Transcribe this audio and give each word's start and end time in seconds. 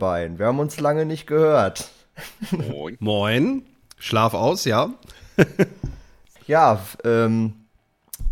Beiden. 0.00 0.40
Wir 0.40 0.46
haben 0.46 0.58
uns 0.58 0.80
lange 0.80 1.06
nicht 1.06 1.28
gehört. 1.28 1.88
Moin. 2.50 2.96
Moin. 3.00 3.62
Schlaf 3.98 4.34
aus, 4.34 4.64
ja? 4.64 4.92
ja, 6.48 6.80
ähm, 7.04 7.52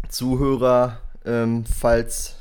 Zuhörer, 0.09 0.99
ähm, 1.25 1.65
falls, 1.65 2.35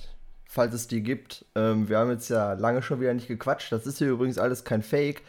falls 0.45 0.73
es 0.73 0.87
die 0.87 1.03
gibt. 1.03 1.45
Ähm, 1.53 1.87
wir 1.89 1.99
haben 1.99 2.09
jetzt 2.09 2.29
ja 2.29 2.53
lange 2.53 2.81
schon 2.81 2.99
wieder 2.99 3.13
nicht 3.13 3.27
gequatscht. 3.27 3.71
Das 3.71 3.85
ist 3.85 3.99
hier 3.99 4.07
übrigens 4.07 4.39
alles 4.39 4.63
kein 4.63 4.81
Fake. 4.81 5.21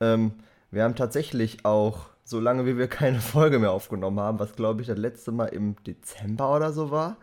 Ähm, 0.00 0.32
wir 0.72 0.82
haben 0.82 0.96
tatsächlich 0.96 1.64
auch, 1.64 2.06
so 2.24 2.40
lange 2.40 2.66
wie 2.66 2.78
wir 2.78 2.88
keine 2.88 3.20
Folge 3.20 3.60
mehr 3.60 3.70
aufgenommen 3.70 4.18
haben, 4.18 4.40
was 4.40 4.56
glaube 4.56 4.80
ich 4.80 4.88
das 4.88 4.98
letzte 4.98 5.30
Mal 5.30 5.46
im 5.46 5.76
Dezember 5.84 6.56
oder 6.56 6.72
so 6.72 6.90
war, 6.90 7.18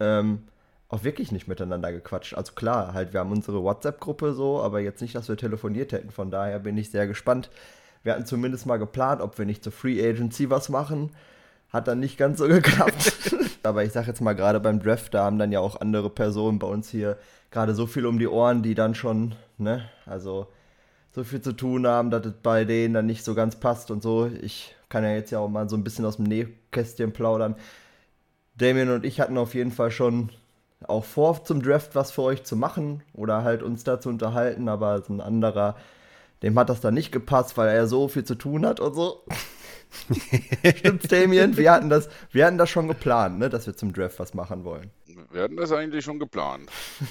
ähm, 0.00 0.44
auch 0.92 1.04
wirklich 1.04 1.32
nicht 1.32 1.48
miteinander 1.48 1.90
gequatscht. 1.90 2.34
Also 2.34 2.52
klar, 2.52 2.92
halt, 2.92 3.14
wir 3.14 3.20
haben 3.20 3.32
unsere 3.32 3.62
WhatsApp-Gruppe 3.62 4.34
so, 4.34 4.60
aber 4.60 4.80
jetzt 4.80 5.00
nicht, 5.00 5.14
dass 5.14 5.28
wir 5.28 5.38
telefoniert 5.38 5.92
hätten. 5.92 6.10
Von 6.10 6.30
daher 6.30 6.58
bin 6.58 6.76
ich 6.76 6.90
sehr 6.90 7.06
gespannt. 7.06 7.50
Wir 8.02 8.12
hatten 8.12 8.26
zumindest 8.26 8.66
mal 8.66 8.76
geplant, 8.76 9.22
ob 9.22 9.38
wir 9.38 9.46
nicht 9.46 9.64
zur 9.64 9.72
Free 9.72 10.06
Agency 10.06 10.50
was 10.50 10.68
machen. 10.68 11.10
Hat 11.70 11.88
dann 11.88 11.98
nicht 11.98 12.18
ganz 12.18 12.38
so 12.38 12.46
geklappt. 12.48 13.34
aber 13.62 13.84
ich 13.84 13.92
sag 13.92 14.06
jetzt 14.06 14.20
mal, 14.20 14.34
gerade 14.34 14.60
beim 14.60 14.80
Draft, 14.80 15.14
da 15.14 15.24
haben 15.24 15.38
dann 15.38 15.50
ja 15.50 15.60
auch 15.60 15.80
andere 15.80 16.10
Personen 16.10 16.58
bei 16.58 16.66
uns 16.66 16.90
hier 16.90 17.16
gerade 17.50 17.74
so 17.74 17.86
viel 17.86 18.04
um 18.04 18.18
die 18.18 18.28
Ohren, 18.28 18.62
die 18.62 18.74
dann 18.74 18.94
schon, 18.94 19.34
ne, 19.56 19.88
also 20.04 20.48
so 21.12 21.24
viel 21.24 21.40
zu 21.40 21.52
tun 21.52 21.86
haben, 21.86 22.10
dass 22.10 22.26
es 22.26 22.34
bei 22.42 22.66
denen 22.66 22.92
dann 22.92 23.06
nicht 23.06 23.24
so 23.24 23.34
ganz 23.34 23.56
passt 23.56 23.90
und 23.90 24.02
so. 24.02 24.30
Ich 24.42 24.74
kann 24.90 25.04
ja 25.04 25.14
jetzt 25.14 25.30
ja 25.30 25.38
auch 25.38 25.48
mal 25.48 25.70
so 25.70 25.76
ein 25.76 25.84
bisschen 25.84 26.04
aus 26.04 26.16
dem 26.16 26.26
Nähkästchen 26.26 27.12
plaudern. 27.12 27.56
Damien 28.56 28.90
und 28.90 29.06
ich 29.06 29.20
hatten 29.20 29.38
auf 29.38 29.54
jeden 29.54 29.72
Fall 29.72 29.90
schon 29.90 30.28
auch 30.86 31.04
vor, 31.04 31.44
zum 31.44 31.62
Draft 31.62 31.94
was 31.94 32.10
für 32.12 32.22
euch 32.22 32.44
zu 32.44 32.56
machen 32.56 33.02
oder 33.14 33.44
halt 33.44 33.62
uns 33.62 33.84
da 33.84 34.00
zu 34.00 34.08
unterhalten, 34.08 34.68
aber 34.68 35.02
so 35.02 35.12
ein 35.12 35.20
anderer, 35.20 35.76
dem 36.42 36.58
hat 36.58 36.68
das 36.68 36.80
dann 36.80 36.94
nicht 36.94 37.12
gepasst, 37.12 37.56
weil 37.56 37.68
er 37.68 37.86
so 37.86 38.08
viel 38.08 38.24
zu 38.24 38.34
tun 38.34 38.66
hat 38.66 38.80
und 38.80 38.94
so. 38.94 39.24
Stimmt, 40.76 41.10
Damien? 41.12 41.56
Wir 41.56 41.72
hatten, 41.72 41.90
das, 41.90 42.08
wir 42.30 42.46
hatten 42.46 42.58
das 42.58 42.70
schon 42.70 42.88
geplant, 42.88 43.38
ne, 43.38 43.48
dass 43.48 43.66
wir 43.66 43.76
zum 43.76 43.92
Draft 43.92 44.18
was 44.18 44.34
machen 44.34 44.64
wollen. 44.64 44.90
Wir 45.30 45.42
hatten 45.42 45.56
das 45.56 45.72
eigentlich 45.72 46.04
schon 46.04 46.18
geplant. 46.18 46.70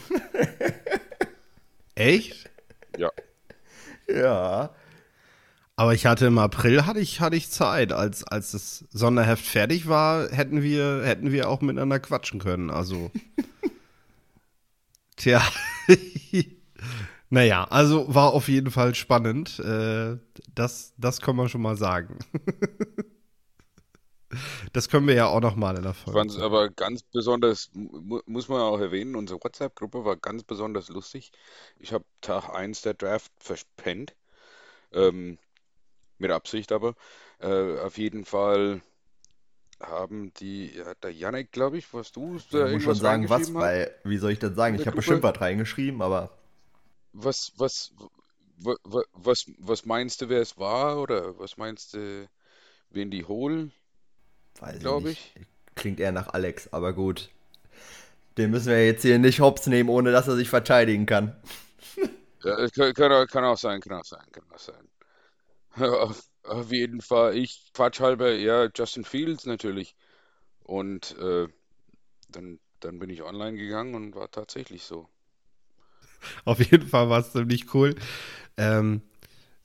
Echt? 1.95 2.49
Ja. 2.97 3.09
Ja. 4.07 4.71
Aber 5.75 5.93
ich 5.93 6.05
hatte 6.05 6.27
im 6.27 6.37
April 6.37 6.85
hatte 6.85 6.99
ich, 6.99 7.21
hatte 7.21 7.35
ich 7.35 7.49
Zeit. 7.49 7.91
Als, 7.91 8.23
als 8.23 8.51
das 8.51 8.85
Sonderheft 8.91 9.45
fertig 9.45 9.87
war, 9.87 10.29
hätten 10.29 10.61
wir, 10.61 11.01
hätten 11.03 11.31
wir 11.31 11.49
auch 11.49 11.61
miteinander 11.61 11.99
quatschen 11.99 12.39
können. 12.39 12.69
Also. 12.69 13.11
Tja. 15.21 15.41
naja, 17.29 17.65
also 17.65 18.13
war 18.13 18.33
auf 18.33 18.47
jeden 18.47 18.71
Fall 18.71 18.95
spannend. 18.95 19.59
Äh, 19.59 20.17
das, 20.53 20.93
das 20.97 21.21
kann 21.21 21.35
man 21.35 21.49
schon 21.49 21.61
mal 21.61 21.77
sagen. 21.77 22.19
Das 24.71 24.87
können 24.87 25.07
wir 25.07 25.13
ja 25.13 25.27
auch 25.27 25.41
noch 25.41 25.55
mal 25.55 25.75
in 25.75 25.83
der 25.83 25.93
Folge. 25.93 26.17
Fand 26.17 26.39
aber 26.39 26.69
ganz 26.69 27.03
besonders, 27.03 27.69
muss 27.73 28.47
man 28.47 28.61
auch 28.61 28.79
erwähnen, 28.79 29.17
unsere 29.17 29.43
WhatsApp-Gruppe 29.43 30.05
war 30.05 30.15
ganz 30.15 30.43
besonders 30.43 30.89
lustig. 30.89 31.31
Ich 31.79 31.91
habe 31.91 32.05
Tag 32.21 32.49
1 32.49 32.81
der 32.81 32.93
Draft 32.93 33.31
verpennt. 33.39 34.15
Ähm, 34.93 35.37
mit 36.17 36.31
Absicht 36.31 36.71
aber. 36.71 36.95
Äh, 37.39 37.79
auf 37.79 37.97
jeden 37.97 38.25
Fall 38.25 38.81
haben 39.83 40.33
die, 40.35 40.75
ja, 40.75 40.93
der 40.95 41.11
Janik, 41.11 41.51
glaube 41.51 41.77
ich, 41.77 41.93
was 41.93 42.11
du 42.11 42.39
da 42.51 42.67
Ich 42.67 42.73
muss 42.73 42.83
schon 42.83 42.95
sagen, 42.95 43.29
was, 43.29 43.53
weil, 43.53 43.93
wie 44.03 44.17
soll 44.17 44.31
ich 44.31 44.39
das 44.39 44.55
sagen? 44.55 44.75
Ich 44.75 44.85
habe 44.87 44.97
bestimmt 44.97 45.23
was 45.23 45.39
reingeschrieben, 45.39 46.01
aber. 46.01 46.29
Was, 47.13 47.51
was, 47.57 47.91
was, 48.57 48.77
was, 49.13 49.45
was 49.57 49.85
meinst 49.85 50.21
du, 50.21 50.29
wer 50.29 50.41
es 50.41 50.57
war? 50.57 50.99
Oder 50.99 51.37
was 51.39 51.57
meinst 51.57 51.93
du, 51.93 52.27
wen 52.89 53.11
die 53.11 53.25
holen? 53.25 53.71
Weiß 54.59 54.79
glaube 54.79 55.11
ich. 55.11 55.33
Klingt 55.75 55.99
eher 55.99 56.11
nach 56.11 56.33
Alex, 56.33 56.71
aber 56.71 56.93
gut. 56.93 57.29
Den 58.37 58.51
müssen 58.51 58.67
wir 58.67 58.85
jetzt 58.85 59.01
hier 59.01 59.19
nicht 59.19 59.39
hops 59.39 59.67
nehmen, 59.67 59.89
ohne 59.89 60.11
dass 60.11 60.27
er 60.27 60.35
sich 60.35 60.49
verteidigen 60.49 61.05
kann. 61.05 61.35
ja, 62.43 62.67
kann, 62.69 62.93
kann, 62.93 63.27
kann 63.27 63.43
auch 63.43 63.57
sein, 63.57 63.81
kann 63.81 63.93
auch 63.93 64.05
sein, 64.05 64.25
kann 64.31 64.43
auch 64.53 64.59
sein. 64.59 64.87
Auf, 66.43 66.71
jeden 66.71 67.01
Fall. 67.01 67.37
Ich 67.37 67.71
quatsch 67.73 67.99
halber 67.99 68.31
eher 68.31 68.71
Justin 68.75 69.03
Fields 69.03 69.45
natürlich. 69.45 69.95
Und 70.63 71.15
äh, 71.19 71.47
dann, 72.29 72.59
dann 72.79 72.99
bin 72.99 73.09
ich 73.09 73.23
online 73.23 73.57
gegangen 73.57 73.95
und 73.95 74.15
war 74.15 74.31
tatsächlich 74.31 74.83
so. 74.83 75.07
Auf 76.45 76.59
jeden 76.59 76.87
Fall 76.87 77.09
war 77.09 77.19
es 77.19 77.31
ziemlich 77.31 77.73
cool. 77.73 77.95
Ähm, 78.57 79.01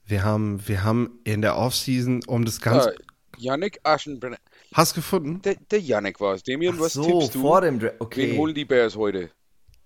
wir, 0.05 0.23
haben, 0.23 0.67
wir 0.67 0.83
haben 0.83 1.19
in 1.23 1.41
der 1.41 1.57
Offseason 1.57 2.23
um 2.25 2.45
das 2.45 2.61
Ganze. 2.61 2.95
Ah, 2.95 3.03
Yannick 3.37 3.79
Aschenbrenner. 3.83 4.37
Hast 4.73 4.93
gefunden? 4.95 5.41
Der, 5.43 5.55
der 5.55 5.79
Yannick 5.79 6.19
war 6.19 6.33
es. 6.33 6.43
Demian, 6.43 6.75
Ach 6.77 6.81
was 6.81 6.93
so, 6.93 7.03
tippst 7.03 7.35
du? 7.35 7.41
vor 7.41 7.61
dem 7.61 7.79
Dra 7.79 7.91
okay. 7.99 8.31
Wen 8.31 8.37
holen 8.37 8.55
die 8.55 8.65
Bears 8.65 8.95
heute? 8.95 9.31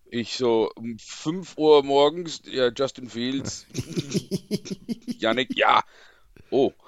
Ich 0.05 0.35
so 0.35 0.69
um 0.75 0.97
5 0.99 1.57
Uhr 1.57 1.83
morgens, 1.83 2.41
ja, 2.45 2.69
Justin 2.75 3.09
Fields. 3.09 3.65
Yannick, 5.19 5.55
ja. 5.55 5.81
Oh. 6.51 6.71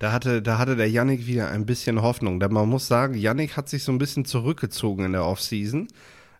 Da 0.00 0.12
hatte, 0.12 0.40
da 0.40 0.56
hatte 0.56 0.76
der 0.76 0.88
Yannick 0.88 1.26
wieder 1.26 1.50
ein 1.50 1.66
bisschen 1.66 2.00
Hoffnung. 2.00 2.40
Denn 2.40 2.54
man 2.54 2.66
muss 2.70 2.88
sagen, 2.88 3.12
Yannick 3.12 3.58
hat 3.58 3.68
sich 3.68 3.84
so 3.84 3.92
ein 3.92 3.98
bisschen 3.98 4.24
zurückgezogen 4.24 5.04
in 5.04 5.12
der 5.12 5.26
Offseason. 5.26 5.88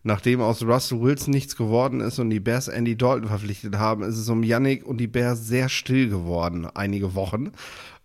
Nachdem 0.01 0.41
aus 0.41 0.63
Russell 0.63 0.99
Wilson 0.99 1.31
nichts 1.31 1.55
geworden 1.55 1.99
ist 2.01 2.17
und 2.17 2.31
die 2.31 2.39
Bears 2.39 2.67
Andy 2.67 2.97
Dalton 2.97 3.27
verpflichtet 3.27 3.77
haben, 3.77 4.01
ist 4.01 4.17
es 4.17 4.27
um 4.29 4.41
Yannick 4.41 4.83
und 4.83 4.97
die 4.97 5.05
Bears 5.05 5.45
sehr 5.45 5.69
still 5.69 6.09
geworden, 6.09 6.67
einige 6.73 7.13
Wochen. 7.13 7.51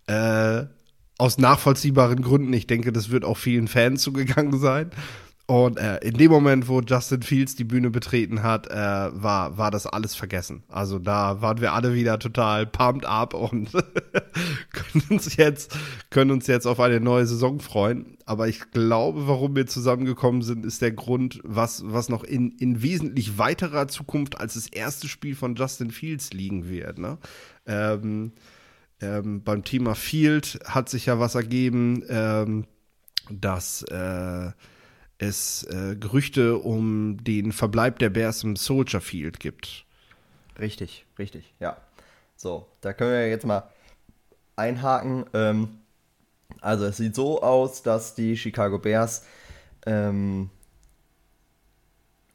Äh, 0.05 0.65
aus 1.17 1.39
nachvollziehbaren 1.39 2.21
Gründen. 2.21 2.53
Ich 2.53 2.67
denke, 2.67 2.91
das 2.91 3.09
wird 3.09 3.25
auch 3.25 3.37
vielen 3.37 3.67
Fans 3.67 4.03
zugegangen 4.03 4.59
sein. 4.59 4.91
Und 5.49 5.77
äh, 5.77 5.99
in 5.99 6.15
dem 6.15 6.29
Moment, 6.29 6.67
wo 6.67 6.81
Justin 6.81 7.21
Fields 7.21 7.55
die 7.55 7.63
Bühne 7.63 7.89
betreten 7.89 8.43
hat, 8.43 8.67
äh, 8.67 8.75
war, 8.75 9.57
war 9.57 9.71
das 9.71 9.87
alles 9.87 10.13
vergessen. 10.13 10.63
Also 10.67 10.99
da 10.99 11.41
waren 11.41 11.61
wir 11.61 11.71
alle 11.71 11.93
wieder 11.93 12.19
total 12.19 12.65
pumped 12.65 13.05
up 13.05 13.33
und 13.33 13.71
können 14.73 15.05
uns 15.09 15.37
jetzt, 15.37 15.73
können 16.09 16.31
uns 16.31 16.47
jetzt 16.47 16.67
auf 16.67 16.81
eine 16.81 16.99
neue 16.99 17.25
Saison 17.25 17.61
freuen. 17.61 18.17
Aber 18.25 18.49
ich 18.49 18.71
glaube, 18.71 19.29
warum 19.29 19.55
wir 19.55 19.67
zusammengekommen 19.67 20.41
sind, 20.41 20.65
ist 20.65 20.81
der 20.81 20.91
Grund, 20.91 21.39
was, 21.45 21.81
was 21.85 22.09
noch 22.09 22.25
in, 22.25 22.51
in 22.57 22.81
wesentlich 22.81 23.37
weiterer 23.37 23.87
Zukunft 23.87 24.41
als 24.41 24.55
das 24.55 24.67
erste 24.67 25.07
Spiel 25.07 25.33
von 25.33 25.55
Justin 25.55 25.91
Fields 25.91 26.33
liegen 26.33 26.67
wird. 26.67 26.97
Ne? 26.97 27.19
Ähm, 27.65 28.33
ähm, 28.99 29.43
beim 29.43 29.63
Thema 29.63 29.95
Field 29.95 30.59
hat 30.65 30.89
sich 30.89 31.05
ja 31.05 31.19
was 31.19 31.35
ergeben, 31.35 32.03
ähm, 32.09 32.65
dass 33.29 33.83
äh, 33.83 34.51
es 35.19 35.63
äh, 35.63 35.95
Gerüchte 35.95 36.57
um 36.57 37.23
den 37.23 37.51
Verbleib 37.51 37.99
der 37.99 38.09
Bears 38.09 38.43
im 38.43 38.55
Soldier 38.55 39.01
Field 39.01 39.39
gibt. 39.39 39.85
Richtig, 40.59 41.05
richtig, 41.17 41.53
ja. 41.59 41.77
So, 42.35 42.67
da 42.81 42.93
können 42.93 43.11
wir 43.11 43.29
jetzt 43.29 43.45
mal 43.45 43.69
einhaken. 44.55 45.25
Ähm, 45.33 45.69
also 46.61 46.85
es 46.85 46.97
sieht 46.97 47.15
so 47.15 47.41
aus, 47.41 47.83
dass 47.83 48.15
die 48.15 48.37
Chicago 48.37 48.79
Bears 48.79 49.25
ähm, 49.85 50.49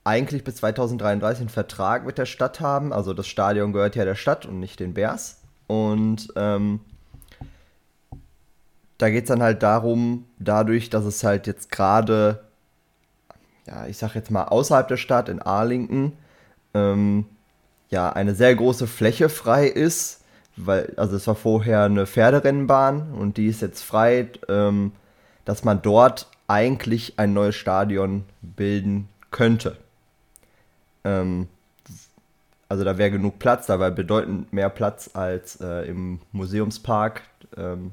eigentlich 0.04 0.42
bis 0.44 0.56
2033 0.56 1.42
einen 1.42 1.48
Vertrag 1.48 2.04
mit 2.04 2.18
der 2.18 2.26
Stadt 2.26 2.60
haben. 2.60 2.92
Also 2.92 3.14
das 3.14 3.28
Stadion 3.28 3.72
gehört 3.72 3.96
ja 3.96 4.04
der 4.04 4.14
Stadt 4.14 4.46
und 4.46 4.58
nicht 4.58 4.80
den 4.80 4.94
Bears. 4.94 5.40
Und 5.68 6.28
ähm, 6.36 6.80
da 8.98 9.10
geht 9.10 9.24
es 9.24 9.28
dann 9.28 9.42
halt 9.42 9.62
darum, 9.62 10.26
dadurch, 10.38 10.90
dass 10.90 11.04
es 11.04 11.24
halt 11.24 11.46
jetzt 11.46 11.70
gerade 11.70 12.44
ja, 13.66 13.86
ich 13.86 13.98
sag 13.98 14.14
jetzt 14.14 14.30
mal 14.30 14.44
außerhalb 14.44 14.88
der 14.88 14.96
Stadt 14.96 15.28
in 15.28 15.40
Arlington, 15.40 16.12
ähm, 16.74 17.26
ja, 17.90 18.10
eine 18.10 18.34
sehr 18.34 18.54
große 18.54 18.86
Fläche 18.86 19.28
frei 19.28 19.66
ist, 19.66 20.22
weil, 20.56 20.92
also 20.96 21.16
es 21.16 21.26
war 21.26 21.34
vorher 21.34 21.84
eine 21.84 22.06
Pferderennbahn 22.06 23.12
und 23.12 23.36
die 23.36 23.46
ist 23.46 23.62
jetzt 23.62 23.82
frei, 23.82 24.28
ähm, 24.48 24.92
dass 25.44 25.64
man 25.64 25.82
dort 25.82 26.28
eigentlich 26.48 27.18
ein 27.18 27.32
neues 27.32 27.54
Stadion 27.54 28.24
bilden 28.40 29.08
könnte. 29.30 29.76
Ähm, 31.04 31.48
also 32.68 32.84
da 32.84 32.96
wäre 32.96 33.10
genug 33.10 33.38
Platz, 33.38 33.66
da 33.66 33.78
wäre 33.78 33.92
bedeutend 33.92 34.52
mehr 34.52 34.70
Platz 34.70 35.10
als 35.12 35.60
äh, 35.60 35.86
im 35.88 36.20
Museumspark, 36.32 37.22
ähm, 37.56 37.92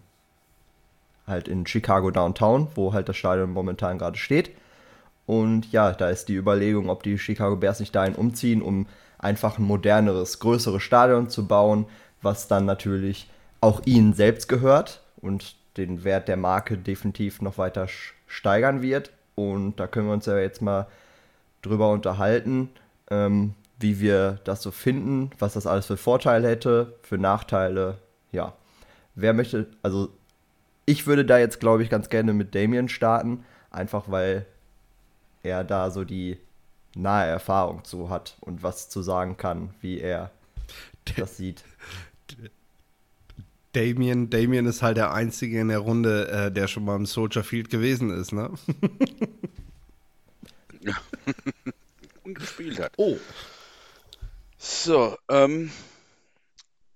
halt 1.27 1.47
in 1.47 1.67
Chicago 1.67 2.11
Downtown, 2.11 2.69
wo 2.75 2.93
halt 2.93 3.09
das 3.09 3.17
Stadion 3.17 3.51
momentan 3.51 3.97
gerade 3.97 4.17
steht. 4.17 4.51
Und 5.29 5.71
ja, 5.71 5.91
da 5.91 6.09
ist 6.09 6.27
die 6.27 6.33
Überlegung, 6.33 6.89
ob 6.89 7.03
die 7.03 7.19
Chicago 7.19 7.55
Bears 7.55 7.79
nicht 7.79 7.93
dahin 7.93 8.15
umziehen, 8.15 8.63
um 8.63 8.87
einfach 9.19 9.59
ein 9.59 9.63
moderneres, 9.63 10.39
größeres 10.39 10.81
Stadion 10.81 11.29
zu 11.29 11.45
bauen, 11.45 11.85
was 12.23 12.47
dann 12.47 12.65
natürlich 12.65 13.29
auch 13.61 13.79
ihnen 13.85 14.13
selbst 14.13 14.49
gehört 14.49 15.03
und 15.17 15.55
den 15.77 16.03
Wert 16.03 16.29
der 16.29 16.35
Marke 16.35 16.79
definitiv 16.79 17.43
noch 17.43 17.59
weiter 17.59 17.87
steigern 18.25 18.81
wird. 18.81 19.11
Und 19.35 19.79
da 19.79 19.85
können 19.85 20.07
wir 20.07 20.13
uns 20.13 20.25
ja 20.25 20.35
jetzt 20.39 20.63
mal 20.63 20.87
drüber 21.61 21.91
unterhalten, 21.91 22.71
ähm, 23.11 23.53
wie 23.79 23.99
wir 23.99 24.39
das 24.45 24.63
so 24.63 24.71
finden, 24.71 25.29
was 25.37 25.53
das 25.53 25.67
alles 25.67 25.85
für 25.85 25.97
Vorteile 25.97 26.47
hätte, 26.47 26.95
für 27.03 27.19
Nachteile. 27.19 27.99
Ja, 28.31 28.53
wer 29.13 29.33
möchte, 29.33 29.67
also 29.83 30.09
ich 30.87 31.05
würde 31.05 31.23
da 31.23 31.37
jetzt, 31.37 31.59
glaube 31.59 31.83
ich, 31.83 31.91
ganz 31.91 32.09
gerne 32.09 32.33
mit 32.33 32.55
Damien 32.55 32.89
starten, 32.89 33.45
einfach 33.69 34.05
weil 34.09 34.47
er 35.43 35.63
da 35.63 35.91
so 35.91 36.03
die 36.03 36.37
nahe 36.95 37.27
Erfahrung 37.27 37.83
zu 37.83 38.09
hat 38.09 38.37
und 38.41 38.63
was 38.63 38.89
zu 38.89 39.01
sagen 39.01 39.37
kann, 39.37 39.73
wie 39.81 39.99
er 39.99 40.31
das 41.17 41.37
sieht. 41.37 41.63
Damien, 43.73 44.29
Damien 44.29 44.65
ist 44.65 44.81
halt 44.81 44.97
der 44.97 45.13
Einzige 45.13 45.59
in 45.59 45.67
der 45.67 45.79
Runde, 45.79 46.27
äh, 46.29 46.51
der 46.51 46.67
schon 46.67 46.85
mal 46.85 46.95
im 46.95 47.05
Soldier 47.05 47.43
Field 47.43 47.69
gewesen 47.69 48.09
ist, 48.09 48.31
ne? 48.31 48.51
Ja. 50.81 50.95
Und 52.23 52.35
gespielt 52.35 52.79
hat. 52.79 52.93
Oh. 52.97 53.17
So, 54.57 55.17
ähm, 55.29 55.71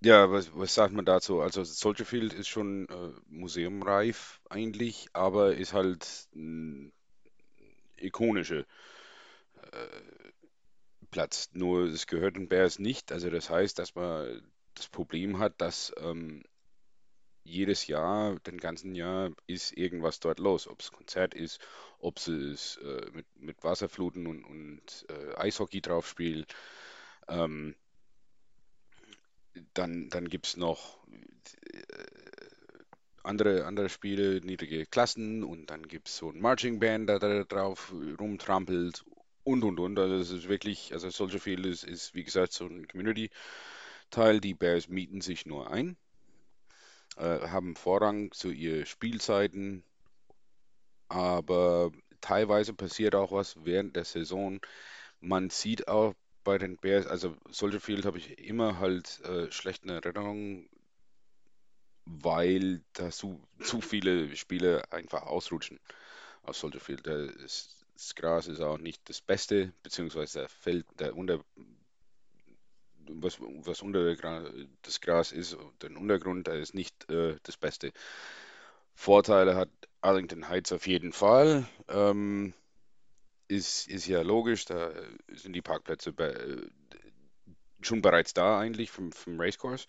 ja, 0.01 0.31
was, 0.31 0.51
was 0.54 0.74
sagt 0.74 0.94
man 0.94 1.06
dazu? 1.06 1.42
Also 1.42 1.63
Soldier 1.63 2.06
Field 2.06 2.34
ist 2.34 2.48
schon 2.48 2.88
äh, 2.90 3.10
museumreif 3.30 4.42
eigentlich, 4.50 5.07
aber 5.13 5.56
ist 5.56 5.74
halt 5.74 6.28
ikonischer 8.03 8.65
äh, 9.71 10.01
Platz. 11.11 11.50
Nur 11.53 11.85
es 11.85 12.07
gehört 12.07 12.35
den 12.35 12.47
Bears 12.47 12.79
nicht. 12.79 13.11
Also 13.11 13.29
das 13.29 13.50
heißt, 13.50 13.77
dass 13.79 13.95
man 13.95 14.41
das 14.75 14.88
Problem 14.88 15.39
hat, 15.39 15.61
dass 15.61 15.94
ähm, 15.97 16.44
jedes 17.44 17.88
Jahr, 17.88 18.39
den 18.39 18.57
ganzen 18.57 18.95
Jahr, 18.95 19.31
ist 19.47 19.73
irgendwas 19.73 20.19
dort 20.19 20.39
los. 20.39 20.67
Ob 20.67 20.81
es 20.81 20.91
Konzert 20.91 21.33
ist, 21.33 21.59
ob 22.00 22.17
es 22.17 22.77
äh, 22.77 23.09
mit, 23.13 23.25
mit 23.35 23.63
Wasserfluten 23.63 24.27
und, 24.27 24.44
und 24.44 25.06
äh, 25.09 25.35
Eishockey 25.35 25.81
drauf 25.81 26.07
spielt. 26.07 26.56
Ähm, 27.27 27.75
dann 29.73 30.09
dann 30.09 30.29
gibt 30.29 30.47
es 30.47 30.57
noch 30.57 31.06
äh, 31.07 32.12
andere, 33.23 33.65
andere 33.65 33.89
Spiele, 33.89 34.41
niedrige 34.41 34.85
Klassen 34.85 35.43
und 35.43 35.69
dann 35.69 35.87
gibt 35.87 36.09
es 36.09 36.17
so 36.17 36.29
ein 36.29 36.39
Marching 36.41 36.79
Band, 36.79 37.09
da, 37.09 37.19
da 37.19 37.43
drauf 37.43 37.93
rumtrampelt 38.19 39.05
und 39.43 39.63
und 39.63 39.79
und. 39.79 39.99
Also 39.99 40.15
es 40.15 40.31
ist 40.31 40.49
wirklich, 40.49 40.93
also 40.93 41.09
Soldier 41.09 41.39
Field 41.39 41.65
ist, 41.65 41.83
ist 41.83 42.13
wie 42.13 42.23
gesagt 42.23 42.53
so 42.53 42.65
ein 42.65 42.87
Community-Teil. 42.87 44.39
Die 44.41 44.53
Bears 44.53 44.89
mieten 44.89 45.21
sich 45.21 45.45
nur 45.45 45.71
ein, 45.71 45.97
äh, 47.17 47.47
haben 47.47 47.75
Vorrang 47.75 48.31
zu 48.31 48.51
ihren 48.51 48.85
Spielzeiten, 48.85 49.83
aber 51.07 51.91
teilweise 52.21 52.73
passiert 52.73 53.15
auch 53.15 53.31
was 53.31 53.55
während 53.63 53.95
der 53.95 54.05
Saison. 54.05 54.59
Man 55.21 55.49
sieht 55.49 55.87
auch 55.87 56.13
bei 56.43 56.57
den 56.57 56.77
Bears, 56.77 57.07
also 57.07 57.37
Soldier 57.49 57.79
Field 57.79 58.05
habe 58.05 58.17
ich 58.17 58.37
immer 58.39 58.79
halt 58.79 59.21
äh, 59.21 59.49
schlechte 59.51 59.93
Erinnerungen, 59.93 60.69
weil 62.05 62.81
da 62.94 63.09
zu, 63.11 63.41
zu 63.61 63.81
viele 63.81 64.35
Spiele 64.35 64.83
einfach 64.91 65.23
ausrutschen 65.23 65.79
aus 66.44 66.59
Soldier 66.59 66.79
Field. 66.79 67.07
Da 67.07 67.15
ist, 67.15 67.85
das 67.94 68.15
Gras 68.15 68.47
ist 68.47 68.59
auch 68.59 68.77
nicht 68.77 69.07
das 69.09 69.21
Beste, 69.21 69.73
beziehungsweise 69.83 70.39
der 70.39 70.50
Feld, 70.50 70.85
der 71.00 71.15
unter, 71.15 71.39
was, 73.07 73.39
was 73.39 73.81
unter 73.81 74.15
das 74.81 75.01
Gras 75.01 75.31
ist, 75.31 75.57
der 75.81 75.95
Untergrund, 75.97 76.47
der 76.47 76.55
ist 76.55 76.73
nicht 76.73 77.09
äh, 77.09 77.38
das 77.44 77.57
Beste. 77.57 77.91
Vorteile 78.95 79.56
hat 79.56 79.69
Arlington 80.01 80.49
Heights 80.49 80.71
auf 80.71 80.88
jeden 80.88 81.13
Fall. 81.13 81.67
Ähm, 81.88 82.53
ist, 83.47 83.88
ist 83.88 84.07
ja 84.07 84.21
logisch, 84.21 84.65
da 84.65 84.91
sind 85.27 85.53
die 85.53 85.61
Parkplätze 85.61 86.11
be 86.11 86.69
schon 87.81 88.01
bereits 88.01 88.33
da 88.33 88.59
eigentlich 88.59 88.91
vom, 88.91 89.11
vom 89.11 89.39
Racecourse. 89.39 89.88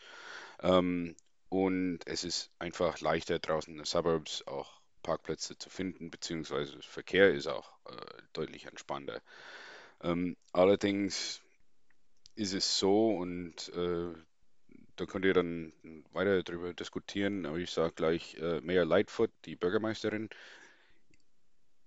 Ähm, 0.61 1.15
und 1.55 2.01
es 2.07 2.25
ist 2.25 2.51
einfach 2.59 3.01
leichter 3.01 3.39
draußen 3.39 3.73
in 3.73 3.79
den 3.79 3.85
Suburbs 3.85 4.45
auch 4.47 4.81
Parkplätze 5.03 5.57
zu 5.57 5.71
finden, 5.71 6.11
beziehungsweise 6.11 6.81
Verkehr 6.83 7.33
ist 7.33 7.47
auch 7.47 7.71
äh, 7.87 8.23
deutlich 8.33 8.67
entspannter. 8.67 9.23
Ähm, 10.03 10.37
allerdings 10.53 11.41
ist 12.35 12.55
es 12.55 12.79
so 12.79 13.11
und 13.11 13.69
äh, 13.69 14.13
da 14.97 15.07
könnt 15.07 15.25
ihr 15.25 15.35
dann 15.35 15.73
weiter 16.13 16.43
darüber 16.43 16.73
diskutieren, 16.75 17.47
aber 17.47 17.59
ich 17.59 17.71
sage 17.71 17.93
gleich, 17.95 18.35
äh, 18.35 18.61
Mayor 18.61 18.85
Lightfoot, 18.85 19.31
die 19.45 19.55
Bürgermeisterin, 19.55 20.31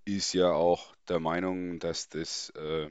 ist 0.06 0.31
ja 0.34 0.52
auch 0.52 0.96
der 1.10 1.19
Meinung, 1.19 1.80
dass 1.80 2.08
das, 2.08 2.52
äh, 2.52 2.90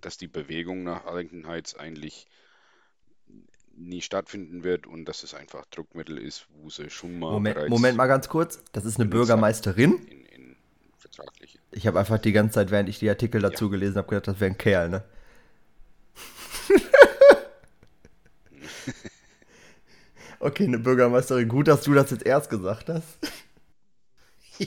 dass 0.00 0.18
die 0.18 0.28
Bewegung 0.28 0.84
nach 0.84 1.04
Arlington 1.04 1.48
Heights 1.48 1.74
eigentlich 1.74 2.28
nie 3.78 4.02
stattfinden 4.02 4.64
wird 4.64 4.86
und 4.86 5.04
dass 5.06 5.22
es 5.22 5.34
einfach 5.34 5.64
Druckmittel 5.66 6.18
ist, 6.18 6.46
wo 6.50 6.68
sie 6.70 6.90
schon 6.90 7.18
mal 7.18 7.32
Moment, 7.32 7.68
Moment 7.68 7.96
mal 7.96 8.06
ganz 8.06 8.28
kurz, 8.28 8.62
das 8.72 8.84
ist 8.84 8.98
eine 8.98 9.08
Bürgermeisterin? 9.08 9.94
In, 10.06 10.26
in 10.26 10.56
vertragliche. 10.96 11.58
Ich 11.70 11.86
habe 11.86 11.98
einfach 11.98 12.18
die 12.18 12.32
ganze 12.32 12.54
Zeit, 12.54 12.70
während 12.70 12.88
ich 12.88 12.98
die 12.98 13.08
Artikel 13.08 13.40
dazu 13.40 13.66
ja. 13.66 13.70
gelesen 13.72 13.96
habe, 13.96 14.08
gedacht, 14.08 14.28
das 14.28 14.40
wäre 14.40 14.50
ein 14.50 14.58
Kerl, 14.58 14.88
ne? 14.88 15.04
okay, 20.40 20.64
eine 20.64 20.78
Bürgermeisterin. 20.78 21.48
Gut, 21.48 21.68
dass 21.68 21.82
du 21.82 21.94
das 21.94 22.10
jetzt 22.10 22.26
erst 22.26 22.50
gesagt 22.50 22.88
hast. 22.88 23.18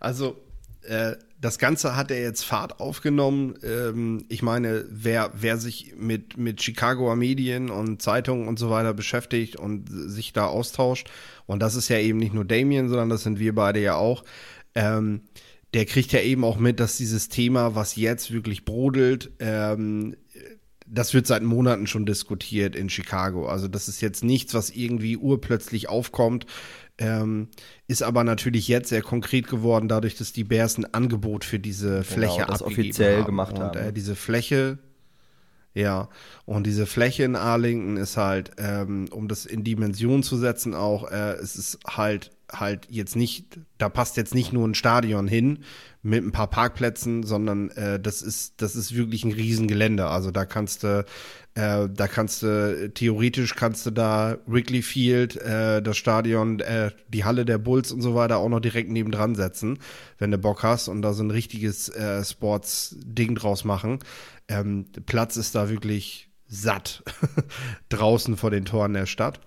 also, 0.00 0.43
äh, 0.86 1.16
das 1.40 1.58
Ganze 1.58 1.94
hat 1.94 2.10
er 2.10 2.22
jetzt 2.22 2.44
Fahrt 2.44 2.80
aufgenommen. 2.80 3.54
Ähm, 3.62 4.24
ich 4.28 4.42
meine, 4.42 4.86
wer, 4.88 5.30
wer 5.34 5.58
sich 5.58 5.94
mit, 5.98 6.38
mit 6.38 6.62
Chicagoer 6.62 7.16
Medien 7.16 7.70
und 7.70 8.00
Zeitungen 8.00 8.48
und 8.48 8.58
so 8.58 8.70
weiter 8.70 8.94
beschäftigt 8.94 9.56
und 9.56 9.88
sich 9.88 10.32
da 10.32 10.46
austauscht, 10.46 11.10
und 11.46 11.60
das 11.60 11.74
ist 11.74 11.88
ja 11.88 11.98
eben 11.98 12.18
nicht 12.18 12.32
nur 12.32 12.46
Damien, 12.46 12.88
sondern 12.88 13.10
das 13.10 13.22
sind 13.22 13.38
wir 13.38 13.54
beide 13.54 13.80
ja 13.80 13.96
auch, 13.96 14.24
ähm, 14.74 15.20
der 15.74 15.84
kriegt 15.84 16.12
ja 16.12 16.20
eben 16.20 16.44
auch 16.44 16.56
mit, 16.56 16.80
dass 16.80 16.96
dieses 16.96 17.28
Thema, 17.28 17.74
was 17.74 17.96
jetzt 17.96 18.32
wirklich 18.32 18.64
brodelt, 18.64 19.32
ähm, 19.40 20.16
das 20.86 21.14
wird 21.14 21.26
seit 21.26 21.42
Monaten 21.42 21.86
schon 21.86 22.06
diskutiert 22.06 22.76
in 22.76 22.90
Chicago. 22.90 23.48
Also 23.48 23.68
das 23.68 23.88
ist 23.88 24.00
jetzt 24.00 24.22
nichts, 24.22 24.54
was 24.54 24.70
irgendwie 24.70 25.16
urplötzlich 25.16 25.88
aufkommt. 25.88 26.46
Ähm, 26.96 27.48
ist 27.88 28.02
aber 28.02 28.22
natürlich 28.22 28.68
jetzt 28.68 28.90
sehr 28.90 29.02
konkret 29.02 29.48
geworden, 29.48 29.88
dadurch, 29.88 30.14
dass 30.14 30.32
die 30.32 30.44
Bears 30.44 30.78
ein 30.78 30.92
Angebot 30.94 31.44
für 31.44 31.58
diese 31.58 31.88
genau, 31.88 32.02
Fläche 32.02 32.36
genau, 32.36 32.46
das 32.46 32.62
offiziell 32.62 33.18
haben. 33.18 33.26
gemacht 33.26 33.58
haben. 33.58 33.76
Und 33.78 33.84
äh, 33.84 33.92
diese 33.92 34.14
Fläche, 34.14 34.78
ja, 35.72 36.08
und 36.44 36.66
diese 36.66 36.86
Fläche 36.86 37.24
in 37.24 37.34
Arlington 37.34 37.96
ist 37.96 38.16
halt, 38.16 38.52
ähm, 38.58 39.06
um 39.10 39.26
das 39.26 39.44
in 39.44 39.64
Dimension 39.64 40.22
zu 40.22 40.36
setzen, 40.36 40.74
auch, 40.74 41.10
äh, 41.10 41.32
es 41.32 41.56
ist 41.56 41.80
halt 41.84 42.30
halt 42.52 42.86
jetzt 42.90 43.16
nicht, 43.16 43.58
da 43.78 43.88
passt 43.88 44.16
jetzt 44.16 44.34
nicht 44.34 44.52
nur 44.52 44.66
ein 44.66 44.74
Stadion 44.74 45.26
hin 45.26 45.60
mit 46.02 46.22
ein 46.22 46.32
paar 46.32 46.48
Parkplätzen, 46.48 47.22
sondern 47.22 47.70
äh, 47.70 47.98
das 47.98 48.22
ist, 48.22 48.60
das 48.60 48.76
ist 48.76 48.94
wirklich 48.94 49.24
ein 49.24 49.32
Riesengelände. 49.32 50.06
Also 50.06 50.30
da 50.30 50.44
kannst 50.44 50.82
du, 50.82 51.04
äh, 51.54 51.88
da 51.88 52.08
kannst 52.08 52.42
du, 52.42 52.90
theoretisch 52.92 53.54
kannst 53.54 53.86
du 53.86 53.90
da 53.90 54.38
Wrigley 54.46 54.82
Field, 54.82 55.36
äh, 55.36 55.82
das 55.82 55.96
Stadion, 55.96 56.60
äh, 56.60 56.90
die 57.08 57.24
Halle 57.24 57.44
der 57.44 57.58
Bulls 57.58 57.90
und 57.90 58.02
so 58.02 58.14
weiter 58.14 58.38
auch 58.38 58.48
noch 58.48 58.60
direkt 58.60 58.90
nebendran 58.90 59.34
setzen, 59.34 59.78
wenn 60.18 60.30
du 60.30 60.38
Bock 60.38 60.62
hast 60.62 60.88
und 60.88 61.02
da 61.02 61.14
so 61.14 61.22
ein 61.22 61.30
richtiges 61.30 61.88
äh, 61.88 62.22
Sports-Ding 62.22 63.34
draus 63.34 63.64
machen. 63.64 64.00
Ähm, 64.48 64.86
Platz 65.06 65.36
ist 65.36 65.54
da 65.54 65.70
wirklich 65.70 66.28
satt 66.46 67.02
draußen 67.88 68.36
vor 68.36 68.50
den 68.50 68.64
Toren 68.66 68.92
der 68.92 69.06
Stadt. 69.06 69.40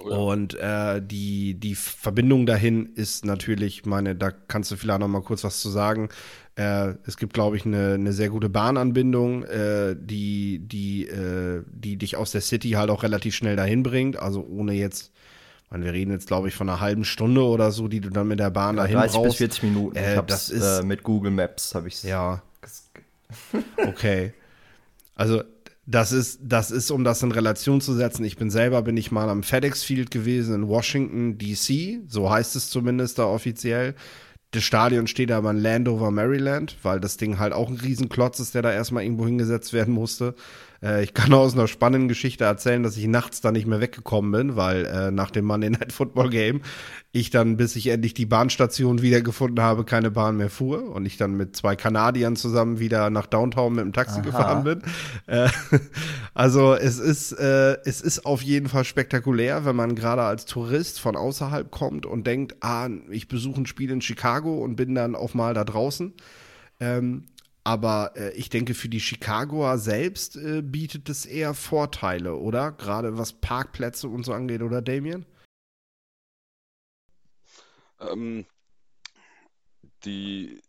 Oh 0.00 0.10
ja. 0.10 0.16
Und 0.16 0.54
äh, 0.54 1.00
die, 1.02 1.54
die 1.54 1.74
Verbindung 1.74 2.46
dahin 2.46 2.90
ist 2.94 3.24
natürlich, 3.24 3.86
meine, 3.86 4.14
da 4.14 4.30
kannst 4.30 4.70
du 4.70 4.76
vielleicht 4.76 5.00
noch 5.00 5.08
mal 5.08 5.22
kurz 5.22 5.44
was 5.44 5.60
zu 5.60 5.68
sagen. 5.68 6.08
Äh, 6.56 6.94
es 7.06 7.16
gibt, 7.16 7.34
glaube 7.34 7.56
ich, 7.56 7.66
eine, 7.66 7.94
eine 7.94 8.12
sehr 8.12 8.30
gute 8.30 8.48
Bahnanbindung, 8.48 9.44
äh, 9.44 9.94
die, 9.98 10.60
die, 10.60 11.06
äh, 11.06 11.62
die 11.68 11.96
dich 11.96 12.16
aus 12.16 12.32
der 12.32 12.40
City 12.40 12.70
halt 12.70 12.90
auch 12.90 13.02
relativ 13.02 13.34
schnell 13.34 13.56
dahin 13.56 13.82
bringt. 13.82 14.18
Also 14.18 14.46
ohne 14.46 14.72
jetzt, 14.72 15.12
meine, 15.70 15.84
wir 15.84 15.92
reden 15.92 16.12
jetzt, 16.12 16.28
glaube 16.28 16.48
ich, 16.48 16.54
von 16.54 16.68
einer 16.68 16.80
halben 16.80 17.04
Stunde 17.04 17.42
oder 17.42 17.72
so, 17.72 17.88
die 17.88 18.00
du 18.00 18.10
dann 18.10 18.28
mit 18.28 18.38
der 18.38 18.50
Bahn 18.50 18.76
ja, 18.76 18.82
dahin 18.82 18.96
30 18.98 19.16
brauchst. 19.16 19.28
bis 19.30 19.38
40 19.38 19.62
Minuten. 19.64 19.96
Äh, 19.96 20.22
das 20.26 20.48
ist 20.48 20.80
äh, 20.80 20.82
mit 20.82 21.02
Google 21.02 21.30
Maps 21.30 21.74
habe 21.74 21.88
ich 21.88 22.02
Ja. 22.02 22.42
okay. 23.86 24.32
Also 25.14 25.42
das 25.86 26.10
ist, 26.10 26.40
das 26.42 26.72
ist, 26.72 26.90
um 26.90 27.04
das 27.04 27.22
in 27.22 27.30
Relation 27.30 27.80
zu 27.80 27.94
setzen. 27.94 28.24
Ich 28.24 28.36
bin 28.36 28.50
selber, 28.50 28.82
bin 28.82 28.96
ich 28.96 29.12
mal 29.12 29.28
am 29.28 29.44
FedEx 29.44 29.84
Field 29.84 30.10
gewesen 30.10 30.54
in 30.54 30.68
Washington, 30.68 31.38
D.C. 31.38 32.00
So 32.08 32.28
heißt 32.28 32.56
es 32.56 32.70
zumindest 32.70 33.20
da 33.20 33.26
offiziell. 33.26 33.94
Das 34.50 34.64
Stadion 34.64 35.06
steht 35.06 35.30
aber 35.30 35.50
in 35.50 35.58
Landover, 35.58 36.10
Maryland, 36.10 36.76
weil 36.82 36.98
das 36.98 37.18
Ding 37.18 37.38
halt 37.38 37.52
auch 37.52 37.68
ein 37.68 37.76
Riesenklotz 37.76 38.40
ist, 38.40 38.54
der 38.54 38.62
da 38.62 38.72
erstmal 38.72 39.04
irgendwo 39.04 39.26
hingesetzt 39.26 39.72
werden 39.72 39.94
musste. 39.94 40.34
Äh, 40.82 41.04
ich 41.04 41.14
kann 41.14 41.32
aus 41.32 41.54
einer 41.54 41.68
spannenden 41.68 42.08
Geschichte 42.08 42.44
erzählen, 42.44 42.82
dass 42.82 42.96
ich 42.96 43.06
nachts 43.06 43.40
da 43.40 43.52
nicht 43.52 43.66
mehr 43.66 43.80
weggekommen 43.80 44.32
bin, 44.32 44.56
weil 44.56 44.84
äh, 44.86 45.10
nach 45.10 45.30
dem 45.30 45.44
Monday 45.44 45.70
Night 45.70 45.92
Football 45.92 46.30
Game 46.30 46.60
ich 47.12 47.30
dann, 47.30 47.56
bis 47.56 47.76
ich 47.76 47.86
endlich 47.86 48.14
die 48.14 48.26
Bahnstation 48.26 49.00
wiedergefunden 49.00 49.64
habe, 49.64 49.84
keine 49.84 50.10
Bahn 50.10 50.36
mehr 50.36 50.50
fuhr 50.50 50.90
und 50.94 51.06
ich 51.06 51.16
dann 51.16 51.34
mit 51.34 51.56
zwei 51.56 51.74
Kanadiern 51.74 52.36
zusammen 52.36 52.78
wieder 52.78 53.08
nach 53.10 53.26
Downtown 53.26 53.74
mit 53.74 53.84
dem 53.84 53.92
Taxi 53.92 54.16
Aha. 54.18 54.24
gefahren 54.24 54.64
bin. 54.64 54.82
Äh, 55.26 55.48
also 56.34 56.74
es 56.74 56.98
ist, 56.98 57.32
äh, 57.32 57.78
es 57.84 58.02
ist 58.02 58.26
auf 58.26 58.42
jeden 58.42 58.68
Fall 58.68 58.84
spektakulär, 58.84 59.64
wenn 59.64 59.76
man 59.76 59.94
gerade 59.94 60.22
als 60.22 60.44
Tourist 60.44 61.00
von 61.00 61.16
außerhalb 61.16 61.70
kommt 61.70 62.04
und 62.04 62.26
denkt, 62.26 62.56
ah, 62.60 62.88
ich 63.10 63.28
besuche 63.28 63.62
ein 63.62 63.66
Spiel 63.66 63.90
in 63.90 64.02
Chicago 64.02 64.62
und 64.62 64.76
bin 64.76 64.94
dann 64.94 65.14
auch 65.14 65.32
mal 65.32 65.54
da 65.54 65.64
draußen. 65.64 66.12
Ähm, 66.80 67.24
aber 67.66 68.12
äh, 68.14 68.30
ich 68.34 68.48
denke, 68.48 68.74
für 68.74 68.88
die 68.88 69.00
Chicagoer 69.00 69.78
selbst 69.78 70.36
äh, 70.36 70.62
bietet 70.62 71.08
es 71.08 71.26
eher 71.26 71.52
Vorteile, 71.52 72.36
oder? 72.36 72.70
Gerade 72.70 73.18
was 73.18 73.32
Parkplätze 73.32 74.06
und 74.06 74.22
so 74.22 74.32
angeht, 74.32 74.62
oder 74.62 74.80
Damien? 74.80 75.26
Ähm, 77.98 78.46
die 80.04 80.62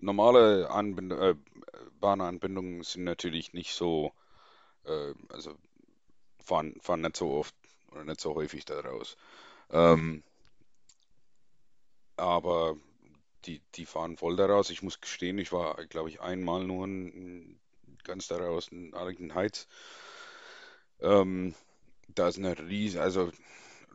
normale 0.00 0.68
Anbind 0.68 1.12
äh, 1.12 1.34
Bahnanbindungen 1.98 2.82
sind 2.82 3.04
natürlich 3.04 3.54
nicht 3.54 3.72
so, 3.72 4.12
äh, 4.84 5.14
also 5.30 5.54
fahren, 6.40 6.74
fahren 6.82 7.00
nicht 7.00 7.16
so 7.16 7.30
oft 7.30 7.54
oder 7.90 8.04
nicht 8.04 8.20
so 8.20 8.34
häufig 8.34 8.66
da 8.66 8.80
raus. 8.80 9.16
Ähm, 9.70 10.22
aber 12.16 12.76
die, 13.46 13.60
die 13.74 13.86
fahren 13.86 14.16
voll 14.16 14.36
daraus. 14.36 14.70
Ich 14.70 14.82
muss 14.82 15.00
gestehen, 15.00 15.38
ich 15.38 15.52
war, 15.52 15.76
glaube 15.86 16.08
ich, 16.08 16.20
einmal 16.20 16.64
nur 16.64 16.84
in, 16.86 17.58
ganz 18.04 18.28
daraus 18.28 18.68
in 18.68 18.94
Arlington 18.94 19.34
Heights. 19.34 19.68
Ähm, 21.00 21.54
da 22.08 22.28
ist 22.28 22.38
eine 22.38 22.58
riesige, 22.58 23.02
also 23.02 23.30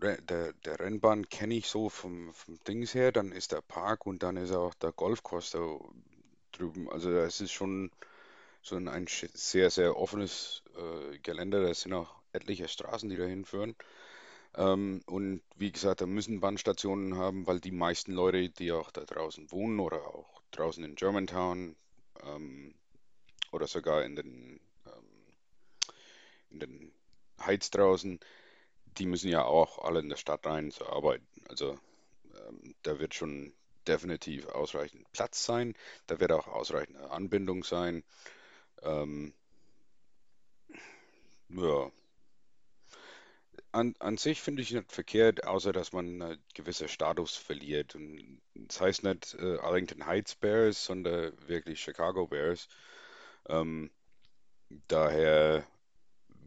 der, 0.01 0.53
der 0.53 0.79
Rennbahn 0.79 1.27
kenne 1.29 1.55
ich 1.55 1.67
so 1.67 1.89
vom, 1.89 2.33
vom 2.33 2.57
Dings 2.63 2.93
her, 2.93 3.11
dann 3.11 3.31
ist 3.31 3.51
der 3.51 3.61
Park 3.61 4.05
und 4.05 4.23
dann 4.23 4.37
ist 4.37 4.51
auch 4.51 4.73
der 4.75 4.91
Golfkurs 4.91 5.51
da 5.51 5.59
drüben. 6.51 6.89
Also 6.89 7.11
das 7.13 7.41
ist 7.41 7.51
schon 7.51 7.91
so 8.61 8.75
ein, 8.75 8.87
ein 8.87 9.07
sehr, 9.07 9.69
sehr 9.69 9.97
offenes 9.97 10.63
äh, 10.75 11.17
Gelände. 11.19 11.61
Da 11.61 11.73
sind 11.73 11.93
auch 11.93 12.15
etliche 12.33 12.67
Straßen, 12.67 13.09
die 13.09 13.17
da 13.17 13.25
hinführen. 13.25 13.75
Ähm, 14.59 15.01
und 15.05 15.41
wie 15.55 15.71
gesagt, 15.71 16.01
da 16.01 16.05
müssen 16.05 16.41
Bahnstationen 16.41 17.15
haben, 17.15 17.47
weil 17.47 17.61
die 17.61 17.71
meisten 17.71 18.11
Leute, 18.11 18.49
die 18.49 18.73
auch 18.73 18.91
da 18.91 19.05
draußen 19.05 19.51
wohnen 19.51 19.79
oder 19.79 20.05
auch 20.05 20.41
draußen 20.51 20.83
in 20.83 20.95
Germantown 20.95 21.77
ähm, 22.23 22.75
oder 23.53 23.67
sogar 23.67 24.03
in 24.03 24.17
den, 24.17 24.59
ähm, 24.85 25.33
in 26.51 26.59
den 26.59 26.91
Heights 27.39 27.71
draußen, 27.71 28.19
die 28.97 29.05
müssen 29.05 29.29
ja 29.29 29.45
auch 29.45 29.79
alle 29.79 30.01
in 30.01 30.09
der 30.09 30.17
Stadt 30.17 30.45
rein 30.45 30.71
zu 30.71 30.85
arbeiten. 30.87 31.25
Also 31.47 31.79
ähm, 32.35 32.75
da 32.83 32.99
wird 32.99 33.13
schon 33.15 33.53
definitiv 33.87 34.45
ausreichend 34.47 35.09
Platz 35.13 35.45
sein, 35.45 35.73
da 36.07 36.19
wird 36.19 36.33
auch 36.33 36.47
ausreichend 36.47 36.97
Anbindung 36.97 37.63
sein. 37.63 38.03
Ähm, 38.83 39.33
ja, 41.47 41.91
an, 43.71 43.95
an 43.99 44.17
sich 44.17 44.41
finde 44.41 44.61
ich 44.61 44.71
nicht 44.71 44.91
verkehrt, 44.91 45.45
außer 45.45 45.71
dass 45.71 45.93
man 45.93 46.21
einen 46.21 46.43
gewissen 46.53 46.87
Status 46.87 47.35
verliert. 47.35 47.95
Und 47.95 48.41
das 48.55 48.81
heißt 48.81 49.03
nicht 49.03 49.35
äh, 49.39 49.57
Arlington 49.59 50.05
Heights 50.05 50.35
Bears, 50.35 50.85
sondern 50.85 51.33
wirklich 51.47 51.81
Chicago 51.81 52.27
Bears. 52.27 52.67
Ähm, 53.47 53.91
daher 54.87 55.65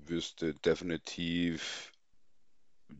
wüsste 0.04 0.54
definitiv 0.54 1.92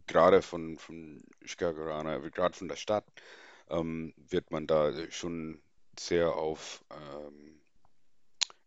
gerade 0.07 0.43
von, 0.43 0.79
von 0.79 1.23
Chicago, 1.45 1.85
gerade 2.31 2.57
von 2.57 2.69
der 2.69 2.77
Stadt, 2.77 3.05
ähm, 3.69 4.15
wird 4.17 4.51
man 4.51 4.67
da 4.67 4.93
schon 5.11 5.61
sehr 5.99 6.35
auf 6.35 6.85
ähm, 6.91 7.61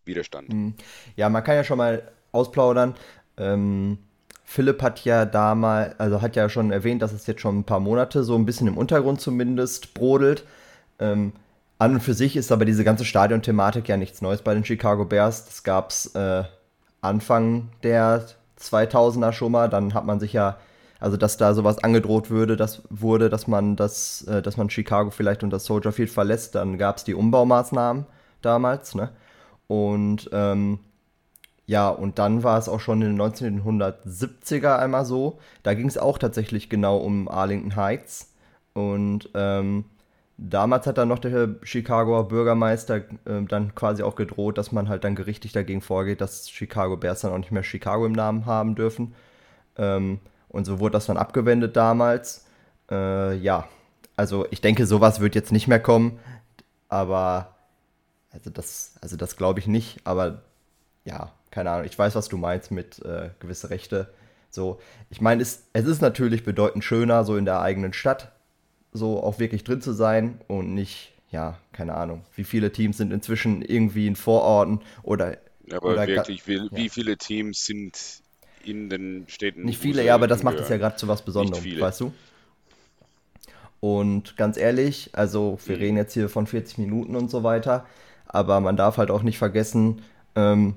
Widerstand. 0.03 0.51
Hm. 0.51 0.75
Ja, 1.15 1.29
man 1.29 1.43
kann 1.43 1.55
ja 1.55 1.63
schon 1.63 1.77
mal 1.77 2.11
ausplaudern. 2.31 2.95
Ähm, 3.37 3.97
Philipp 4.45 4.81
hat 4.81 5.03
ja 5.03 5.25
damals, 5.25 5.99
also 5.99 6.21
hat 6.21 6.35
ja 6.35 6.47
schon 6.49 6.71
erwähnt, 6.71 7.01
dass 7.01 7.11
es 7.11 7.27
jetzt 7.27 7.41
schon 7.41 7.59
ein 7.59 7.63
paar 7.63 7.79
Monate 7.79 8.23
so 8.23 8.35
ein 8.35 8.45
bisschen 8.45 8.67
im 8.67 8.77
Untergrund 8.77 9.19
zumindest 9.19 9.93
brodelt. 9.93 10.45
Ähm, 10.99 11.33
an 11.77 11.95
und 11.95 12.01
für 12.01 12.13
sich 12.13 12.37
ist 12.37 12.51
aber 12.51 12.63
diese 12.63 12.85
ganze 12.85 13.03
Stadion-Thematik 13.03 13.89
ja 13.89 13.97
nichts 13.97 14.21
Neues 14.21 14.41
bei 14.41 14.53
den 14.53 14.63
Chicago 14.63 15.03
Bears. 15.03 15.45
Das 15.45 15.63
gab 15.63 15.89
es 15.89 16.15
äh, 16.15 16.43
Anfang 17.01 17.69
der 17.83 18.25
2000er 18.59 19.33
schon 19.33 19.51
mal. 19.51 19.67
Dann 19.67 19.93
hat 19.93 20.05
man 20.05 20.19
sich 20.19 20.31
ja, 20.31 20.57
also 20.99 21.17
dass 21.17 21.37
da 21.37 21.53
sowas 21.53 21.83
angedroht 21.83 22.29
würde, 22.29 22.55
das 22.55 22.83
wurde, 22.89 23.29
dass 23.29 23.47
man 23.47 23.75
das, 23.75 24.21
äh, 24.27 24.41
dass 24.41 24.57
man 24.57 24.69
Chicago 24.69 25.09
vielleicht 25.09 25.43
unter 25.43 25.59
Soldier 25.59 25.91
Field 25.91 26.11
verlässt. 26.11 26.55
Dann 26.55 26.77
gab 26.77 26.97
es 26.97 27.03
die 27.03 27.15
Umbaumaßnahmen 27.15 28.05
damals, 28.41 28.95
ne? 28.95 29.09
Und 29.67 30.29
ähm, 30.31 30.79
ja, 31.67 31.89
und 31.89 32.19
dann 32.19 32.43
war 32.43 32.59
es 32.59 32.69
auch 32.69 32.79
schon 32.79 33.01
in 33.01 33.17
den 33.17 33.21
1970er 33.21 34.77
einmal 34.77 35.05
so. 35.05 35.39
Da 35.63 35.73
ging 35.73 35.87
es 35.87 35.97
auch 35.97 36.17
tatsächlich 36.17 36.69
genau 36.69 36.97
um 36.97 37.27
Arlington 37.27 37.75
Heights. 37.75 38.33
Und 38.73 39.29
ähm, 39.33 39.85
damals 40.37 40.85
hat 40.85 40.97
dann 40.97 41.07
noch 41.07 41.19
der 41.19 41.55
Chicagoer 41.63 42.27
Bürgermeister 42.27 42.97
äh, 42.97 43.43
dann 43.47 43.73
quasi 43.73 44.03
auch 44.03 44.15
gedroht, 44.15 44.57
dass 44.57 44.71
man 44.71 44.89
halt 44.89 45.03
dann 45.03 45.15
gerichtlich 45.15 45.53
dagegen 45.53 45.81
vorgeht, 45.81 46.21
dass 46.21 46.49
Chicago 46.49 46.97
Bears 46.97 47.21
dann 47.21 47.31
auch 47.31 47.37
nicht 47.37 47.51
mehr 47.51 47.63
Chicago 47.63 48.05
im 48.05 48.13
Namen 48.13 48.45
haben 48.45 48.75
dürfen. 48.75 49.15
Ähm, 49.77 50.19
und 50.49 50.65
so 50.65 50.79
wurde 50.79 50.93
das 50.93 51.07
dann 51.07 51.17
abgewendet 51.17 51.75
damals. 51.75 52.45
Äh, 52.91 53.35
ja, 53.37 53.67
also 54.15 54.45
ich 54.51 54.61
denke, 54.61 54.85
sowas 54.85 55.19
wird 55.19 55.35
jetzt 55.35 55.51
nicht 55.51 55.67
mehr 55.67 55.79
kommen. 55.79 56.19
Aber 56.89 57.55
also 58.31 58.49
das, 58.51 58.95
also 59.01 59.17
das 59.17 59.35
glaube 59.37 59.59
ich 59.59 59.67
nicht. 59.67 59.99
Aber 60.05 60.43
ja, 61.05 61.31
keine 61.55 61.71
Ahnung, 61.71 61.85
ich 61.85 61.97
weiß, 61.97 62.15
was 62.15 62.27
du 62.27 62.35
meinst 62.35 62.69
mit 62.69 62.99
äh, 63.05 63.29
gewisse 63.39 63.69
Rechte. 63.69 64.13
So, 64.49 64.77
ich 65.09 65.21
meine, 65.21 65.41
es, 65.41 65.63
es 65.71 65.85
ist 65.85 66.01
natürlich 66.01 66.43
bedeutend 66.43 66.83
schöner, 66.83 67.23
so 67.23 67.37
in 67.37 67.45
der 67.45 67.61
eigenen 67.61 67.93
Stadt, 67.93 68.33
so 68.91 69.23
auch 69.23 69.39
wirklich 69.39 69.63
drin 69.63 69.79
zu 69.79 69.93
sein 69.93 70.41
und 70.49 70.73
nicht, 70.73 71.13
ja, 71.31 71.57
keine 71.71 71.95
Ahnung, 71.95 72.25
wie 72.35 72.43
viele 72.43 72.73
Teams 72.73 72.97
sind 72.97 73.13
inzwischen 73.13 73.61
irgendwie 73.61 74.05
in 74.05 74.17
Vororten 74.17 74.81
oder. 75.01 75.37
Aber 75.71 75.93
oder 75.93 76.05
wirklich, 76.05 76.45
wie, 76.45 76.57
ja. 76.57 76.67
wie 76.71 76.89
viele 76.89 77.15
Teams 77.15 77.65
sind 77.65 77.97
in 78.65 78.89
den 78.89 79.23
Städten? 79.29 79.63
Nicht 79.63 79.81
viele, 79.81 80.03
ja, 80.03 80.13
aber 80.13 80.27
das 80.27 80.43
macht 80.43 80.59
es 80.59 80.67
ja 80.67 80.75
gerade 80.75 80.97
zu 80.97 81.07
was 81.07 81.23
Besonderem, 81.23 81.79
weißt 81.79 82.01
du? 82.01 82.13
Und 83.79 84.35
ganz 84.35 84.57
ehrlich, 84.57 85.11
also 85.13 85.57
wir 85.65 85.77
mhm. 85.77 85.81
reden 85.81 85.97
jetzt 85.97 86.13
hier 86.13 86.27
von 86.27 86.47
40 86.47 86.79
Minuten 86.79 87.15
und 87.15 87.31
so 87.31 87.43
weiter, 87.43 87.85
aber 88.27 88.59
man 88.59 88.75
darf 88.75 88.97
halt 88.97 89.09
auch 89.09 89.23
nicht 89.23 89.37
vergessen, 89.37 90.01
ähm, 90.35 90.75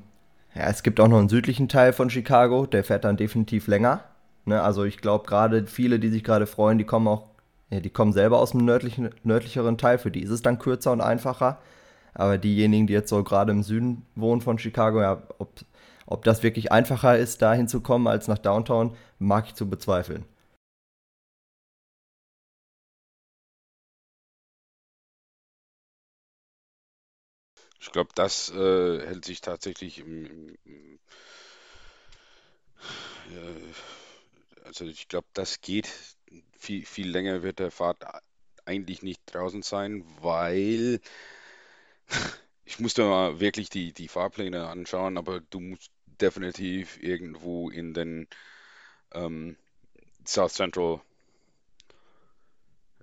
ja, 0.55 0.69
es 0.69 0.83
gibt 0.83 1.00
auch 1.00 1.09
noch 1.09 1.19
einen 1.19 1.28
südlichen 1.28 1.69
Teil 1.69 1.93
von 1.93 2.11
Chicago, 2.11 2.67
der 2.67 2.85
fährt 2.85 3.05
dann 3.05 3.17
definitiv 3.17 3.67
länger. 3.67 4.05
Ne? 4.45 4.62
Also 4.62 4.85
ich 4.85 4.99
glaube 4.99 5.26
gerade 5.26 5.67
viele, 5.67 5.99
die 5.99 6.09
sich 6.09 6.25
gerade 6.25 6.47
freuen, 6.47 6.78
die 6.78 6.85
kommen 6.85 7.07
auch, 7.07 7.26
ja, 7.71 7.81
die 7.81 7.90
kommen 7.90 8.12
selber 8.12 8.38
aus 8.38 8.52
dem 8.52 8.64
nördlichen, 8.64 9.11
nördlicheren 9.23 9.78
Teil, 9.78 9.99
für 9.99 10.11
die 10.11 10.23
ist 10.23 10.31
es 10.31 10.43
dann 10.43 10.59
kürzer 10.59 10.93
und 10.93 11.00
einfacher. 11.00 11.59
Aber 12.14 12.38
diejenigen, 12.38 12.87
die 12.87 12.95
jetzt 12.95 13.11
so 13.11 13.23
gerade 13.23 13.52
im 13.52 13.62
Süden 13.62 14.05
wohnen 14.17 14.40
von 14.40 14.59
Chicago, 14.59 15.00
ja, 15.00 15.23
ob, 15.38 15.50
ob 16.07 16.25
das 16.25 16.43
wirklich 16.43 16.73
einfacher 16.73 17.17
ist, 17.17 17.43
dahin 17.43 17.69
zu 17.69 17.81
kommen 17.81 18.09
als 18.09 18.26
nach 18.26 18.38
Downtown, 18.38 18.97
mag 19.19 19.47
ich 19.47 19.55
zu 19.55 19.69
bezweifeln. 19.69 20.25
Ich 27.88 27.92
glaube, 27.92 28.11
das 28.14 28.50
äh, 28.50 29.07
hält 29.07 29.25
sich 29.25 29.40
tatsächlich 29.40 30.00
im, 30.00 30.26
im, 30.66 30.99
äh, 33.30 33.73
also 34.66 34.85
ich 34.85 35.09
glaube, 35.09 35.26
das 35.33 35.62
geht. 35.62 35.88
Viel, 36.59 36.85
viel 36.85 37.09
länger 37.09 37.42
wird 37.42 37.61
der 37.61 37.71
Fahrt 37.71 38.04
eigentlich 38.66 39.02
nicht 39.02 39.23
draußen 39.25 39.62
sein, 39.62 40.04
weil 40.21 41.00
ich 42.66 42.78
musste 42.78 43.04
mal 43.04 43.40
wirklich 43.40 43.71
die, 43.71 43.95
die 43.95 44.09
Fahrpläne 44.09 44.68
anschauen, 44.68 45.16
aber 45.16 45.40
du 45.40 45.59
musst 45.59 45.90
definitiv 46.21 47.02
irgendwo 47.02 47.71
in 47.71 47.95
den 47.95 48.28
ähm, 49.12 49.57
South 50.26 50.52
Central 50.52 51.00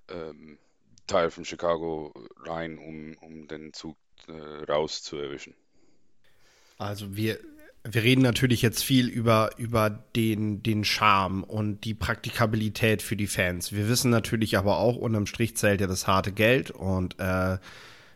ähm, 0.10 0.60
Teil 1.08 1.32
von 1.32 1.44
Chicago 1.44 2.14
rein, 2.44 2.78
um, 2.78 3.18
um 3.22 3.48
den 3.48 3.74
Zug 3.74 3.98
äh, 4.28 4.72
raus 4.72 5.04
zu 5.04 5.18
erwischen. 5.18 5.54
Also 6.78 7.16
wir, 7.16 7.40
wir 7.84 8.04
reden 8.04 8.22
natürlich 8.22 8.62
jetzt 8.62 8.84
viel 8.84 9.08
über, 9.08 9.52
über 9.58 9.90
den, 9.90 10.64
den 10.64 10.84
Charme 10.84 11.44
und 11.44 11.86
die 11.86 11.94
Praktikabilität 11.94 13.02
für 13.02 13.16
die 13.16 13.28
Fans. 13.28 13.72
Wir 13.72 13.88
wissen 13.88 14.12
natürlich 14.12 14.58
aber 14.58 14.78
auch, 14.78 14.96
unterm 14.96 15.26
Strich 15.28 15.56
zählt 15.56 15.82
ja 15.82 15.88
das 15.88 16.08
harte 16.08 16.32
Geld 16.32 16.72
und 16.72 17.20
äh, 17.20 17.58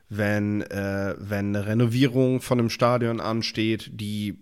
wenn, 0.09 0.61
äh, 0.63 1.15
wenn 1.19 1.55
eine 1.55 1.67
Renovierung 1.67 2.41
von 2.41 2.59
einem 2.59 2.69
Stadion 2.69 3.21
ansteht, 3.21 3.91
die 3.93 4.39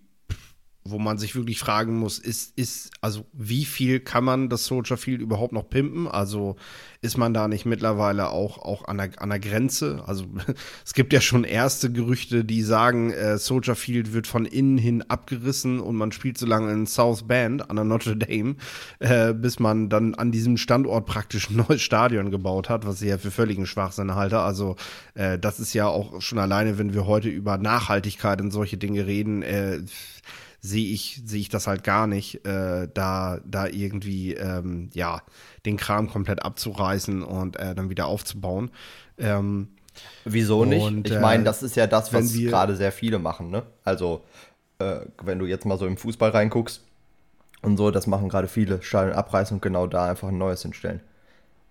wo 0.89 0.99
man 0.99 1.17
sich 1.17 1.35
wirklich 1.35 1.59
fragen 1.59 1.97
muss, 1.97 2.19
ist, 2.19 2.57
ist, 2.57 2.91
also 3.01 3.25
wie 3.33 3.65
viel 3.65 3.99
kann 3.99 4.23
man 4.23 4.49
das 4.49 4.65
Soldier 4.65 4.97
Field 4.97 5.21
überhaupt 5.21 5.53
noch 5.53 5.69
pimpen? 5.69 6.07
Also 6.07 6.55
ist 7.01 7.17
man 7.17 7.33
da 7.33 7.47
nicht 7.47 7.65
mittlerweile 7.65 8.29
auch, 8.29 8.57
auch 8.57 8.87
an, 8.87 8.97
der, 8.97 9.09
an 9.17 9.29
der 9.29 9.39
Grenze? 9.39 10.03
Also 10.05 10.25
es 10.85 10.93
gibt 10.93 11.13
ja 11.13 11.21
schon 11.21 11.43
erste 11.43 11.91
Gerüchte, 11.91 12.43
die 12.43 12.63
sagen, 12.63 13.11
äh, 13.11 13.37
Soldier 13.37 13.75
Field 13.75 14.13
wird 14.13 14.27
von 14.27 14.45
innen 14.45 14.77
hin 14.77 15.03
abgerissen 15.07 15.79
und 15.79 15.95
man 15.95 16.11
spielt 16.11 16.37
so 16.37 16.45
lange 16.45 16.71
in 16.71 16.87
South 16.87 17.27
Bend 17.27 17.69
an 17.69 17.75
der 17.75 17.85
Notre 17.85 18.17
Dame, 18.17 18.55
äh, 18.99 19.33
bis 19.33 19.59
man 19.59 19.89
dann 19.89 20.15
an 20.15 20.31
diesem 20.31 20.57
Standort 20.57 21.05
praktisch 21.05 21.49
ein 21.49 21.57
neues 21.67 21.81
Stadion 21.81 22.31
gebaut 22.31 22.69
hat, 22.69 22.85
was 22.85 23.01
ich 23.01 23.09
ja 23.09 23.17
für 23.17 23.31
völligen 23.31 23.65
Schwachsinn 23.65 24.15
halte. 24.15 24.39
Also 24.39 24.75
äh, 25.13 25.37
das 25.37 25.59
ist 25.59 25.73
ja 25.73 25.87
auch 25.87 26.21
schon 26.21 26.39
alleine, 26.39 26.77
wenn 26.77 26.93
wir 26.93 27.05
heute 27.05 27.29
über 27.29 27.57
Nachhaltigkeit 27.57 28.41
und 28.41 28.51
solche 28.51 28.77
Dinge 28.77 29.05
reden, 29.05 29.41
äh, 29.43 29.81
sehe 30.59 30.91
ich, 30.91 31.21
sehe 31.25 31.39
ich 31.39 31.49
das 31.49 31.67
halt 31.67 31.83
gar 31.83 32.07
nicht, 32.07 32.45
äh, 32.45 32.87
da, 32.93 33.39
da 33.45 33.67
irgendwie, 33.67 34.33
ähm, 34.33 34.89
ja, 34.93 35.21
den 35.65 35.77
Kram 35.77 36.09
komplett 36.09 36.43
abzureißen 36.43 37.23
und 37.23 37.57
äh, 37.57 37.75
dann 37.75 37.89
wieder 37.89 38.07
aufzubauen. 38.07 38.71
Ähm, 39.17 39.69
Wieso 40.25 40.65
nicht? 40.65 40.83
Und, 40.83 41.09
ich 41.09 41.19
meine, 41.19 41.43
äh, 41.43 41.45
das 41.45 41.63
ist 41.63 41.75
ja 41.75 41.87
das, 41.87 42.13
was 42.13 42.33
gerade 42.33 42.75
sehr 42.75 42.91
viele 42.91 43.19
machen, 43.19 43.49
ne? 43.49 43.63
Also, 43.83 44.23
äh, 44.79 44.99
wenn 45.23 45.39
du 45.39 45.45
jetzt 45.45 45.65
mal 45.65 45.77
so 45.77 45.87
im 45.87 45.97
Fußball 45.97 46.31
reinguckst 46.31 46.83
und 47.61 47.77
so, 47.77 47.91
das 47.91 48.07
machen 48.07 48.29
gerade 48.29 48.47
viele, 48.47 48.81
Stadion 48.81 49.15
abreißen 49.15 49.55
und 49.55 49.61
genau 49.61 49.87
da 49.87 50.09
einfach 50.09 50.27
ein 50.27 50.37
neues 50.37 50.61
hinstellen. 50.61 51.01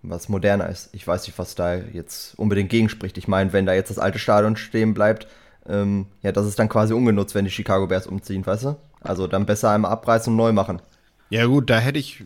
Was 0.03 0.29
moderner 0.29 0.69
ist. 0.69 0.89
Ich 0.93 1.07
weiß 1.07 1.25
nicht, 1.27 1.37
was 1.39 1.55
da 1.55 1.75
jetzt 1.75 2.37
unbedingt 2.37 2.69
gegenspricht. 2.69 3.17
Ich 3.17 3.27
meine, 3.27 3.51
wenn 3.51 3.65
da 3.65 3.73
jetzt 3.73 3.89
das 3.89 3.99
alte 3.99 4.19
Stadion 4.19 4.55
stehen 4.55 4.93
bleibt, 4.93 5.27
ähm, 5.67 6.07
ja, 6.21 6.31
das 6.31 6.47
ist 6.47 6.59
dann 6.59 6.69
quasi 6.69 6.93
ungenutzt, 6.93 7.35
wenn 7.35 7.45
die 7.45 7.51
Chicago 7.51 7.87
Bears 7.87 8.07
umziehen, 8.07 8.45
weißt 8.45 8.63
du? 8.65 8.75
Also 9.01 9.27
dann 9.27 9.45
besser 9.45 9.71
einmal 9.71 9.91
abreißen 9.91 10.31
und 10.31 10.37
neu 10.37 10.51
machen. 10.51 10.81
Ja, 11.29 11.45
gut, 11.45 11.69
da 11.69 11.79
hätte 11.79 11.99
ich. 11.99 12.23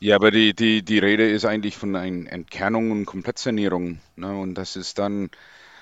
Ja, 0.00 0.16
aber 0.16 0.30
die, 0.30 0.54
die, 0.54 0.84
die 0.84 0.98
Rede 0.98 1.30
ist 1.30 1.44
eigentlich 1.44 1.76
von 1.76 1.94
einer 1.94 2.30
Entkernung 2.30 2.90
und 2.90 3.06
Komplettsanierung. 3.06 4.00
Ne? 4.16 4.38
Und 4.38 4.54
das 4.54 4.76
ist 4.76 4.98
dann, 4.98 5.30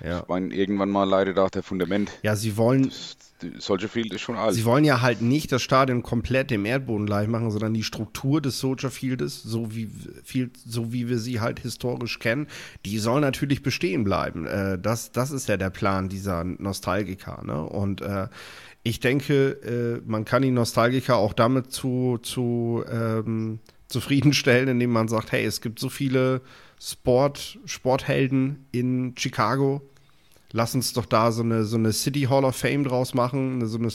ja. 0.05 0.21
ich 0.21 0.29
meine, 0.29 0.55
irgendwann 0.55 0.91
mal 0.91 1.05
leidet 1.05 1.39
auch 1.39 1.51
der 1.51 1.63
Fundament. 1.63 2.11
Ja, 2.23 2.37
sie 2.37 2.57
wollen. 2.57 2.85
Das, 2.85 3.17
Soldier 3.59 3.89
Field 3.89 4.13
ist 4.13 4.21
schon 4.21 4.37
alt. 4.37 4.55
Sie 4.55 4.65
wollen 4.65 4.85
ja 4.85 5.01
halt 5.01 5.21
nicht 5.21 5.51
das 5.51 5.63
Stadion 5.63 6.03
komplett 6.03 6.51
dem 6.51 6.65
Erdboden 6.65 7.07
gleich 7.07 7.29
machen, 7.29 7.51
sondern 7.51 7.75
die 7.75 7.83
Struktur 7.83 8.41
des 8.41 8.61
Soldier 8.61 8.91
Fieldes, 8.91 9.43
so 9.43 9.75
wie, 9.75 9.91
Field, 10.23 10.57
so 10.65 10.93
wie 10.93 11.09
wir 11.09 11.19
sie 11.19 11.41
halt 11.41 11.59
historisch 11.61 12.21
kennen, 12.21 12.47
die 12.87 12.99
soll 12.99 13.21
natürlich 13.21 13.63
bestehen 13.63 14.05
bleiben. 14.05 14.47
Äh, 14.47 14.79
das, 14.79 15.13
das 15.13 15.31
ist 15.31 15.49
ja 15.49 15.57
der 15.57 15.71
Plan 15.71 16.09
dieser 16.09 16.45
Nostalgiker. 16.45 17.43
Ne? 17.45 17.63
Und 17.63 18.01
äh, 18.01 18.29
ich 18.85 19.01
denke, 19.01 19.51
äh, 19.63 20.03
man 20.09 20.25
kann 20.25 20.43
die 20.43 20.51
Nostalgiker 20.51 21.17
auch 21.17 21.33
damit 21.33 21.73
zu, 21.73 22.19
zu 22.23 22.85
ähm, 22.91 23.61
zufriedenstellen, 23.89 24.69
indem 24.69 24.91
man 24.91 25.09
sagt, 25.09 25.33
hey, 25.33 25.45
es 25.45 25.61
gibt 25.61 25.79
so 25.79 25.89
viele 25.89 26.41
Sport, 26.81 27.59
Sporthelden 27.65 28.67
in 28.73 29.15
Chicago. 29.17 29.83
Lass 30.53 30.75
uns 30.75 30.93
doch 30.93 31.07
da 31.07 31.33
so 31.33 31.43
eine, 31.43 31.65
so 31.65 31.77
eine 31.77 31.93
City 31.93 32.23
Hall 32.23 32.45
of 32.45 32.57
Fame 32.57 32.85
draus 32.85 33.15
machen, 33.15 33.67
so 33.67 33.79
eine 33.79 33.89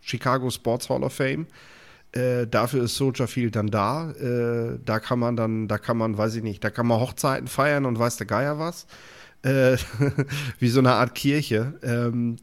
Chicago 0.00 0.50
Sports 0.50 0.90
Hall 0.90 1.02
of 1.02 1.12
Fame. 1.12 1.46
Äh, 2.12 2.46
dafür 2.46 2.84
ist 2.84 2.96
Soldier 2.96 3.26
Field 3.26 3.56
dann 3.56 3.68
da. 3.68 4.10
Äh, 4.10 4.78
da 4.84 5.00
kann 5.00 5.18
man 5.18 5.36
dann, 5.36 5.68
da 5.68 5.78
kann 5.78 5.96
man, 5.96 6.18
weiß 6.18 6.34
ich 6.34 6.42
nicht, 6.42 6.62
da 6.62 6.70
kann 6.70 6.86
man 6.86 7.00
Hochzeiten 7.00 7.48
feiern 7.48 7.86
und 7.86 7.98
weiß 7.98 8.16
der 8.18 8.26
Geier 8.26 8.58
was 8.58 8.86
äh, 9.42 9.76
wie 10.58 10.68
so 10.68 10.80
eine 10.80 10.92
Art 10.92 11.14
Kirche. 11.14 11.74
Ähm, 11.82 12.36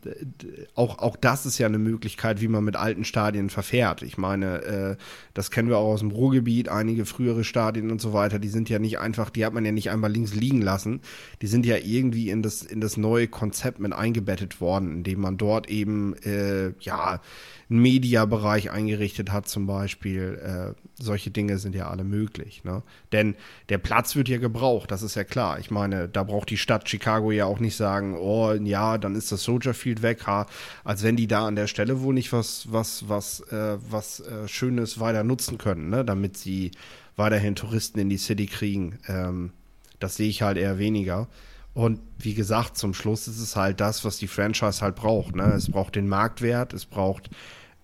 auch, 0.76 1.00
auch 1.00 1.16
das 1.16 1.46
ist 1.46 1.58
ja 1.58 1.68
eine 1.68 1.80
Möglichkeit, 1.80 2.42
wie 2.42 2.48
man 2.48 2.64
mit 2.64 2.76
alten 2.76 3.06
Stadien 3.06 3.50
verfährt. 3.50 4.02
Ich 4.02 4.18
meine, 4.18 4.62
äh, 4.64 4.96
das 5.34 5.52
kennen 5.52 5.70
wir 5.70 5.78
auch 5.78 5.94
aus 5.94 6.02
dem 6.02 6.12
Ruhrgebiet, 6.12 6.70
einige 6.70 7.06
frühere 7.06 7.44
Stadien 7.44 7.92
und 7.92 8.02
so 8.02 8.14
weiter, 8.14 8.40
die 8.40 8.50
sind 8.50 8.70
ja 8.70 8.80
nicht 8.80 9.00
einfach, 9.00 9.30
die 9.30 9.46
hat 9.46 9.54
man 9.54 9.66
ja 9.66 9.72
nicht 9.72 9.90
einmal 9.90 10.12
links 10.12 10.34
liegen 10.34 10.62
lassen. 10.62 11.02
Die 11.42 11.48
sind 11.48 11.66
ja 11.66 11.78
irgendwie 11.78 12.30
in 12.30 12.42
das, 12.42 12.62
in 12.62 12.82
das 12.82 12.98
neue 12.98 13.28
Konzept 13.28 13.80
mit 13.80 13.94
eingebettet 13.94 14.62
worden, 14.62 14.92
indem 14.98 15.22
man 15.22 15.38
dort 15.38 15.70
eben, 15.70 16.16
äh, 16.24 16.74
ja, 16.80 17.22
einen 17.70 17.82
Mediabereich 17.82 18.72
eingerichtet 18.72 19.32
hat 19.32 19.48
zum 19.48 19.68
Beispiel. 19.68 20.40
Äh, 20.44 20.82
solche 21.02 21.32
Dinge 21.32 21.60
sind 21.60 21.76
ja 21.76 21.90
alle 21.90 22.04
möglich. 22.04 22.64
Ne? 22.64 22.84
Denn 23.12 23.36
der 23.70 23.78
Platz 23.78 24.16
wird 24.16 24.28
ja 24.28 24.38
gebraucht, 24.38 24.92
das 24.92 25.02
ist 25.04 25.16
ja 25.16 25.24
klar. 25.24 25.60
Ich 25.60 25.72
meine, 25.72 26.10
da 26.10 26.24
braucht 26.24 26.50
die 26.50 26.58
Stadt 26.58 26.90
Chicago 26.90 27.32
ja 27.32 27.46
auch 27.46 27.60
nicht 27.60 27.76
sagen, 27.76 28.18
oh 28.18 28.54
ja, 28.54 28.98
dann 28.98 29.16
ist 29.16 29.32
das 29.32 29.44
Soldier 29.44 29.74
Field 29.74 30.02
weg, 30.02 30.26
ha, 30.26 30.48
als 30.84 31.04
wenn 31.04 31.16
die 31.16 31.28
da 31.28 31.46
an 31.46 31.56
der 31.56 31.68
Stelle 31.68 32.02
wohl 32.02 32.14
nicht 32.14 32.34
was, 32.34 32.72
was, 32.72 33.08
was, 33.08 33.42
äh, 33.52 33.78
was 33.90 34.20
äh, 34.22 34.48
Schönes 34.48 35.00
weiter 35.00 35.24
nutzen 35.24 35.58
können, 35.58 35.90
ne? 35.90 36.04
damit 36.04 36.38
sie 36.38 36.72
weiterhin 37.16 37.56
Touristen 37.56 38.00
in 38.00 38.10
die 38.10 38.18
City 38.18 38.48
kriegen. 38.48 38.98
Ähm, 39.08 39.52
das 40.00 40.16
sehe 40.16 40.30
ich 40.30 40.42
halt 40.42 40.58
eher 40.58 40.80
weniger. 40.80 41.28
Und 41.74 42.00
wie 42.18 42.34
gesagt, 42.34 42.78
zum 42.78 42.94
Schluss 42.94 43.28
ist 43.28 43.40
es 43.40 43.56
halt 43.56 43.80
das, 43.80 44.04
was 44.04 44.18
die 44.18 44.28
Franchise 44.28 44.82
halt 44.82 44.96
braucht. 44.96 45.36
Ne? 45.36 45.44
Es 45.54 45.70
braucht 45.70 45.96
den 45.96 46.10
Marktwert, 46.10 46.74
es 46.74 46.86
braucht 46.86 47.30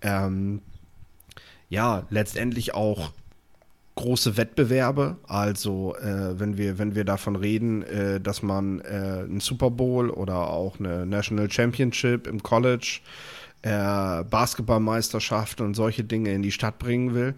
ähm, 0.06 0.62
ja, 1.70 2.04
letztendlich 2.10 2.74
auch 2.74 3.12
große 3.96 4.38
Wettbewerbe. 4.38 5.18
Also 5.28 5.96
äh, 5.96 6.39
wenn 6.39 6.58
wir 6.58 6.78
wenn 6.78 6.96
wir 6.96 7.06
davon 7.06 7.36
reden, 7.36 7.82
äh, 7.84 8.22
dass 8.22 8.44
man 8.44 8.82
äh, 8.82 9.24
einen 9.24 9.39
Super 9.39 9.72
Bowl 9.72 10.10
oder 10.10 10.50
auch 10.50 10.80
eine 10.80 11.06
National 11.06 11.50
Championship 11.50 12.28
im 12.28 12.44
College, 12.44 13.00
äh, 13.63 14.24
Basketballmeisterschaft 14.24 15.60
und 15.62 15.74
solche 15.74 16.04
Dinge 16.04 16.34
in 16.34 16.44
die 16.44 16.52
Stadt 16.52 16.78
bringen 16.78 17.13
will, 17.13 17.34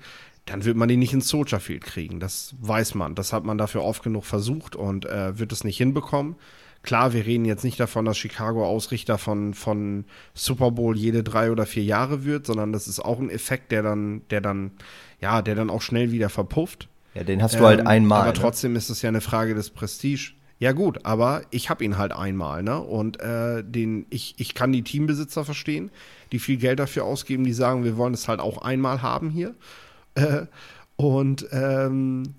dann 0.45 0.65
wird 0.65 0.77
man 0.77 0.89
die 0.89 0.97
nicht 0.97 1.13
ins 1.13 1.29
Soldier 1.29 1.59
Field 1.59 1.83
kriegen. 1.83 2.19
Das 2.19 2.55
weiß 2.59 2.95
man. 2.95 3.15
Das 3.15 3.33
hat 3.33 3.45
man 3.45 3.57
dafür 3.57 3.83
oft 3.83 4.03
genug 4.03 4.25
versucht 4.25 4.75
und 4.75 5.05
äh, 5.05 5.39
wird 5.39 5.51
es 5.51 5.63
nicht 5.63 5.77
hinbekommen. 5.77 6.35
Klar, 6.83 7.13
wir 7.13 7.25
reden 7.25 7.45
jetzt 7.45 7.63
nicht 7.63 7.79
davon, 7.79 8.05
dass 8.05 8.17
Chicago 8.17 8.65
Ausrichter 8.65 9.17
von, 9.17 9.53
von 9.53 10.05
Super 10.33 10.71
Bowl 10.71 10.97
jede 10.97 11.23
drei 11.23 11.51
oder 11.51 11.65
vier 11.65 11.83
Jahre 11.83 12.23
wird, 12.23 12.45
sondern 12.45 12.71
das 12.71 12.87
ist 12.87 12.99
auch 12.99 13.19
ein 13.19 13.29
Effekt, 13.29 13.71
der 13.71 13.83
dann, 13.83 14.21
der 14.29 14.41
dann, 14.41 14.71
ja, 15.19 15.41
der 15.41 15.55
dann 15.55 15.69
auch 15.69 15.81
schnell 15.81 16.11
wieder 16.11 16.29
verpufft. 16.29 16.87
Ja, 17.13 17.23
den 17.23 17.41
hast 17.41 17.55
du 17.55 17.65
halt 17.65 17.79
ähm, 17.79 17.87
einmal. 17.87 18.21
Aber 18.21 18.33
ne? 18.33 18.39
trotzdem 18.39 18.75
ist 18.75 18.89
es 18.89 19.01
ja 19.01 19.09
eine 19.09 19.21
Frage 19.21 19.55
des 19.55 19.69
Prestige. 19.69 20.33
Ja 20.59 20.71
gut, 20.71 21.05
aber 21.05 21.43
ich 21.51 21.69
habe 21.69 21.83
ihn 21.83 21.97
halt 21.97 22.11
einmal, 22.11 22.63
ne? 22.63 22.79
Und 22.79 23.19
äh, 23.19 23.63
den, 23.63 24.07
ich, 24.09 24.35
ich 24.37 24.55
kann 24.55 24.71
die 24.71 24.81
Teambesitzer 24.81 25.45
verstehen, 25.45 25.91
die 26.31 26.39
viel 26.39 26.57
Geld 26.57 26.79
dafür 26.79 27.05
ausgeben, 27.05 27.43
die 27.43 27.53
sagen, 27.53 27.83
wir 27.83 27.95
wollen 27.97 28.13
es 28.13 28.27
halt 28.27 28.39
auch 28.39 28.59
einmal 28.59 29.01
haben 29.01 29.29
hier. 29.29 29.55
Äh, 30.15 30.47
und 30.95 31.45
ähm, 31.51 32.33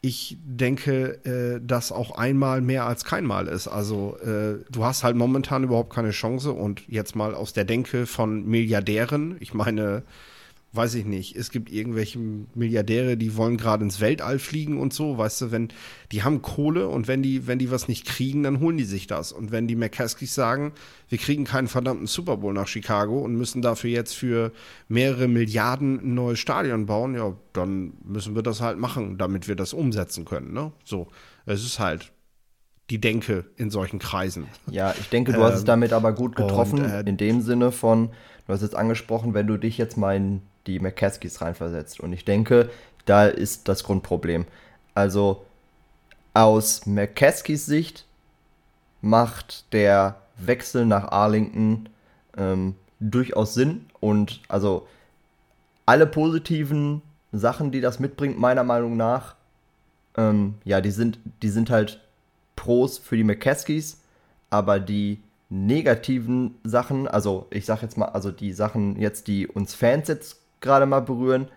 ich 0.00 0.38
denke, 0.42 1.24
äh, 1.24 1.60
dass 1.64 1.90
auch 1.90 2.12
einmal 2.12 2.60
mehr 2.60 2.86
als 2.86 3.04
keinmal 3.04 3.48
ist. 3.48 3.66
Also 3.66 4.16
äh, 4.18 4.64
du 4.70 4.84
hast 4.84 5.02
halt 5.02 5.16
momentan 5.16 5.64
überhaupt 5.64 5.92
keine 5.92 6.10
Chance 6.10 6.52
und 6.52 6.86
jetzt 6.88 7.16
mal 7.16 7.34
aus 7.34 7.52
der 7.52 7.64
Denke 7.64 8.06
von 8.06 8.46
Milliardären, 8.46 9.36
ich 9.40 9.54
meine, 9.54 10.04
weiß 10.72 10.94
ich 10.96 11.06
nicht, 11.06 11.34
es 11.34 11.50
gibt 11.50 11.70
irgendwelche 11.70 12.18
Milliardäre, 12.18 13.16
die 13.16 13.36
wollen 13.36 13.56
gerade 13.56 13.84
ins 13.84 14.00
Weltall 14.00 14.38
fliegen 14.38 14.78
und 14.78 14.92
so, 14.92 15.16
weißt 15.16 15.40
du, 15.40 15.50
wenn 15.50 15.68
die 16.12 16.22
haben 16.22 16.42
Kohle 16.42 16.88
und 16.88 17.08
wenn 17.08 17.22
die, 17.22 17.46
wenn 17.46 17.58
die 17.58 17.70
was 17.70 17.88
nicht 17.88 18.04
kriegen, 18.04 18.42
dann 18.42 18.60
holen 18.60 18.76
die 18.76 18.84
sich 18.84 19.06
das. 19.06 19.32
Und 19.32 19.50
wenn 19.50 19.66
die 19.66 19.76
McCaskies 19.76 20.34
sagen, 20.34 20.72
wir 21.08 21.16
kriegen 21.16 21.44
keinen 21.44 21.68
verdammten 21.68 22.06
Super 22.06 22.36
Bowl 22.36 22.52
nach 22.52 22.68
Chicago 22.68 23.20
und 23.20 23.34
müssen 23.34 23.62
dafür 23.62 23.90
jetzt 23.90 24.14
für 24.14 24.52
mehrere 24.88 25.26
Milliarden 25.26 26.00
ein 26.00 26.14
neues 26.14 26.38
Stadion 26.38 26.84
bauen, 26.84 27.14
ja, 27.14 27.34
dann 27.54 27.94
müssen 28.04 28.34
wir 28.34 28.42
das 28.42 28.60
halt 28.60 28.78
machen, 28.78 29.16
damit 29.16 29.48
wir 29.48 29.56
das 29.56 29.72
umsetzen 29.72 30.26
können, 30.26 30.52
ne? 30.52 30.72
So, 30.84 31.08
es 31.46 31.64
ist 31.64 31.78
halt 31.78 32.12
die 32.90 33.00
Denke 33.00 33.44
in 33.56 33.70
solchen 33.70 33.98
Kreisen. 33.98 34.46
Ja, 34.70 34.94
ich 34.98 35.08
denke, 35.08 35.32
du 35.32 35.42
hast 35.42 35.54
es 35.54 35.60
ähm, 35.60 35.66
damit 35.66 35.92
aber 35.92 36.12
gut 36.12 36.36
getroffen, 36.36 36.80
und, 36.80 36.90
äh, 36.90 37.00
in 37.00 37.16
dem 37.16 37.40
Sinne 37.40 37.72
von, 37.72 38.10
du 38.46 38.52
hast 38.52 38.62
jetzt 38.62 38.74
angesprochen, 38.74 39.34
wenn 39.34 39.46
du 39.46 39.56
dich 39.56 39.78
jetzt 39.78 39.96
mal 39.96 40.16
in 40.16 40.42
die 40.68 40.78
McCaskies 40.78 41.40
reinversetzt. 41.40 42.00
Und 42.00 42.12
ich 42.12 42.24
denke, 42.24 42.70
da 43.06 43.26
ist 43.26 43.68
das 43.68 43.82
Grundproblem. 43.82 44.46
Also 44.94 45.44
aus 46.34 46.86
McCaskies 46.86 47.66
Sicht 47.66 48.06
macht 49.00 49.72
der 49.72 50.20
Wechsel 50.36 50.86
nach 50.86 51.10
Arlington 51.10 51.88
ähm, 52.36 52.74
durchaus 53.00 53.54
Sinn. 53.54 53.86
Und 54.00 54.40
also 54.48 54.86
alle 55.86 56.06
positiven 56.06 57.02
Sachen, 57.32 57.70
die 57.72 57.80
das 57.80 57.98
mitbringt, 57.98 58.38
meiner 58.38 58.64
Meinung 58.64 58.96
nach, 58.96 59.34
ähm, 60.16 60.54
ja, 60.64 60.80
die 60.80 60.90
sind, 60.90 61.18
die 61.42 61.50
sind 61.50 61.70
halt 61.70 62.00
Pros 62.56 62.98
für 62.98 63.16
die 63.16 63.24
McCaskies, 63.24 64.00
aber 64.50 64.80
die 64.80 65.22
negativen 65.48 66.56
Sachen, 66.64 67.08
also 67.08 67.46
ich 67.50 67.64
sag 67.64 67.82
jetzt 67.82 67.96
mal, 67.96 68.06
also 68.06 68.30
die 68.30 68.52
Sachen 68.52 68.96
jetzt, 68.96 69.28
die 69.28 69.46
uns 69.46 69.74
Fans 69.74 70.08
jetzt 70.08 70.40
gerade 70.60 70.86
mal 70.86 71.00
berühren, 71.00 71.48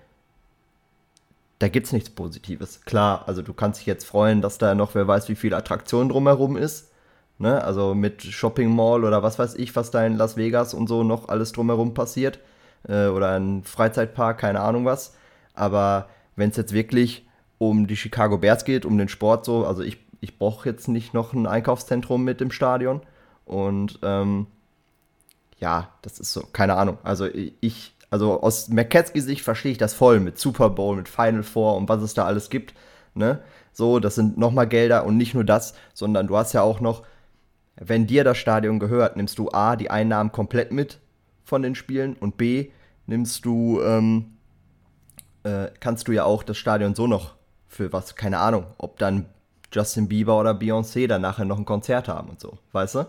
da 1.59 1.67
gibt 1.67 1.87
es 1.87 1.93
nichts 1.93 2.09
Positives. 2.09 2.81
Klar, 2.85 3.23
also 3.27 3.41
du 3.41 3.53
kannst 3.53 3.79
dich 3.81 3.87
jetzt 3.87 4.05
freuen, 4.05 4.41
dass 4.41 4.57
da 4.57 4.73
noch 4.73 4.95
wer 4.95 5.07
weiß, 5.07 5.29
wie 5.29 5.35
viel 5.35 5.53
Attraktion 5.53 6.09
drumherum 6.09 6.57
ist. 6.57 6.91
Ne? 7.37 7.63
Also 7.63 7.93
mit 7.93 8.23
Shopping 8.23 8.75
Mall 8.75 9.03
oder 9.03 9.21
was 9.23 9.37
weiß 9.37 9.55
ich, 9.55 9.75
was 9.75 9.91
da 9.91 10.05
in 10.05 10.17
Las 10.17 10.37
Vegas 10.37 10.73
und 10.73 10.87
so 10.87 11.03
noch 11.03 11.29
alles 11.29 11.51
drumherum 11.51 11.93
passiert. 11.93 12.39
äh, 12.87 13.07
oder 13.07 13.35
ein 13.35 13.63
Freizeitpark, 13.63 14.39
keine 14.39 14.61
Ahnung 14.61 14.85
was. 14.85 15.15
Aber 15.53 16.09
wenn 16.35 16.49
es 16.49 16.57
jetzt 16.57 16.73
wirklich 16.73 17.27
um 17.57 17.87
die 17.87 17.97
Chicago 17.97 18.37
Bears 18.37 18.65
geht, 18.65 18.85
um 18.85 18.97
den 18.97 19.09
Sport 19.09 19.45
so, 19.45 19.65
also 19.65 19.83
ich, 19.83 19.99
ich 20.19 20.37
brauche 20.37 20.67
jetzt 20.69 20.87
nicht 20.87 21.13
noch 21.13 21.33
ein 21.33 21.45
Einkaufszentrum 21.47 22.23
mit 22.23 22.41
im 22.41 22.51
Stadion. 22.51 23.01
Und 23.45 23.99
ähm, 24.03 24.47
ja, 25.59 25.89
das 26.01 26.19
ist 26.19 26.33
so, 26.33 26.43
keine 26.53 26.75
Ahnung. 26.75 26.97
Also 27.03 27.27
ich, 27.27 27.95
also 28.11 28.41
aus 28.41 28.67
McCaskey 28.67 29.21
Sicht 29.21 29.41
verstehe 29.41 29.71
ich 29.71 29.77
das 29.77 29.93
voll 29.93 30.19
mit 30.19 30.37
Super 30.37 30.69
Bowl, 30.69 30.97
mit 30.97 31.09
Final 31.09 31.43
Four 31.43 31.77
und 31.77 31.89
was 31.89 32.03
es 32.03 32.13
da 32.13 32.25
alles 32.25 32.49
gibt. 32.49 32.75
Ne? 33.15 33.39
So, 33.71 33.99
das 33.99 34.15
sind 34.15 34.37
nochmal 34.37 34.67
Gelder 34.67 35.05
und 35.05 35.17
nicht 35.17 35.33
nur 35.33 35.45
das, 35.45 35.73
sondern 35.93 36.27
du 36.27 36.37
hast 36.37 36.53
ja 36.53 36.61
auch 36.61 36.81
noch, 36.81 37.03
wenn 37.77 38.07
dir 38.07 38.23
das 38.25 38.37
Stadion 38.37 38.79
gehört, 38.79 39.15
nimmst 39.15 39.39
du 39.39 39.49
A, 39.51 39.77
die 39.77 39.89
Einnahmen 39.89 40.31
komplett 40.31 40.73
mit 40.73 40.99
von 41.45 41.61
den 41.61 41.73
Spielen 41.73 42.15
und 42.15 42.35
B, 42.35 42.71
nimmst 43.07 43.45
du, 43.45 43.81
ähm, 43.81 44.33
äh, 45.43 45.67
kannst 45.79 46.09
du 46.09 46.11
ja 46.11 46.25
auch 46.25 46.43
das 46.43 46.57
Stadion 46.57 46.95
so 46.95 47.07
noch 47.07 47.35
für 47.69 47.93
was, 47.93 48.17
keine 48.17 48.39
Ahnung, 48.39 48.65
ob 48.77 48.99
dann 48.99 49.25
Justin 49.71 50.09
Bieber 50.09 50.37
oder 50.37 50.51
Beyoncé 50.51 51.07
dann 51.07 51.21
nachher 51.21 51.45
noch 51.45 51.57
ein 51.57 51.65
Konzert 51.65 52.09
haben 52.09 52.29
und 52.29 52.41
so, 52.41 52.57
weißt 52.73 52.95
du? 52.95 53.05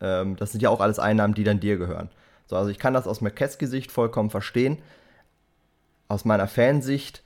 Ähm, 0.00 0.36
das 0.36 0.52
sind 0.52 0.62
ja 0.62 0.70
auch 0.70 0.80
alles 0.80 1.00
Einnahmen, 1.00 1.34
die 1.34 1.42
dann 1.42 1.58
dir 1.58 1.76
gehören. 1.76 2.08
So, 2.46 2.56
also 2.56 2.70
ich 2.70 2.78
kann 2.78 2.94
das 2.94 3.06
aus 3.06 3.20
McKesky-Sicht 3.20 3.90
vollkommen 3.90 4.30
verstehen. 4.30 4.78
Aus 6.08 6.24
meiner 6.24 6.46
Fansicht 6.46 7.22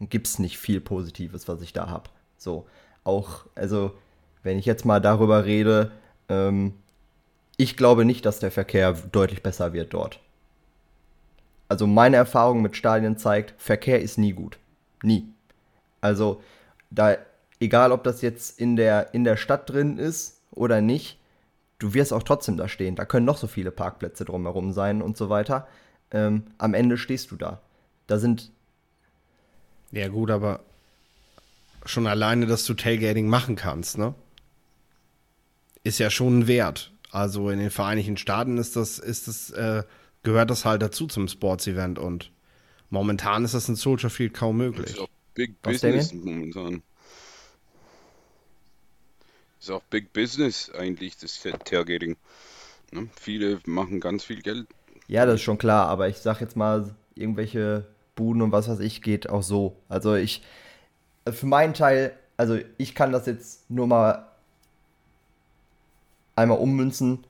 gibt 0.00 0.26
es 0.26 0.38
nicht 0.38 0.58
viel 0.58 0.80
Positives, 0.80 1.48
was 1.48 1.60
ich 1.60 1.72
da 1.72 1.88
habe. 1.88 2.10
So, 2.36 2.66
auch, 3.04 3.46
also, 3.54 3.92
wenn 4.42 4.58
ich 4.58 4.66
jetzt 4.66 4.84
mal 4.84 5.00
darüber 5.00 5.44
rede, 5.44 5.92
ähm, 6.28 6.74
ich 7.56 7.76
glaube 7.76 8.04
nicht, 8.04 8.26
dass 8.26 8.38
der 8.38 8.50
Verkehr 8.50 8.92
deutlich 8.92 9.42
besser 9.42 9.72
wird 9.72 9.94
dort. 9.94 10.20
Also 11.68 11.86
meine 11.86 12.16
Erfahrung 12.16 12.62
mit 12.62 12.76
Stadien 12.76 13.16
zeigt, 13.16 13.54
Verkehr 13.60 14.00
ist 14.00 14.18
nie 14.18 14.32
gut. 14.32 14.58
Nie. 15.02 15.28
Also, 16.00 16.42
da, 16.90 17.16
egal 17.58 17.92
ob 17.92 18.04
das 18.04 18.22
jetzt 18.22 18.60
in 18.60 18.76
der, 18.76 19.14
in 19.14 19.24
der 19.24 19.36
Stadt 19.36 19.68
drin 19.68 19.98
ist 19.98 20.40
oder 20.52 20.80
nicht, 20.80 21.18
du 21.78 21.94
wirst 21.94 22.12
auch 22.12 22.22
trotzdem 22.22 22.56
da 22.56 22.68
stehen. 22.68 22.96
Da 22.96 23.04
können 23.04 23.26
noch 23.26 23.38
so 23.38 23.46
viele 23.46 23.70
Parkplätze 23.70 24.24
drumherum 24.24 24.72
sein 24.72 25.02
und 25.02 25.16
so 25.16 25.28
weiter. 25.28 25.66
Ähm, 26.10 26.44
am 26.58 26.74
Ende 26.74 26.98
stehst 26.98 27.30
du 27.30 27.36
da. 27.36 27.60
Da 28.06 28.18
sind. 28.18 28.52
Ja, 29.92 30.08
gut, 30.08 30.30
aber 30.30 30.60
schon 31.84 32.06
alleine, 32.06 32.46
dass 32.46 32.64
du 32.64 32.74
Tailgating 32.74 33.28
machen 33.28 33.56
kannst, 33.56 33.98
ne? 33.98 34.14
Ist 35.84 35.98
ja 35.98 36.10
schon 36.10 36.40
ein 36.40 36.46
Wert. 36.48 36.92
Also 37.10 37.50
in 37.50 37.58
den 37.58 37.70
Vereinigten 37.70 38.16
Staaten 38.16 38.58
ist 38.58 38.76
das, 38.76 38.98
ist 38.98 39.28
das, 39.28 39.50
äh, 39.50 39.84
gehört 40.22 40.50
das 40.50 40.64
halt 40.64 40.82
dazu 40.82 41.06
zum 41.06 41.28
Sports-Event 41.28 41.98
und 41.98 42.32
momentan 42.90 43.44
ist 43.44 43.54
das 43.54 43.68
in 43.68 43.76
Soldier 43.76 44.10
Field 44.10 44.34
kaum 44.34 44.56
möglich. 44.56 44.86
Das 44.86 44.96
ist 44.96 45.00
auch 45.00 45.08
Big 45.34 45.54
Was 45.62 45.80
Business 45.80 46.12
momentan 46.12 46.82
ist 49.68 49.74
auch 49.74 49.82
Big 49.90 50.12
Business 50.12 50.70
eigentlich, 50.70 51.16
das 51.16 51.40
Tailgating. 51.64 52.16
Ne? 52.92 53.08
Viele 53.20 53.58
machen 53.66 54.00
ganz 54.00 54.24
viel 54.24 54.42
Geld. 54.42 54.66
Ja, 55.08 55.26
das 55.26 55.36
ist 55.36 55.42
schon 55.42 55.58
klar, 55.58 55.88
aber 55.88 56.08
ich 56.08 56.18
sag 56.18 56.40
jetzt 56.40 56.56
mal, 56.56 56.94
irgendwelche 57.14 57.86
Buden 58.14 58.42
und 58.42 58.52
was 58.52 58.68
weiß 58.68 58.80
ich 58.80 59.02
geht 59.02 59.28
auch 59.28 59.42
so. 59.42 59.76
Also 59.88 60.14
ich, 60.14 60.42
für 61.28 61.46
meinen 61.46 61.74
Teil, 61.74 62.12
also 62.36 62.58
ich 62.78 62.94
kann 62.94 63.12
das 63.12 63.26
jetzt 63.26 63.68
nur 63.70 63.86
mal 63.86 64.26
einmal 66.34 66.58
ummünzen. 66.58 67.24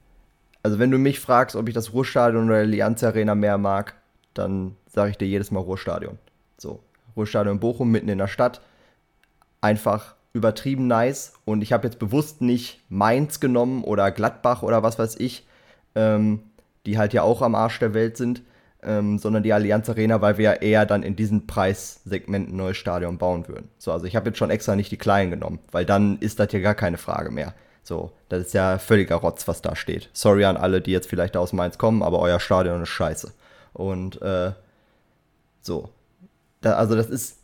Also 0.63 0.79
wenn 0.79 0.91
du 0.91 0.99
mich 0.99 1.21
fragst, 1.21 1.57
ob 1.57 1.69
ich 1.69 1.75
das 1.75 1.93
Ruhrstadion 1.93 2.47
oder 2.47 2.59
die 2.59 2.83
Allianz 2.83 3.05
Arena 3.05 3.35
mehr 3.35 3.57
mag, 3.57 3.95
dann 4.35 4.77
sage 4.87 5.13
ich 5.13 5.17
dir 5.17 5.29
jedes 5.29 5.51
Mal 5.51 5.61
Ruhrstadion. 5.61 6.19
So, 6.59 6.83
Ruhrstadion 7.17 7.61
Bochum 7.61 7.91
mitten 7.91 8.09
in 8.09 8.19
der 8.19 8.29
Stadt. 8.29 8.61
Einfach 9.61 10.16
übertrieben 10.37 10.87
nice. 10.87 11.33
Und 11.45 11.63
ich 11.63 11.73
habe 11.73 11.87
jetzt 11.87 11.99
bewusst 11.99 12.41
nicht 12.41 12.83
Mainz 12.89 13.41
genommen 13.41 13.83
oder 13.83 14.11
Gladbach 14.11 14.63
oder 14.63 14.83
was 14.83 14.99
weiß 14.99 15.17
ich, 15.19 15.47
ähm, 15.95 16.43
die 16.85 16.99
halt 16.99 17.13
ja 17.13 17.23
auch 17.23 17.43
am 17.43 17.55
Arsch 17.55 17.79
der 17.79 17.95
Welt 17.95 18.17
sind, 18.17 18.43
ähm, 18.83 19.19
sondern 19.19 19.43
die 19.43 19.53
Allianz 19.53 19.89
Arena, 19.89 20.21
weil 20.21 20.39
wir 20.39 20.45
ja 20.45 20.53
eher 20.53 20.87
dann 20.87 21.03
in 21.03 21.17
diesem 21.17 21.47
Preissegment 21.47 22.51
ein 22.51 22.57
neues 22.57 22.77
Stadion 22.77 23.19
bauen 23.19 23.49
würden. 23.49 23.69
So, 23.79 23.91
also 23.93 24.07
ich 24.07 24.15
habe 24.15 24.29
jetzt 24.29 24.39
schon 24.39 24.51
extra 24.51 24.77
nicht 24.77 24.93
die 24.93 24.97
kleinen 24.97 25.31
genommen, 25.31 25.59
weil 25.73 25.85
dann 25.85 26.19
ist 26.19 26.39
das 26.39 26.53
ja 26.53 26.61
gar 26.61 26.75
keine 26.75 26.99
Frage 26.99 27.31
mehr. 27.31 27.55
So, 27.83 28.13
das 28.29 28.47
ist 28.47 28.55
ja 28.55 28.79
völliger 28.79 29.17
Rotz, 29.17 29.47
was 29.49 29.63
da 29.63 29.77
steht. 29.77 30.11
Sorry 30.13 30.45
an 30.45 30.57
alle, 30.57 30.81
die 30.81 30.91
jetzt 30.91 31.09
vielleicht 31.09 31.37
aus 31.37 31.53
Mainz 31.53 31.79
kommen, 31.79 32.03
aber 32.03 32.19
euer 32.21 32.41
Stadion 32.41 32.83
ist 32.83 32.89
scheiße. 32.89 33.33
Und 33.73 34.21
äh, 34.23 34.53
so. 35.61 35.91
Da, 36.61 36.75
also 36.75 36.95
das 36.97 37.09
ist 37.09 37.39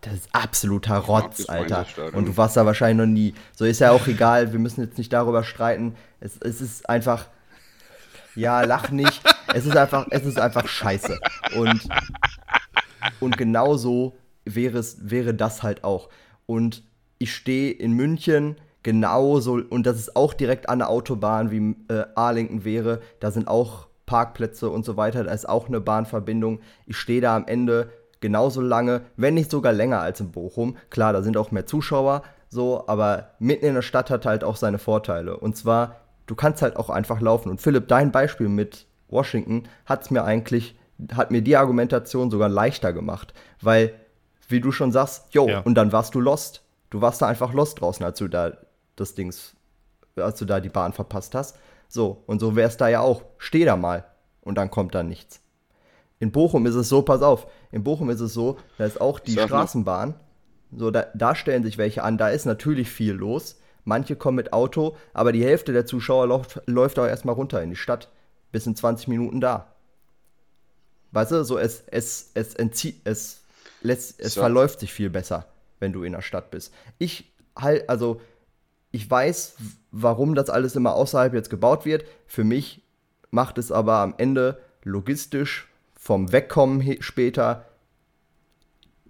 das 0.00 0.14
ist 0.14 0.28
absoluter 0.32 0.96
Rotz, 0.96 1.48
Alter. 1.48 1.86
Und 2.12 2.28
du 2.28 2.36
warst 2.36 2.56
da 2.56 2.64
wahrscheinlich 2.64 3.06
noch 3.06 3.12
nie. 3.12 3.34
So 3.56 3.64
ist 3.64 3.80
ja 3.80 3.90
auch 3.90 4.06
egal, 4.06 4.52
wir 4.52 4.60
müssen 4.60 4.80
jetzt 4.82 4.96
nicht 4.96 5.12
darüber 5.12 5.42
streiten. 5.42 5.96
Es, 6.20 6.38
es 6.40 6.60
ist 6.60 6.88
einfach. 6.88 7.26
Ja, 8.36 8.62
lach 8.62 8.90
nicht. 8.90 9.20
es 9.54 9.66
ist 9.66 9.76
einfach, 9.76 10.06
es 10.10 10.24
ist 10.24 10.38
einfach 10.38 10.68
scheiße. 10.68 11.18
Und, 11.56 11.88
und 13.18 13.36
genauso 13.36 14.16
wäre 14.44 14.78
es, 14.78 15.10
wäre 15.10 15.34
das 15.34 15.64
halt 15.64 15.82
auch. 15.82 16.08
Und 16.46 16.84
ich 17.18 17.34
stehe 17.34 17.72
in 17.72 17.92
München 17.92 18.56
genauso, 18.84 19.60
und 19.68 19.84
das 19.86 19.98
ist 19.98 20.14
auch 20.14 20.32
direkt 20.32 20.68
an 20.68 20.78
der 20.78 20.90
Autobahn, 20.90 21.50
wie 21.50 21.74
äh, 21.92 22.04
Arlington 22.14 22.64
wäre. 22.64 23.02
Da 23.18 23.32
sind 23.32 23.48
auch 23.48 23.88
Parkplätze 24.06 24.70
und 24.70 24.84
so 24.84 24.96
weiter. 24.96 25.24
Da 25.24 25.32
ist 25.32 25.48
auch 25.48 25.66
eine 25.66 25.80
Bahnverbindung. 25.80 26.60
Ich 26.86 26.96
stehe 26.96 27.20
da 27.20 27.34
am 27.34 27.46
Ende 27.46 27.90
genauso 28.20 28.60
lange, 28.60 29.02
wenn 29.16 29.34
nicht 29.34 29.50
sogar 29.50 29.72
länger 29.72 30.00
als 30.00 30.20
in 30.20 30.32
Bochum. 30.32 30.76
Klar, 30.90 31.12
da 31.12 31.22
sind 31.22 31.36
auch 31.36 31.50
mehr 31.50 31.66
Zuschauer, 31.66 32.22
so, 32.48 32.84
aber 32.86 33.30
mitten 33.38 33.66
in 33.66 33.74
der 33.74 33.82
Stadt 33.82 34.10
hat 34.10 34.26
halt 34.26 34.42
auch 34.42 34.56
seine 34.56 34.78
Vorteile. 34.78 35.36
Und 35.36 35.56
zwar, 35.56 35.96
du 36.26 36.34
kannst 36.34 36.62
halt 36.62 36.76
auch 36.76 36.90
einfach 36.90 37.20
laufen. 37.20 37.50
Und 37.50 37.60
Philipp, 37.60 37.88
dein 37.88 38.10
Beispiel 38.10 38.48
mit 38.48 38.86
Washington 39.08 39.64
hat 39.84 40.02
es 40.02 40.10
mir 40.10 40.24
eigentlich, 40.24 40.78
hat 41.12 41.30
mir 41.30 41.42
die 41.42 41.56
Argumentation 41.56 42.30
sogar 42.30 42.48
leichter 42.48 42.92
gemacht. 42.92 43.34
Weil, 43.60 43.94
wie 44.48 44.60
du 44.60 44.72
schon 44.72 44.92
sagst, 44.92 45.34
jo, 45.34 45.46
ja. 45.46 45.60
und 45.60 45.74
dann 45.74 45.92
warst 45.92 46.14
du 46.14 46.20
lost. 46.20 46.62
Du 46.90 47.02
warst 47.02 47.20
da 47.20 47.26
einfach 47.26 47.52
lost 47.52 47.80
draußen, 47.80 48.04
als 48.04 48.18
du 48.18 48.28
da 48.28 48.52
das 48.96 49.14
Dings, 49.14 49.54
als 50.16 50.38
du 50.38 50.46
da 50.46 50.58
die 50.60 50.70
Bahn 50.70 50.94
verpasst 50.94 51.34
hast. 51.34 51.58
So, 51.86 52.22
und 52.26 52.40
so 52.40 52.56
wär's 52.56 52.78
da 52.78 52.88
ja 52.88 53.00
auch. 53.00 53.22
Steh 53.36 53.64
da 53.66 53.76
mal. 53.76 54.04
Und 54.40 54.56
dann 54.56 54.70
kommt 54.70 54.94
da 54.94 55.02
nichts. 55.02 55.42
In 56.20 56.32
Bochum 56.32 56.66
ist 56.66 56.74
es 56.74 56.88
so, 56.88 57.02
pass 57.02 57.22
auf, 57.22 57.46
in 57.70 57.84
Bochum 57.84 58.10
ist 58.10 58.20
es 58.20 58.34
so, 58.34 58.58
da 58.76 58.84
ist 58.84 59.00
auch 59.00 59.20
die 59.20 59.32
Straßenbahn. 59.32 60.14
So, 60.76 60.90
da, 60.90 61.06
da 61.14 61.34
stellen 61.34 61.62
sich 61.62 61.78
welche 61.78 62.02
an, 62.02 62.18
da 62.18 62.28
ist 62.28 62.44
natürlich 62.44 62.90
viel 62.90 63.12
los. 63.12 63.58
Manche 63.84 64.16
kommen 64.16 64.36
mit 64.36 64.52
Auto, 64.52 64.96
aber 65.14 65.32
die 65.32 65.44
Hälfte 65.44 65.72
der 65.72 65.86
Zuschauer 65.86 66.26
läuft, 66.26 66.60
läuft 66.66 66.98
auch 66.98 67.06
erstmal 67.06 67.34
runter 67.34 67.62
in 67.62 67.70
die 67.70 67.76
Stadt. 67.76 68.10
Bis 68.52 68.66
in 68.66 68.76
20 68.76 69.08
Minuten 69.08 69.40
da. 69.40 69.74
Weißt 71.12 71.32
du, 71.32 71.44
so 71.44 71.58
es, 71.58 71.84
es, 71.86 72.30
es 72.34 72.54
entzieht, 72.54 73.00
es 73.04 73.42
lässt, 73.82 74.20
es 74.20 74.34
so. 74.34 74.40
verläuft 74.40 74.80
sich 74.80 74.92
viel 74.92 75.10
besser, 75.10 75.46
wenn 75.80 75.92
du 75.92 76.02
in 76.02 76.12
der 76.12 76.22
Stadt 76.22 76.50
bist. 76.50 76.72
Ich 76.98 77.32
halt, 77.56 77.88
also, 77.88 78.20
ich 78.90 79.10
weiß, 79.10 79.56
warum 79.90 80.34
das 80.34 80.50
alles 80.50 80.76
immer 80.76 80.94
außerhalb 80.94 81.34
jetzt 81.34 81.50
gebaut 81.50 81.84
wird. 81.84 82.04
Für 82.26 82.44
mich 82.44 82.82
macht 83.30 83.58
es 83.58 83.70
aber 83.70 83.98
am 83.98 84.14
Ende 84.18 84.60
logistisch 84.82 85.67
vom 85.98 86.32
Wegkommen 86.32 87.02
später 87.02 87.66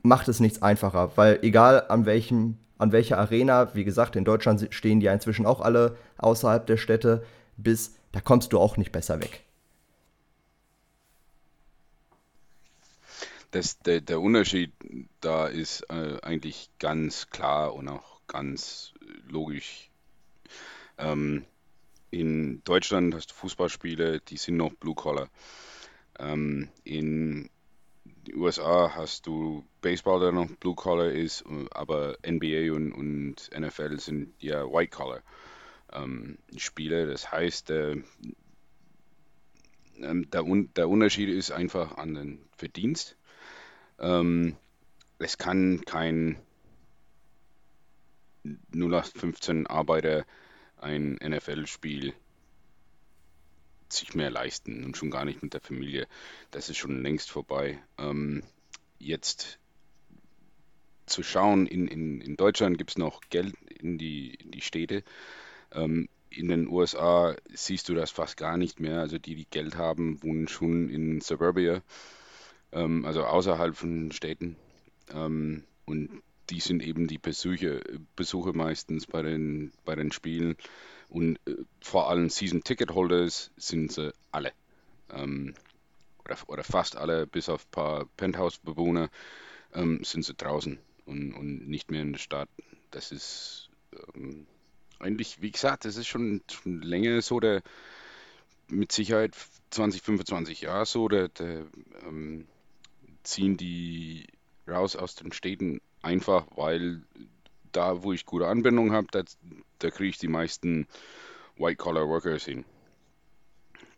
macht 0.03 0.27
es 0.27 0.41
nichts 0.41 0.63
einfacher, 0.63 1.13
weil 1.17 1.39
egal 1.43 1.87
an 1.89 2.07
welchem 2.07 2.59
an 2.79 2.93
welcher 2.93 3.19
Arena, 3.19 3.75
wie 3.75 3.85
gesagt, 3.85 4.15
in 4.17 4.25
Deutschland 4.25 4.69
stehen 4.71 5.01
die 5.01 5.07
ja 5.07 5.13
inzwischen 5.13 5.47
auch 5.47 5.61
alle 5.61 5.97
außerhalb 6.17 6.65
der 6.65 6.77
Städte, 6.77 7.25
bis 7.57 7.97
da 8.13 8.21
kommst 8.21 8.53
du 8.53 8.61
auch 8.61 8.77
nicht 8.77 8.93
besser 8.93 9.21
weg. 9.21 9.45
Das, 13.51 13.81
der, 13.81 14.01
der 14.01 14.21
Unterschied 14.21 14.73
da 15.21 15.49
ist 15.49 15.83
äh, 15.91 16.19
eigentlich 16.23 16.71
ganz 16.79 17.31
klar 17.31 17.75
und 17.75 17.89
auch 17.89 18.21
ganz 18.29 18.93
logisch. 19.29 19.91
Ähm, 20.99 21.45
in 22.11 22.63
Deutschland 22.65 23.15
hast 23.15 23.31
du 23.31 23.35
Fußballspiele, 23.35 24.21
die 24.21 24.37
sind 24.37 24.57
noch 24.57 24.73
Blue 24.75 24.95
Collar. 24.95 25.29
Ähm, 26.19 26.69
in 26.85 27.49
den 28.27 28.37
USA 28.37 28.95
hast 28.95 29.27
du 29.27 29.65
Baseball, 29.81 30.21
der 30.21 30.33
noch 30.33 30.49
Blue 30.57 30.75
Collar 30.75 31.11
ist, 31.11 31.45
aber 31.71 32.19
NBA 32.27 32.73
und, 32.73 32.93
und 32.93 33.51
NFL 33.57 33.99
sind 33.99 34.35
ja 34.39 34.65
White 34.65 34.97
Collar 34.97 35.23
ähm, 35.93 36.39
Spiele. 36.57 37.07
Das 37.07 37.31
heißt, 37.31 37.71
äh, 37.71 37.97
der, 39.97 40.45
der, 40.77 40.89
Unterschied 40.89 41.29
ist 41.29 41.51
einfach 41.51 41.97
an 41.97 42.15
den 42.15 42.49
Verdienst. 42.57 43.17
Ähm, 43.99 44.57
es 45.19 45.39
kann 45.39 45.81
kein 45.85 46.39
0815 48.73 49.67
Arbeiter 49.67 50.25
ein 50.77 51.19
NFL-Spiel 51.23 52.15
sich 53.93 54.15
mehr 54.15 54.31
leisten 54.31 54.85
und 54.85 54.97
schon 54.97 55.11
gar 55.11 55.25
nicht 55.25 55.43
mit 55.43 55.55
der 55.55 55.61
Familie. 55.61 56.07
Das 56.51 56.69
ist 56.69 56.77
schon 56.77 57.03
längst 57.03 57.31
vorbei. 57.31 57.79
Ähm, 57.99 58.43
jetzt 58.99 59.59
zu 61.07 61.23
schauen, 61.23 61.67
in, 61.67 61.89
in, 61.89 62.21
in 62.21 62.37
Deutschland 62.37 62.79
gibt 62.79 62.91
es 62.91 62.99
noch 62.99 63.21
Geld 63.31 63.55
in 63.71 63.99
die, 63.99 64.35
in 64.35 64.51
die 64.51 64.61
Städte. 64.61 65.03
Ähm, 65.73 66.09
in 66.31 66.49
den 66.49 66.69
USA 66.69 67.37
siehst 67.53 67.89
du 67.89 67.95
das 67.95 68.11
fast 68.11 68.37
gar 68.37 68.57
nicht 68.57 68.81
mehr. 68.81 69.01
Also 69.01 69.19
die, 69.19 69.35
die 69.35 69.47
Geld 69.51 69.77
haben, 69.77 70.23
wohnen 70.23 70.49
schon 70.49 70.89
in 70.89 71.21
Suburbia, 71.21 71.83
ähm, 72.73 73.05
also 73.05 73.25
außerhalb 73.25 73.75
von 73.75 74.13
Städten. 74.13 74.57
Ähm, 75.11 75.65
und 75.87 76.23
die 76.51 76.61
sind 76.61 76.83
eben 76.83 77.07
die 77.09 77.19
Besuche, 77.19 77.83
Besuche 78.17 78.53
meistens 78.53 79.07
bei 79.07 79.23
den, 79.23 79.73
bei 79.85 79.95
den 79.95 80.13
Spielen. 80.13 80.57
Und 81.09 81.39
äh, 81.47 81.57
vor 81.81 82.11
allem 82.11 82.29
Season 82.29 82.63
Ticket 82.63 82.91
Holders 82.93 83.51
sind 83.57 83.93
sie 83.93 84.13
alle. 84.31 84.53
Ähm, 85.11 85.55
oder, 86.25 86.37
oder 86.47 86.65
fast 86.65 86.97
alle, 86.97 87.27
bis 87.27 87.49
auf 87.49 87.65
ein 87.65 87.71
paar 87.71 88.05
Penthouse-Bewohner, 88.17 89.09
ähm, 89.75 90.05
sind 90.05 90.25
sie 90.25 90.35
draußen 90.35 90.79
und, 91.07 91.33
und 91.33 91.69
nicht 91.69 91.91
mehr 91.91 92.03
in 92.03 92.13
der 92.13 92.19
Stadt. 92.19 92.49
Das 92.91 93.13
ist 93.13 93.71
ähm, 94.15 94.47
eigentlich, 94.99 95.41
wie 95.41 95.51
gesagt, 95.51 95.85
das 95.85 95.97
ist 95.97 96.07
schon, 96.07 96.43
schon 96.51 96.83
länger 96.83 97.23
so 97.23 97.41
der, 97.41 97.63
mit 98.69 98.93
Sicherheit 98.93 99.35
20, 99.71 100.03
25 100.03 100.63
Jahre 100.63 100.87
so, 100.87 101.09
der 101.09 101.31
ähm, 102.07 102.47
ziehen 103.23 103.57
die 103.57 104.27
raus 104.67 104.97
aus 104.97 105.15
den 105.15 105.33
Städten 105.33 105.81
einfach, 106.03 106.47
weil 106.55 107.03
da, 107.79 108.03
wo 108.03 108.13
ich 108.13 108.27
gute 108.27 108.49
Anbindung 108.49 108.93
habe, 108.93 109.07
da, 109.79 109.91
kriege 109.91 110.11
ich 110.11 110.19
die 110.19 110.27
meisten 110.27 110.89
White-Collar-Workers 111.59 112.45
hin. 112.45 112.65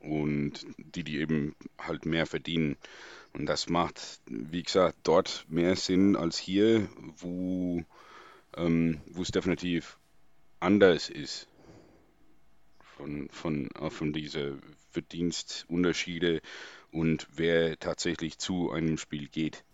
Und 0.00 0.66
die, 0.76 1.02
die 1.02 1.18
eben 1.18 1.56
halt 1.78 2.04
mehr 2.04 2.26
verdienen. 2.26 2.76
Und 3.32 3.46
das 3.46 3.70
macht, 3.70 4.20
wie 4.26 4.62
gesagt, 4.62 4.98
dort 5.02 5.46
mehr 5.48 5.76
Sinn 5.76 6.14
als 6.14 6.36
hier, 6.36 6.88
wo 7.16 7.82
ähm, 8.54 9.00
es 9.18 9.30
definitiv 9.30 9.98
anders 10.58 11.08
ist. 11.08 11.48
Von, 12.96 13.30
von, 13.30 13.70
auch 13.76 13.92
von 13.92 14.12
diese 14.12 14.58
Verdienstunterschiede 14.90 16.42
und 16.92 17.26
wer 17.34 17.78
tatsächlich 17.78 18.36
zu 18.36 18.70
einem 18.72 18.98
Spiel 18.98 19.28
geht. 19.28 19.64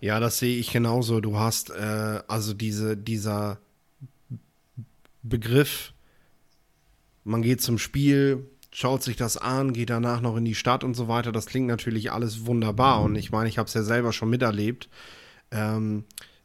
Ja, 0.00 0.20
das 0.20 0.38
sehe 0.38 0.56
ich 0.56 0.72
genauso. 0.72 1.20
Du 1.20 1.38
hast 1.38 1.70
äh, 1.70 2.20
also 2.28 2.54
diese, 2.54 2.96
dieser 2.96 3.58
Begriff, 5.22 5.92
man 7.24 7.42
geht 7.42 7.60
zum 7.60 7.78
Spiel, 7.78 8.46
schaut 8.70 9.02
sich 9.02 9.16
das 9.16 9.36
an, 9.36 9.72
geht 9.72 9.90
danach 9.90 10.20
noch 10.20 10.36
in 10.36 10.44
die 10.44 10.54
Stadt 10.54 10.84
und 10.84 10.94
so 10.94 11.08
weiter. 11.08 11.32
Das 11.32 11.46
klingt 11.46 11.66
natürlich 11.66 12.12
alles 12.12 12.46
wunderbar. 12.46 13.02
Und 13.02 13.16
ich 13.16 13.32
meine, 13.32 13.48
ich 13.48 13.58
habe 13.58 13.66
es 13.66 13.74
ja 13.74 13.82
selber 13.82 14.12
schon 14.12 14.30
miterlebt. 14.30 14.88
Ähm, 15.50 16.04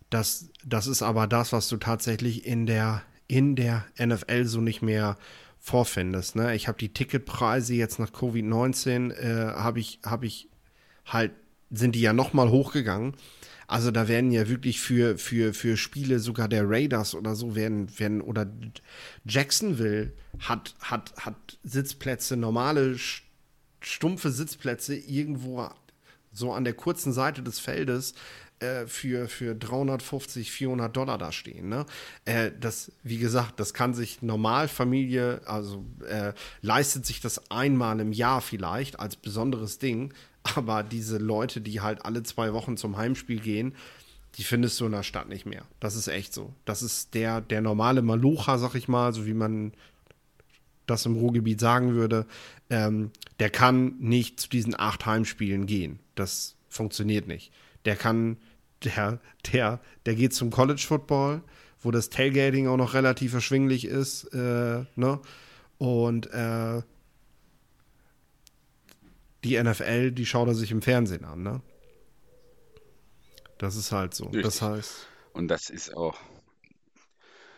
das, 0.09 0.49
das 0.65 0.87
ist 0.87 1.01
aber 1.01 1.27
das, 1.27 1.53
was 1.53 1.69
du 1.69 1.77
tatsächlich 1.77 2.45
in 2.45 2.65
der, 2.65 3.01
in 3.27 3.55
der 3.55 3.85
NFL 3.97 4.45
so 4.45 4.59
nicht 4.59 4.81
mehr 4.81 5.17
vorfindest. 5.59 6.35
Ne? 6.35 6.55
Ich 6.55 6.67
habe 6.67 6.77
die 6.77 6.93
Ticketpreise 6.93 7.75
jetzt 7.75 7.99
nach 7.99 8.11
Covid-19, 8.11 9.11
äh, 9.11 9.53
habe 9.53 9.79
ich, 9.79 9.99
hab 10.03 10.23
ich 10.23 10.49
halt 11.05 11.31
sind 11.71 11.95
die 11.95 12.01
ja 12.01 12.13
nochmal 12.13 12.49
hochgegangen. 12.49 13.15
Also 13.67 13.89
da 13.89 14.09
werden 14.09 14.31
ja 14.31 14.49
wirklich 14.49 14.81
für, 14.81 15.17
für, 15.17 15.53
für 15.53 15.77
Spiele 15.77 16.19
sogar 16.19 16.49
der 16.49 16.69
Raiders 16.69 17.15
oder 17.15 17.35
so 17.35 17.55
werden, 17.55 17.87
werden 17.97 18.19
oder 18.19 18.45
Jacksonville 19.23 20.11
hat, 20.39 20.75
hat, 20.81 21.13
hat 21.17 21.57
Sitzplätze, 21.63 22.35
normale 22.35 22.97
stumpfe 23.79 24.29
Sitzplätze 24.29 24.95
irgendwo 24.95 25.69
so 26.33 26.51
an 26.51 26.65
der 26.65 26.73
kurzen 26.73 27.13
Seite 27.13 27.43
des 27.43 27.59
Feldes 27.59 28.13
äh, 28.59 28.85
für, 28.87 29.27
für 29.27 29.55
350, 29.55 30.51
400 30.51 30.95
Dollar 30.95 31.17
da 31.17 31.31
stehen. 31.31 31.69
Ne? 31.69 31.85
Äh, 32.25 32.51
das, 32.59 32.91
wie 33.03 33.17
gesagt, 33.17 33.59
das 33.59 33.73
kann 33.73 33.93
sich 33.93 34.21
Normalfamilie, 34.21 35.41
also 35.45 35.85
äh, 36.07 36.33
leistet 36.61 37.05
sich 37.05 37.21
das 37.21 37.49
einmal 37.49 37.99
im 37.99 38.11
Jahr 38.11 38.41
vielleicht 38.41 38.99
als 38.99 39.15
besonderes 39.15 39.79
Ding. 39.79 40.13
Aber 40.43 40.83
diese 40.83 41.17
Leute, 41.17 41.61
die 41.61 41.81
halt 41.81 42.03
alle 42.05 42.23
zwei 42.23 42.53
Wochen 42.53 42.77
zum 42.77 42.97
Heimspiel 42.97 43.39
gehen, 43.39 43.75
die 44.35 44.43
findest 44.43 44.79
du 44.79 44.85
in 44.85 44.91
der 44.91 45.03
Stadt 45.03 45.29
nicht 45.29 45.45
mehr. 45.45 45.63
Das 45.79 45.95
ist 45.95 46.07
echt 46.07 46.33
so. 46.33 46.53
Das 46.65 46.81
ist 46.81 47.13
der, 47.13 47.41
der 47.41 47.61
normale 47.61 48.01
Malucha, 48.01 48.57
sag 48.57 48.75
ich 48.75 48.87
mal, 48.87 49.13
so 49.13 49.25
wie 49.25 49.33
man 49.33 49.73
das 50.87 51.05
im 51.05 51.15
Ruhrgebiet 51.15 51.59
sagen 51.59 51.93
würde. 51.93 52.25
Ähm, 52.69 53.11
der 53.39 53.49
kann 53.49 53.95
nicht 53.99 54.39
zu 54.39 54.49
diesen 54.49 54.79
acht 54.79 55.05
Heimspielen 55.05 55.65
gehen. 55.65 55.99
Das 56.15 56.55
funktioniert 56.69 57.27
nicht. 57.27 57.51
Der 57.85 57.95
kann, 57.95 58.37
der, 58.83 59.19
der, 59.51 59.79
der 60.05 60.15
geht 60.15 60.33
zum 60.33 60.49
College 60.49 60.83
Football, 60.87 61.41
wo 61.81 61.91
das 61.91 62.09
Tailgating 62.09 62.67
auch 62.67 62.77
noch 62.77 62.93
relativ 62.93 63.33
erschwinglich 63.33 63.85
ist, 63.85 64.25
äh, 64.33 64.85
ne? 64.95 65.19
Und 65.77 66.31
äh, 66.31 66.83
die 69.43 69.61
NFL, 69.61 70.11
die 70.11 70.25
schaut 70.25 70.47
er 70.47 70.55
sich 70.55 70.71
im 70.71 70.81
Fernsehen 70.81 71.25
an, 71.25 71.43
ne? 71.43 71.61
Das 73.57 73.75
ist 73.75 73.91
halt 73.91 74.13
so. 74.13 74.25
Richtig. 74.25 74.43
Das 74.43 74.61
heißt. 74.61 75.07
Und 75.33 75.47
das 75.47 75.69
ist 75.69 75.95
auch. 75.95 76.19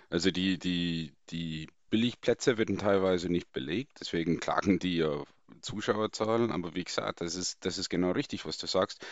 Also 0.09 0.31
die, 0.31 0.59
die, 0.59 1.13
die 1.29 1.67
Billigplätze 1.89 2.57
werden 2.57 2.77
teilweise 2.77 3.29
nicht 3.29 3.51
belegt, 3.51 3.97
deswegen 3.99 4.39
klagen 4.39 4.79
die 4.79 4.97
ja 4.97 5.23
Zuschauerzahlen. 5.61 6.51
Aber 6.51 6.75
wie 6.75 6.83
gesagt, 6.83 7.21
das 7.21 7.35
ist, 7.35 7.65
das 7.65 7.77
ist 7.77 7.89
genau 7.89 8.11
richtig, 8.11 8.45
was 8.45 8.57
du 8.57 8.67
sagst. 8.67 9.05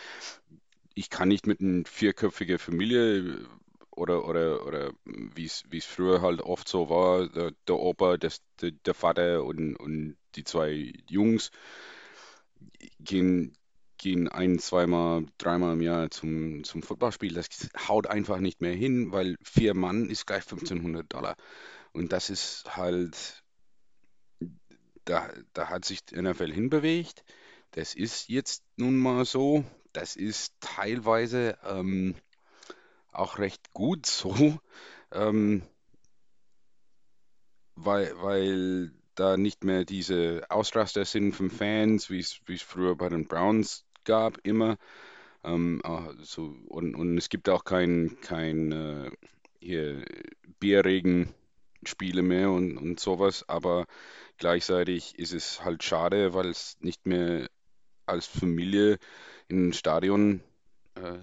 Ich 0.94 1.10
kann 1.10 1.28
nicht 1.28 1.46
mit 1.46 1.60
einer 1.60 1.84
vierköpfigen 1.86 2.58
Familie 2.58 3.48
oder, 3.90 4.26
oder, 4.26 4.66
oder 4.66 4.92
wie 5.04 5.46
es 5.46 5.84
früher 5.84 6.22
halt 6.22 6.40
oft 6.40 6.68
so 6.68 6.88
war, 6.88 7.28
der, 7.28 7.52
der 7.66 7.76
Opa, 7.76 8.16
das, 8.16 8.42
der, 8.60 8.72
der 8.72 8.94
Vater 8.94 9.44
und, 9.44 9.76
und 9.76 10.16
die 10.34 10.44
zwei 10.44 10.92
Jungs, 11.08 11.50
gehen, 13.00 13.56
gehen 13.98 14.28
ein, 14.28 14.58
zweimal, 14.58 15.26
dreimal 15.38 15.74
im 15.74 15.80
Jahr 15.80 16.10
zum, 16.10 16.64
zum 16.64 16.82
Footballspiel. 16.82 17.34
Das 17.34 17.48
haut 17.88 18.06
einfach 18.06 18.38
nicht 18.38 18.60
mehr 18.60 18.74
hin, 18.74 19.12
weil 19.12 19.36
vier 19.42 19.74
Mann 19.74 20.08
ist 20.10 20.26
gleich 20.26 20.42
1500 20.42 21.12
Dollar. 21.12 21.36
Und 21.92 22.12
das 22.12 22.30
ist 22.30 22.76
halt, 22.76 23.42
da, 25.04 25.30
da 25.52 25.68
hat 25.68 25.84
sich 25.84 26.04
die 26.04 26.20
NFL 26.20 26.52
hinbewegt. 26.52 27.24
Das 27.72 27.94
ist 27.94 28.28
jetzt 28.28 28.64
nun 28.76 28.98
mal 28.98 29.24
so. 29.24 29.64
Das 29.92 30.16
ist 30.16 30.54
teilweise 30.60 31.58
ähm, 31.64 32.14
auch 33.12 33.38
recht 33.38 33.72
gut 33.72 34.06
so, 34.06 34.58
ähm, 35.12 35.62
weil, 37.74 38.12
weil 38.22 38.92
da 39.14 39.36
nicht 39.36 39.64
mehr 39.64 39.84
diese 39.84 40.42
Ausraster 40.48 41.04
sind 41.04 41.32
von 41.32 41.50
Fans, 41.50 42.10
wie 42.10 42.20
es 42.20 42.62
früher 42.62 42.96
bei 42.96 43.08
den 43.08 43.26
Browns 43.26 43.84
gab, 44.04 44.38
immer. 44.42 44.76
Ähm, 45.44 45.80
also, 45.84 46.54
und, 46.68 46.94
und 46.94 47.18
es 47.18 47.28
gibt 47.28 47.48
auch 47.48 47.64
kein, 47.64 48.18
kein 48.20 48.72
äh, 48.72 49.10
hier 49.60 50.04
Bierregen-Spiele 50.60 52.22
mehr 52.22 52.50
und, 52.50 52.76
und 52.76 53.00
sowas, 53.00 53.48
aber 53.48 53.86
gleichzeitig 54.38 55.18
ist 55.18 55.32
es 55.32 55.64
halt 55.64 55.82
schade, 55.82 56.34
weil 56.34 56.46
es 56.46 56.76
nicht 56.80 57.06
mehr 57.06 57.48
als 58.06 58.26
Familie 58.26 58.98
in 59.48 59.68
ein 59.68 59.72
Stadion 59.72 60.42
äh, 60.94 61.18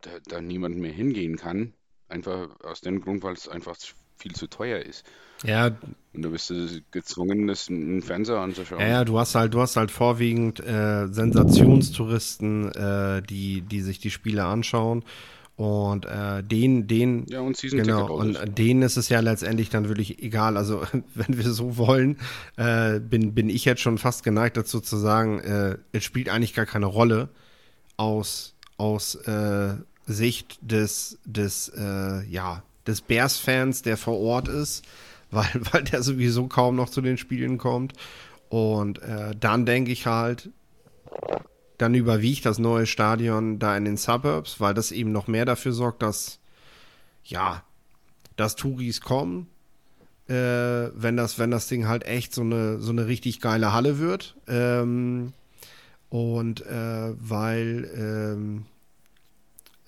da, 0.00 0.10
da 0.26 0.40
niemand 0.40 0.76
mehr 0.76 0.92
hingehen 0.92 1.36
kann. 1.36 1.74
Einfach 2.08 2.60
aus 2.60 2.80
dem 2.80 3.00
Grund, 3.00 3.22
weil 3.22 3.34
es 3.34 3.48
einfach 3.48 3.76
viel 4.16 4.34
zu 4.34 4.46
teuer 4.46 4.80
ist. 4.80 5.04
Ja. 5.44 5.66
Und 6.12 6.22
du 6.22 6.30
bist 6.30 6.52
gezwungen, 6.90 7.46
das 7.46 7.68
einen 7.68 8.02
Fernseher 8.02 8.38
anzuschauen. 8.38 8.80
Ja, 8.80 8.88
ja, 8.88 9.04
du 9.04 9.18
hast 9.18 9.34
halt, 9.34 9.52
du 9.54 9.60
hast 9.60 9.76
halt 9.76 9.90
vorwiegend 9.90 10.60
äh, 10.60 11.06
Sensationstouristen, 11.08 12.72
äh, 12.72 13.22
die, 13.22 13.62
die 13.62 13.80
sich 13.80 13.98
die 13.98 14.10
Spiele 14.10 14.44
anschauen. 14.44 15.04
Und 15.56 16.04
äh, 16.06 16.42
den, 16.42 16.88
den, 16.88 17.26
ja, 17.28 17.40
und 17.40 17.60
genau, 17.60 18.12
und 18.12 18.58
denen 18.58 18.82
ist 18.82 18.96
es 18.96 19.08
ja 19.08 19.20
letztendlich 19.20 19.70
dann 19.70 19.86
wirklich 19.88 20.20
egal. 20.20 20.56
Also 20.56 20.82
wenn 21.14 21.36
wir 21.36 21.50
so 21.50 21.76
wollen, 21.76 22.18
äh, 22.56 22.98
bin, 22.98 23.34
bin 23.34 23.48
ich 23.48 23.64
jetzt 23.64 23.80
schon 23.80 23.98
fast 23.98 24.24
geneigt 24.24 24.56
dazu 24.56 24.80
zu 24.80 24.96
sagen, 24.96 25.38
äh, 25.40 25.78
es 25.92 26.02
spielt 26.02 26.28
eigentlich 26.28 26.54
gar 26.54 26.66
keine 26.66 26.86
Rolle 26.86 27.28
aus, 27.96 28.56
aus 28.78 29.14
äh, 29.14 29.74
Sicht 30.06 30.58
des, 30.60 31.18
des, 31.24 31.68
äh, 31.68 32.24
ja, 32.24 32.64
des 32.86 33.00
Bears-Fans, 33.00 33.82
der 33.82 33.96
vor 33.96 34.18
Ort 34.20 34.48
ist, 34.48 34.84
weil, 35.30 35.50
weil 35.72 35.84
der 35.84 36.02
sowieso 36.02 36.46
kaum 36.46 36.76
noch 36.76 36.90
zu 36.90 37.00
den 37.00 37.18
Spielen 37.18 37.58
kommt. 37.58 37.92
Und 38.48 39.02
äh, 39.02 39.34
dann 39.38 39.66
denke 39.66 39.90
ich 39.92 40.06
halt, 40.06 40.50
dann 41.78 41.94
überwiegt 41.94 42.46
das 42.46 42.58
neue 42.58 42.86
Stadion 42.86 43.58
da 43.58 43.76
in 43.76 43.84
den 43.84 43.96
Suburbs, 43.96 44.60
weil 44.60 44.74
das 44.74 44.92
eben 44.92 45.10
noch 45.12 45.26
mehr 45.26 45.44
dafür 45.44 45.72
sorgt, 45.72 46.02
dass, 46.02 46.38
ja, 47.24 47.64
dass 48.36 48.54
Touris 48.56 49.00
kommen. 49.00 49.48
äh, 50.28 50.90
wenn, 50.94 51.16
das, 51.16 51.38
wenn 51.38 51.50
das 51.50 51.68
Ding 51.68 51.86
halt 51.88 52.04
echt 52.04 52.34
so 52.34 52.42
eine, 52.42 52.78
so 52.78 52.92
eine 52.92 53.06
richtig 53.06 53.40
geile 53.40 53.72
Halle 53.72 53.98
wird. 53.98 54.36
Ähm, 54.46 55.32
und 56.08 56.64
äh, 56.64 57.12
weil, 57.18 57.90
ähm, 57.96 58.66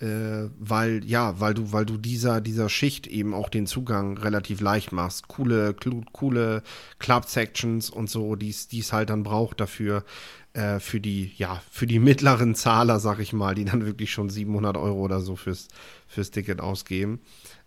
äh, 0.01 0.51
weil, 0.59 1.05
ja, 1.05 1.41
weil 1.41 1.55
du, 1.55 1.73
weil 1.73 1.87
du 1.87 1.97
dieser, 1.97 2.41
dieser 2.41 2.69
Schicht 2.69 3.07
eben 3.07 3.33
auch 3.33 3.49
den 3.49 3.67
Zugang 3.67 4.19
relativ 4.19 4.61
leicht 4.61 4.93
machst. 4.93 5.29
Coole, 5.29 5.75
coole 6.13 6.63
Club-Sections 6.99 7.91
und 7.91 8.11
so, 8.11 8.37
die 8.37 8.51
es 8.51 8.93
halt 8.93 9.11
dann 9.11 9.23
braucht 9.23 9.61
dafür, 9.61 10.05
äh, 10.53 10.81
für 10.81 11.01
die, 11.01 11.33
ja, 11.37 11.63
für 11.71 11.87
die 11.87 11.99
mittleren 11.99 12.55
Zahler, 12.55 13.01
sag 13.01 13.21
ich 13.21 13.33
mal, 13.33 13.55
die 13.55 13.65
dann 13.65 13.87
wirklich 13.87 14.11
schon 14.11 14.31
700 14.31 14.77
Euro 14.77 15.01
oder 15.01 15.21
so 15.21 15.37
fürs, 15.37 15.69
fürs 16.07 16.31
Ticket 16.31 16.61
ausgeben. 16.61 17.21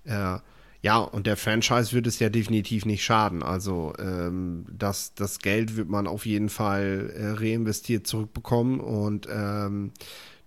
Äh, 0.04 0.38
ja, 0.82 0.98
und 1.00 1.28
der 1.28 1.36
Franchise 1.36 1.92
wird 1.94 2.08
es 2.08 2.20
ja 2.20 2.30
definitiv 2.30 2.86
nicht 2.86 3.04
schaden. 3.04 3.44
Also 3.44 3.94
ähm, 4.00 4.66
das, 4.72 5.14
das 5.14 5.40
Geld 5.40 5.76
wird 5.76 5.90
man 5.90 6.08
auf 6.08 6.26
jeden 6.26 6.50
Fall 6.50 7.12
äh, 7.16 7.32
reinvestiert 7.32 8.08
zurückbekommen 8.08 8.80
und 8.80 9.28
ähm, 9.30 9.92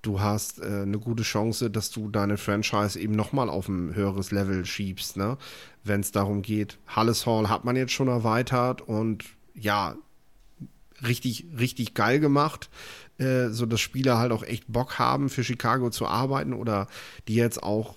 du 0.03 0.21
hast 0.21 0.61
äh, 0.61 0.83
eine 0.83 0.99
gute 0.99 1.23
Chance, 1.23 1.71
dass 1.71 1.91
du 1.91 2.09
deine 2.11 2.37
Franchise 2.37 2.99
eben 2.99 3.15
nochmal 3.15 3.49
auf 3.49 3.69
ein 3.69 3.95
höheres 3.95 4.33
Level 4.33 4.65
schiebst, 4.67 5.17
ne? 5.17 5.39
Wenn 5.85 6.01
es 6.01 6.13
darum 6.13 6.43
geht. 6.43 6.79
Halles 6.87 7.27
Hall 7.27 7.49
hat 7.49 7.65
man 7.65 7.77
jetzt 7.77 7.93
schon 7.93 8.09
erweitert 8.09 8.83
und 8.83 9.25
ja, 9.55 9.97
richtig, 11.07 11.47
richtig 11.59 11.95
geil 11.95 12.21
gemacht, 12.21 12.71
äh, 13.19 13.49
so 13.49 13.67
dass 13.67 13.81
Spieler 13.81 14.19
halt 14.19 14.33
auch 14.33 14.43
echt 14.43 14.65
Bock 14.69 14.99
haben, 14.99 15.29
für 15.29 15.45
Chicago 15.45 15.91
zu 15.91 16.07
arbeiten 16.07 16.53
oder 16.53 16.87
die 17.29 17.35
jetzt 17.35 17.63
auch 17.63 17.97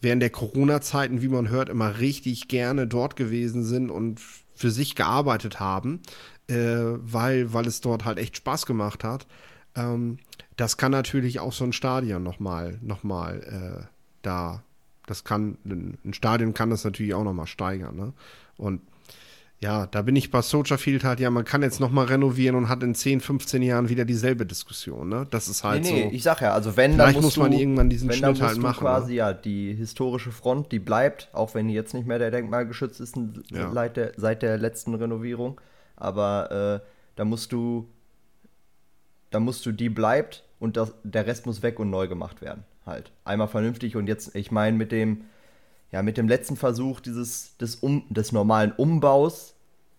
während 0.00 0.22
der 0.22 0.30
Corona-Zeiten, 0.30 1.22
wie 1.22 1.28
man 1.28 1.48
hört, 1.48 1.68
immer 1.68 1.98
richtig 2.00 2.48
gerne 2.48 2.86
dort 2.86 3.16
gewesen 3.16 3.62
sind 3.62 3.90
und 3.90 4.20
für 4.54 4.70
sich 4.70 4.96
gearbeitet 4.96 5.60
haben, 5.60 6.00
äh, 6.48 6.54
weil, 6.56 7.52
weil 7.52 7.66
es 7.66 7.80
dort 7.80 8.04
halt 8.04 8.18
echt 8.18 8.36
Spaß 8.36 8.66
gemacht 8.66 9.04
hat. 9.04 9.26
Ähm, 9.74 10.18
das 10.56 10.76
kann 10.76 10.92
natürlich 10.92 11.40
auch 11.40 11.52
so 11.52 11.64
ein 11.64 11.72
Stadion 11.72 12.22
nochmal 12.22 12.78
noch 12.82 13.02
mal, 13.02 13.40
äh, 13.82 13.86
da, 14.22 14.62
das 15.06 15.24
kann, 15.24 15.58
ein 15.64 16.12
Stadion 16.12 16.54
kann 16.54 16.70
das 16.70 16.84
natürlich 16.84 17.14
auch 17.14 17.24
nochmal 17.24 17.46
steigern. 17.46 17.96
Ne? 17.96 18.12
Und 18.56 18.80
ja, 19.62 19.86
da 19.86 20.02
bin 20.02 20.16
ich 20.16 20.32
bei 20.32 20.42
Soldier 20.42 20.76
Field 20.76 21.04
halt, 21.04 21.20
ja, 21.20 21.30
man 21.30 21.44
kann 21.44 21.62
jetzt 21.62 21.78
nochmal 21.78 22.06
renovieren 22.06 22.56
und 22.56 22.68
hat 22.68 22.82
in 22.82 22.96
10, 22.96 23.20
15 23.20 23.62
Jahren 23.62 23.88
wieder 23.88 24.04
dieselbe 24.04 24.44
Diskussion, 24.44 25.08
ne? 25.08 25.24
Das 25.30 25.46
ist 25.46 25.62
halt 25.62 25.84
nee, 25.84 25.92
nee, 25.92 26.02
so. 26.08 26.16
ich 26.16 26.22
sag 26.24 26.40
ja, 26.40 26.52
also 26.52 26.76
wenn, 26.76 26.98
dann 26.98 27.14
muss 27.14 27.36
man 27.36 27.52
du, 27.52 27.58
irgendwann 27.58 27.88
diesen 27.88 28.08
wenn, 28.08 28.16
Schnitt 28.16 28.42
halt 28.42 28.58
machen. 28.58 28.80
quasi, 28.80 29.12
ne? 29.12 29.18
ja, 29.18 29.32
die 29.32 29.72
historische 29.72 30.32
Front, 30.32 30.72
die 30.72 30.80
bleibt, 30.80 31.28
auch 31.32 31.54
wenn 31.54 31.68
die 31.68 31.74
jetzt 31.74 31.94
nicht 31.94 32.08
mehr 32.08 32.18
der 32.18 32.32
Denkmal 32.32 32.66
geschützt 32.66 33.00
ist 33.00 33.14
ja. 33.50 33.70
seit, 33.70 33.96
der, 33.96 34.12
seit 34.16 34.42
der 34.42 34.58
letzten 34.58 34.96
Renovierung. 34.96 35.60
Aber 35.94 36.80
äh, 36.82 36.86
da 37.14 37.24
musst 37.24 37.52
du, 37.52 37.86
da 39.32 39.40
musst 39.40 39.64
du, 39.66 39.72
die 39.72 39.88
bleibt 39.88 40.44
und 40.60 40.76
das, 40.76 40.94
der 41.02 41.26
Rest 41.26 41.46
muss 41.46 41.62
weg 41.62 41.78
und 41.78 41.90
neu 41.90 42.08
gemacht 42.08 42.40
werden. 42.40 42.64
Halt. 42.86 43.12
Einmal 43.24 43.48
vernünftig 43.48 43.96
und 43.96 44.06
jetzt, 44.06 44.34
ich 44.34 44.50
meine, 44.50 44.76
mit 44.76 44.92
dem, 44.92 45.24
ja, 45.90 46.02
mit 46.02 46.16
dem 46.16 46.28
letzten 46.28 46.56
Versuch 46.56 47.00
dieses, 47.00 47.56
des, 47.58 47.76
um, 47.76 48.04
des 48.10 48.32
normalen 48.32 48.72
Umbaus, 48.72 49.54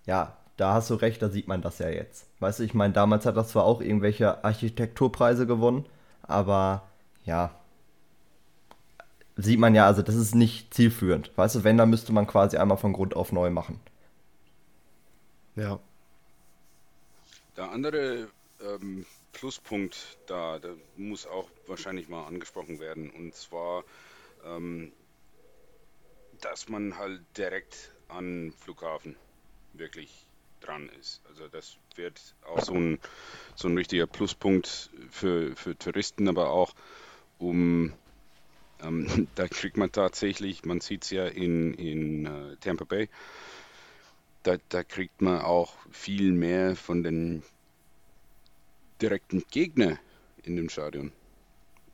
ja, 0.05 0.37
da 0.57 0.73
hast 0.73 0.89
du 0.89 0.95
recht, 0.95 1.21
da 1.21 1.29
sieht 1.29 1.47
man 1.47 1.61
das 1.61 1.79
ja 1.79 1.89
jetzt. 1.89 2.27
Weißt 2.39 2.59
du, 2.59 2.63
ich 2.63 2.73
meine, 2.73 2.93
damals 2.93 3.25
hat 3.25 3.37
das 3.37 3.49
zwar 3.49 3.63
auch 3.63 3.81
irgendwelche 3.81 4.43
Architekturpreise 4.43 5.47
gewonnen, 5.47 5.85
aber 6.21 6.83
ja, 7.25 7.55
sieht 9.35 9.59
man 9.59 9.73
ja, 9.75 9.87
also 9.87 10.01
das 10.01 10.15
ist 10.15 10.35
nicht 10.35 10.73
zielführend. 10.73 11.31
Weißt 11.35 11.55
du, 11.55 11.63
wenn, 11.63 11.77
dann 11.77 11.89
müsste 11.89 12.13
man 12.13 12.27
quasi 12.27 12.57
einmal 12.57 12.77
von 12.77 12.93
Grund 12.93 13.15
auf 13.15 13.31
neu 13.31 13.49
machen. 13.49 13.79
Ja. 15.55 15.79
Der 17.57 17.71
andere 17.71 18.27
ähm, 18.61 19.05
Pluspunkt 19.33 20.17
da, 20.25 20.59
der 20.59 20.75
muss 20.95 21.25
auch 21.25 21.49
wahrscheinlich 21.67 22.07
mal 22.07 22.25
angesprochen 22.25 22.79
werden, 22.79 23.09
und 23.09 23.35
zwar 23.35 23.83
ähm, 24.45 24.93
dass 26.41 26.67
man 26.67 26.97
halt 26.97 27.21
direkt 27.37 27.93
an 28.07 28.53
Flughafen 28.59 29.15
wirklich 29.73 30.27
dran 30.59 30.89
ist. 30.99 31.21
Also 31.27 31.47
das 31.47 31.77
wird 31.95 32.35
auch 32.45 32.61
so 32.61 32.73
ein, 32.73 32.99
so 33.55 33.67
ein 33.67 33.77
richtiger 33.77 34.07
Pluspunkt 34.07 34.89
für, 35.09 35.55
für 35.55 35.77
Touristen, 35.77 36.27
aber 36.27 36.49
auch 36.49 36.73
um 37.37 37.93
ähm, 38.81 39.27
da 39.35 39.47
kriegt 39.47 39.77
man 39.77 39.91
tatsächlich, 39.91 40.63
man 40.65 40.81
sieht 40.81 41.03
es 41.03 41.09
ja 41.09 41.25
in, 41.25 41.73
in 41.73 42.27
uh, 42.27 42.55
Tampa 42.57 42.85
Bay, 42.85 43.09
da, 44.43 44.57
da 44.69 44.83
kriegt 44.83 45.21
man 45.21 45.41
auch 45.41 45.73
viel 45.91 46.33
mehr 46.33 46.75
von 46.75 47.03
den 47.03 47.43
direkten 49.03 49.43
Gegnern 49.51 49.99
in 50.43 50.55
dem 50.55 50.69
Stadion. 50.69 51.11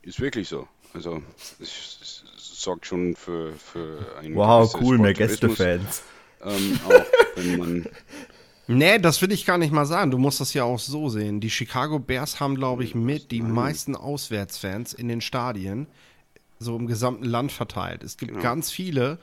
Ist 0.02 0.20
wirklich 0.20 0.48
so. 0.48 0.66
Also 0.94 1.22
es, 1.60 2.24
sorgt 2.36 2.86
schon 2.86 3.14
für, 3.16 3.52
für 3.52 4.16
ein 4.18 4.34
Wow, 4.34 4.74
cool, 4.80 4.98
mehr 4.98 5.14
Gästefans. 5.14 6.02
Ähm, 6.42 6.80
auch 6.84 7.04
wenn 7.36 7.58
man 7.58 7.88
Nee, 8.66 9.00
das 9.00 9.20
will 9.20 9.32
ich 9.32 9.46
gar 9.46 9.58
nicht 9.58 9.72
mal 9.72 9.84
sagen. 9.84 10.12
Du 10.12 10.18
musst 10.18 10.40
das 10.40 10.54
ja 10.54 10.62
auch 10.62 10.78
so 10.78 11.08
sehen. 11.08 11.40
Die 11.40 11.50
Chicago 11.50 11.98
Bears 11.98 12.38
haben, 12.38 12.54
glaube 12.54 12.84
ich, 12.84 12.94
mit 12.94 13.32
die 13.32 13.42
meisten 13.42 13.96
Auswärtsfans 13.96 14.92
in 14.92 15.08
den 15.08 15.20
Stadien, 15.20 15.88
so 16.60 16.76
im 16.76 16.86
gesamten 16.86 17.24
Land 17.24 17.50
verteilt. 17.50 18.04
Es 18.04 18.16
gibt 18.16 18.30
genau. 18.30 18.42
ganz 18.44 18.70
viele, 18.70 19.18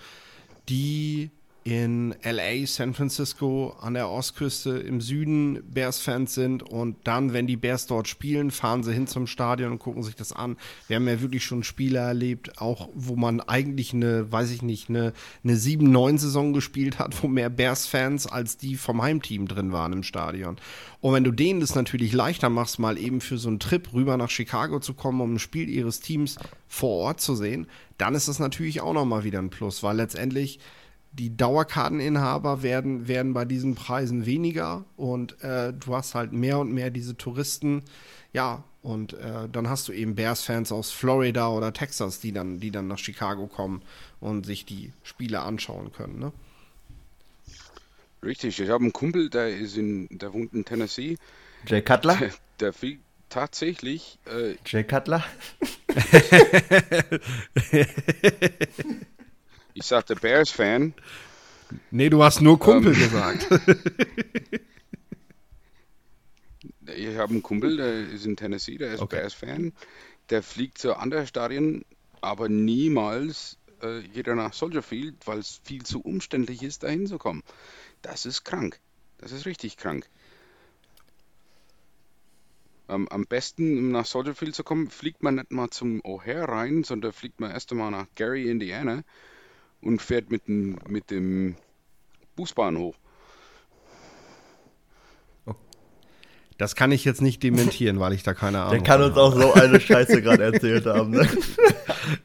die 0.68 1.32
in 1.68 2.16
LA, 2.24 2.66
San 2.66 2.94
Francisco, 2.94 3.76
an 3.82 3.96
der 3.96 4.10
Ostküste 4.10 4.70
im 4.78 5.02
Süden 5.02 5.62
Bears-Fans 5.70 6.34
sind 6.34 6.64
und 6.64 6.96
dann, 7.04 7.34
wenn 7.34 7.46
die 7.46 7.58
Bears 7.58 7.88
dort 7.88 8.08
spielen, 8.08 8.52
fahren 8.52 8.84
sie 8.84 8.94
hin 8.94 9.06
zum 9.06 9.28
Stadion 9.28 9.74
und 9.74 9.80
gucken 9.80 10.02
sich 10.02 10.16
das 10.16 10.32
an. 10.32 10.56
Wir 10.88 10.96
haben 10.96 11.10
ja 11.10 11.20
wirklich 11.20 11.44
schon 11.44 11.66
Spiele 11.66 12.00
erlebt, 12.00 12.62
auch 12.62 12.88
wo 12.94 13.18
man 13.18 13.42
eigentlich 13.42 13.94
eine, 13.94 14.32
weiß 14.32 14.52
ich 14.52 14.62
nicht, 14.62 14.88
eine, 14.88 15.12
eine 15.44 15.56
7-9-Saison 15.58 16.54
gespielt 16.54 17.00
hat, 17.00 17.22
wo 17.22 17.28
mehr 17.28 17.50
Bears-Fans 17.50 18.28
als 18.28 18.56
die 18.56 18.78
vom 18.78 19.02
Heimteam 19.02 19.50
drin 19.50 19.74
waren 19.74 19.92
im 19.92 20.04
Stadion. 20.04 20.56
Und 21.02 21.16
wenn 21.16 21.26
du 21.26 21.32
denen 21.32 21.60
das 21.60 21.76
natürlich 21.76 22.14
leichter 22.14 22.48
machst, 22.48 22.80
mal 22.80 22.98
eben 22.98 23.20
für 23.20 23.38
so 23.38 23.50
einen 23.50 23.60
Trip 23.60 23.92
rüber 23.92 24.16
nach 24.16 24.30
Chicago 24.30 24.80
zu 24.80 24.94
kommen, 24.94 25.20
um 25.20 25.34
ein 25.34 25.40
Spiel 25.40 25.68
ihres 25.68 26.00
Teams 26.00 26.38
vor 26.70 26.92
Ort 26.92 27.20
zu 27.20 27.36
sehen, 27.36 27.68
dann 27.98 28.16
ist 28.16 28.30
das 28.30 28.40
natürlich 28.40 28.80
auch 28.80 28.94
nochmal 28.94 29.26
wieder 29.26 29.40
ein 29.40 29.50
Plus, 29.50 29.84
weil 29.84 29.98
letztendlich 29.98 30.62
die 31.12 31.36
Dauerkarteninhaber 31.36 32.64
werden, 32.64 33.08
werden 33.08 33.34
bei 33.34 33.46
diesen 33.46 33.76
Preisen 33.76 34.26
weniger 34.26 34.86
und 34.96 35.42
äh, 35.42 35.74
du 35.74 35.96
hast 35.96 36.16
halt 36.16 36.34
mehr 36.34 36.60
und 36.60 36.74
mehr 36.74 36.90
diese 36.90 37.18
Touristen. 37.18 37.84
Ja, 38.34 38.64
und 38.82 39.14
äh, 39.14 39.50
dann 39.52 39.70
hast 39.70 39.88
du 39.88 39.94
eben 39.94 40.16
Bears-Fans 40.16 40.72
aus 40.72 40.92
Florida 40.92 41.50
oder 41.50 41.74
Texas, 41.74 42.20
die 42.20 42.32
dann, 42.32 42.60
die 42.60 42.72
dann 42.72 42.88
nach 42.88 43.00
Chicago 43.00 43.48
kommen 43.48 43.82
und 44.20 44.46
sich 44.46 44.66
die 44.66 44.92
Spiele 45.04 45.42
anschauen 45.42 45.92
können. 45.92 46.20
Ne? 46.20 46.32
Richtig, 48.24 48.60
ich 48.60 48.70
habe 48.70 48.84
einen 48.84 48.94
Kumpel, 48.94 49.30
der 49.30 49.58
ist 49.58 49.78
in, 49.78 50.08
der 50.10 50.34
wohnt 50.34 50.54
in 50.54 50.66
Tennessee. 50.66 51.18
Jay 51.66 51.82
Cutler? 51.82 52.16
Der, 52.16 52.32
der 52.60 52.74
fliegt 52.74 53.02
tatsächlich. 53.30 54.20
Äh, 54.26 54.56
Jay 54.66 54.84
Cutler? 54.84 55.24
Ich 59.78 59.86
sagte 59.86 60.16
Bears-Fan. 60.16 60.96
Nee, 61.92 62.10
du 62.10 62.24
hast 62.24 62.42
nur 62.42 62.58
Kumpel 62.58 62.94
ähm, 62.94 63.00
gesagt. 63.00 63.48
ich 66.96 67.16
habe 67.16 67.34
einen 67.34 67.44
Kumpel, 67.44 67.78
der 67.78 68.10
ist 68.10 68.26
in 68.26 68.36
Tennessee, 68.36 68.80
der 68.80 68.94
ist 68.94 69.02
okay. 69.02 69.18
Bears-Fan. 69.18 69.74
Der 70.32 70.42
fliegt 70.42 70.80
zu 70.80 70.98
anderen 70.98 71.28
Stadien, 71.28 71.86
aber 72.22 72.50
niemals 72.50 73.60
äh, 73.84 74.00
jeder 74.00 74.34
nach 74.34 74.54
Soldier 74.54 74.82
Field, 74.82 75.16
weil 75.28 75.38
es 75.38 75.62
viel 75.64 75.84
zu 75.84 76.02
umständlich 76.02 76.64
ist, 76.64 76.82
da 76.82 76.88
hinzukommen. 76.88 77.44
Das 78.02 78.26
ist 78.26 78.46
krank. 78.46 78.80
Das 79.20 79.32
ist 79.32 79.46
richtig 79.46 79.78
krank. 79.78 80.10
Ähm, 82.90 83.08
am 83.10 83.28
besten, 83.28 83.78
um 83.78 83.92
nach 83.92 84.08
Soldier 84.08 84.34
Field 84.34 84.56
zu 84.56 84.64
kommen, 84.64 84.90
fliegt 84.90 85.22
man 85.22 85.36
nicht 85.36 85.52
mal 85.52 85.70
zum 85.70 86.02
O'Hare 86.02 86.48
rein, 86.48 86.84
sondern 86.84 87.14
fliegt 87.14 87.40
man 87.40 87.52
erst 87.52 87.72
einmal 87.72 87.92
nach 87.92 88.08
Gary, 88.16 88.50
Indiana 88.50 89.04
und 89.82 90.02
fährt 90.02 90.32
mit 90.32 90.48
dem, 90.48 90.80
mit 90.88 91.12
dem 91.12 91.56
Busbahn 92.36 92.78
hoch. 92.78 92.96
Das 96.58 96.76
kann 96.76 96.92
ich 96.92 97.06
jetzt 97.06 97.22
nicht 97.22 97.44
dementieren, 97.44 98.00
weil 98.00 98.14
ich 98.14 98.24
da 98.24 98.34
keine 98.34 98.60
Ahnung 98.60 98.70
habe. 98.70 98.78
Der 98.78 98.88
kann 98.88 99.04
uns 99.04 99.16
auch 99.16 99.36
so 99.36 99.54
eine 99.54 99.80
Scheiße 99.80 100.22
gerade 100.24 100.44
erzählt 100.44 100.88
haben. 100.88 101.12
Ne? 101.12 101.28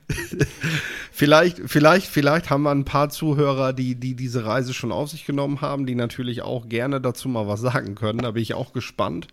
vielleicht, 1.12 1.60
vielleicht, 1.66 2.06
vielleicht 2.06 2.48
haben 2.48 2.62
wir 2.62 2.70
ein 2.70 2.86
paar 2.86 3.10
Zuhörer, 3.10 3.74
die, 3.74 3.94
die 3.94 4.14
diese 4.14 4.46
Reise 4.46 4.72
schon 4.72 4.90
auf 4.90 5.10
sich 5.10 5.26
genommen 5.26 5.60
haben, 5.60 5.84
die 5.84 5.94
natürlich 5.94 6.40
auch 6.40 6.68
gerne 6.68 6.98
dazu 6.98 7.28
mal 7.28 7.46
was 7.46 7.60
sagen 7.60 7.94
können. 7.94 8.20
Da 8.20 8.30
bin 8.30 8.42
ich 8.42 8.54
auch 8.54 8.72
gespannt, 8.72 9.28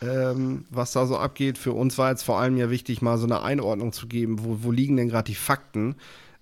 ähm, 0.00 0.64
was 0.70 0.92
da 0.92 1.04
so 1.04 1.18
abgeht. 1.18 1.58
Für 1.58 1.72
uns 1.72 1.98
war 1.98 2.10
jetzt 2.10 2.22
vor 2.22 2.40
allem 2.40 2.56
ja 2.56 2.70
wichtig, 2.70 3.02
mal 3.02 3.18
so 3.18 3.26
eine 3.26 3.42
Einordnung 3.42 3.92
zu 3.92 4.06
geben, 4.06 4.42
wo, 4.42 4.58
wo 4.62 4.72
liegen 4.72 4.96
denn 4.96 5.10
gerade 5.10 5.26
die 5.26 5.34
Fakten 5.34 5.96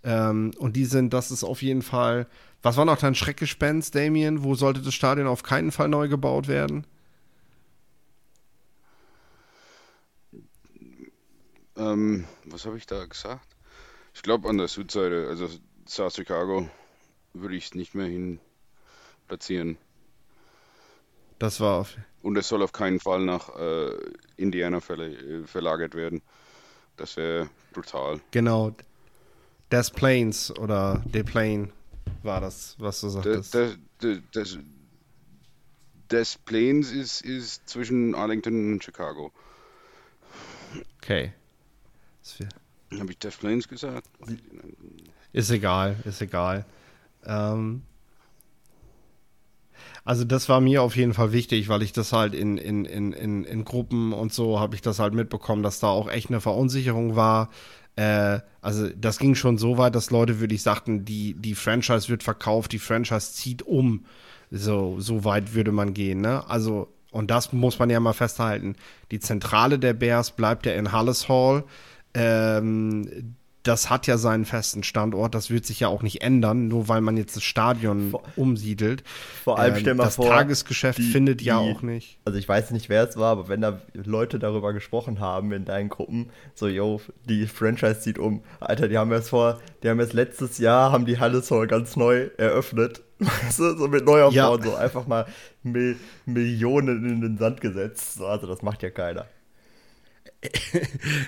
Ähm, 0.08 0.52
und 0.56 0.74
die 0.74 0.86
sind, 0.86 1.12
das 1.12 1.30
ist 1.30 1.44
auf 1.44 1.60
jeden 1.60 1.82
Fall. 1.82 2.26
Was 2.62 2.78
war 2.78 2.86
noch 2.86 2.96
dein 2.96 3.14
Schreckgespenst, 3.14 3.94
Damien? 3.94 4.42
Wo 4.42 4.54
sollte 4.54 4.80
das 4.80 4.94
Stadion 4.94 5.26
auf 5.26 5.42
keinen 5.42 5.70
Fall 5.70 5.88
neu 5.88 6.08
gebaut 6.08 6.48
werden? 6.48 6.86
Ähm, 11.76 12.24
was 12.46 12.64
habe 12.64 12.78
ich 12.78 12.86
da 12.86 13.04
gesagt? 13.04 13.46
Ich 14.14 14.22
glaube 14.22 14.48
an 14.48 14.56
der 14.56 14.68
Südseite, 14.68 15.26
also 15.28 15.46
South 15.86 16.16
Chicago, 16.16 16.70
würde 17.34 17.56
ich 17.56 17.66
es 17.66 17.74
nicht 17.74 17.94
mehr 17.94 18.06
hin 18.06 18.40
platzieren. 19.28 19.76
Das 21.38 21.60
war 21.60 21.80
auf. 21.80 21.96
Und 22.22 22.38
es 22.38 22.48
soll 22.48 22.62
auf 22.62 22.72
keinen 22.72 22.98
Fall 22.98 23.20
nach 23.26 23.54
äh, 23.56 23.90
Indiana 24.38 24.80
verlagert 24.80 25.94
werden. 25.94 26.22
Das 26.96 27.18
wäre 27.18 27.50
brutal. 27.74 28.20
Genau. 28.30 28.74
Des 29.70 29.90
Plains 29.90 30.50
oder 30.58 31.02
De 31.06 31.22
Plain 31.22 31.70
war 32.22 32.40
das, 32.40 32.74
was 32.78 33.00
du 33.00 33.06
Das, 33.06 33.14
sagtest. 33.14 33.54
das, 33.54 33.76
das, 34.00 34.18
das, 34.32 34.58
Des 36.10 36.38
Plains 36.38 36.90
ist, 36.90 37.20
ist 37.22 37.68
zwischen 37.68 38.14
Arlington 38.14 38.72
und 38.72 38.84
Chicago. 38.84 39.30
Okay. 40.96 41.32
Das 42.22 42.38
Habe 42.98 43.12
ich 43.12 43.18
Des 43.18 43.36
Plains 43.36 43.68
gesagt? 43.68 44.08
Ist 45.32 45.50
egal, 45.50 45.96
ist 46.04 46.22
egal. 46.22 46.64
Ähm, 47.24 47.82
also 50.08 50.24
das 50.24 50.48
war 50.48 50.62
mir 50.62 50.82
auf 50.82 50.96
jeden 50.96 51.12
Fall 51.12 51.32
wichtig, 51.32 51.68
weil 51.68 51.82
ich 51.82 51.92
das 51.92 52.14
halt 52.14 52.34
in, 52.34 52.56
in, 52.56 52.86
in, 52.86 53.12
in, 53.12 53.44
in 53.44 53.64
Gruppen 53.66 54.14
und 54.14 54.32
so 54.32 54.58
habe 54.58 54.74
ich 54.74 54.80
das 54.80 55.00
halt 55.00 55.12
mitbekommen, 55.12 55.62
dass 55.62 55.80
da 55.80 55.88
auch 55.88 56.08
echt 56.08 56.30
eine 56.30 56.40
Verunsicherung 56.40 57.14
war. 57.14 57.50
Äh, 57.94 58.40
also 58.62 58.88
das 58.88 59.18
ging 59.18 59.34
schon 59.34 59.58
so 59.58 59.76
weit, 59.76 59.94
dass 59.94 60.10
Leute 60.10 60.40
wirklich 60.40 60.62
sagten, 60.62 61.04
die, 61.04 61.34
die 61.34 61.54
Franchise 61.54 62.08
wird 62.08 62.22
verkauft, 62.22 62.72
die 62.72 62.78
Franchise 62.78 63.34
zieht 63.34 63.60
um. 63.60 64.06
So, 64.50 64.98
so 64.98 65.26
weit 65.26 65.52
würde 65.52 65.72
man 65.72 65.92
gehen, 65.92 66.22
ne? 66.22 66.42
Also, 66.48 66.88
und 67.10 67.30
das 67.30 67.52
muss 67.52 67.78
man 67.78 67.90
ja 67.90 68.00
mal 68.00 68.14
festhalten. 68.14 68.76
Die 69.10 69.20
Zentrale 69.20 69.78
der 69.78 69.92
Bears 69.92 70.30
bleibt 70.30 70.64
ja 70.64 70.72
in 70.72 70.90
Halles 70.90 71.28
Hall. 71.28 71.64
Ähm, 72.14 73.34
das 73.68 73.90
hat 73.90 74.06
ja 74.06 74.18
seinen 74.18 74.44
festen 74.44 74.82
Standort. 74.82 75.34
Das 75.34 75.50
wird 75.50 75.66
sich 75.66 75.80
ja 75.80 75.88
auch 75.88 76.02
nicht 76.02 76.22
ändern, 76.22 76.68
nur 76.68 76.88
weil 76.88 77.00
man 77.00 77.16
jetzt 77.16 77.36
das 77.36 77.44
Stadion 77.44 78.10
Vor- 78.10 78.22
umsiedelt. 78.36 79.04
Vor 79.44 79.58
allem 79.58 79.74
Ähm, 79.74 79.80
stell 79.80 79.94
mal 79.94 80.04
das 80.04 80.16
vor, 80.16 80.26
Tagesgeschäft 80.28 80.98
die- 80.98 81.10
findet 81.10 81.42
ja 81.42 81.62
die- 81.62 81.70
auch 81.70 81.82
nicht. 81.82 82.18
Also 82.24 82.38
ich 82.38 82.48
weiß 82.48 82.70
nicht, 82.72 82.88
wer 82.88 83.08
es 83.08 83.16
war, 83.16 83.32
aber 83.32 83.48
wenn 83.48 83.60
da 83.60 83.80
Leute 83.92 84.38
darüber 84.38 84.72
gesprochen 84.72 85.20
haben 85.20 85.52
in 85.52 85.64
deinen 85.64 85.88
Gruppen, 85.88 86.30
so, 86.54 86.66
yo, 86.66 87.00
die 87.28 87.46
Franchise 87.46 88.00
zieht 88.00 88.18
um. 88.18 88.42
Alter, 88.60 88.88
die 88.88 88.98
haben 88.98 89.12
erst 89.12 89.30
vor, 89.30 89.60
die 89.82 89.88
haben 89.88 90.00
erst 90.00 90.14
letztes 90.14 90.58
Jahr, 90.58 90.90
haben 90.90 91.06
die 91.06 91.18
Halles 91.20 91.50
Hall 91.50 91.66
ganz 91.66 91.94
neu 91.96 92.30
eröffnet. 92.38 93.02
Weißt 93.18 93.58
du, 93.58 93.76
so 93.76 93.88
mit 93.88 94.04
Neuaufbau 94.04 94.34
Ja. 94.36 94.48
und 94.48 94.64
so 94.64 94.74
einfach 94.76 95.06
mal 95.06 95.26
Mil 95.62 95.96
Millionen 96.24 97.04
in 97.08 97.20
den 97.20 97.36
Sand 97.38 97.60
gesetzt. 97.60 98.14
So, 98.14 98.26
also 98.26 98.46
das 98.46 98.62
macht 98.62 98.82
ja 98.82 98.90
keiner. 98.90 99.26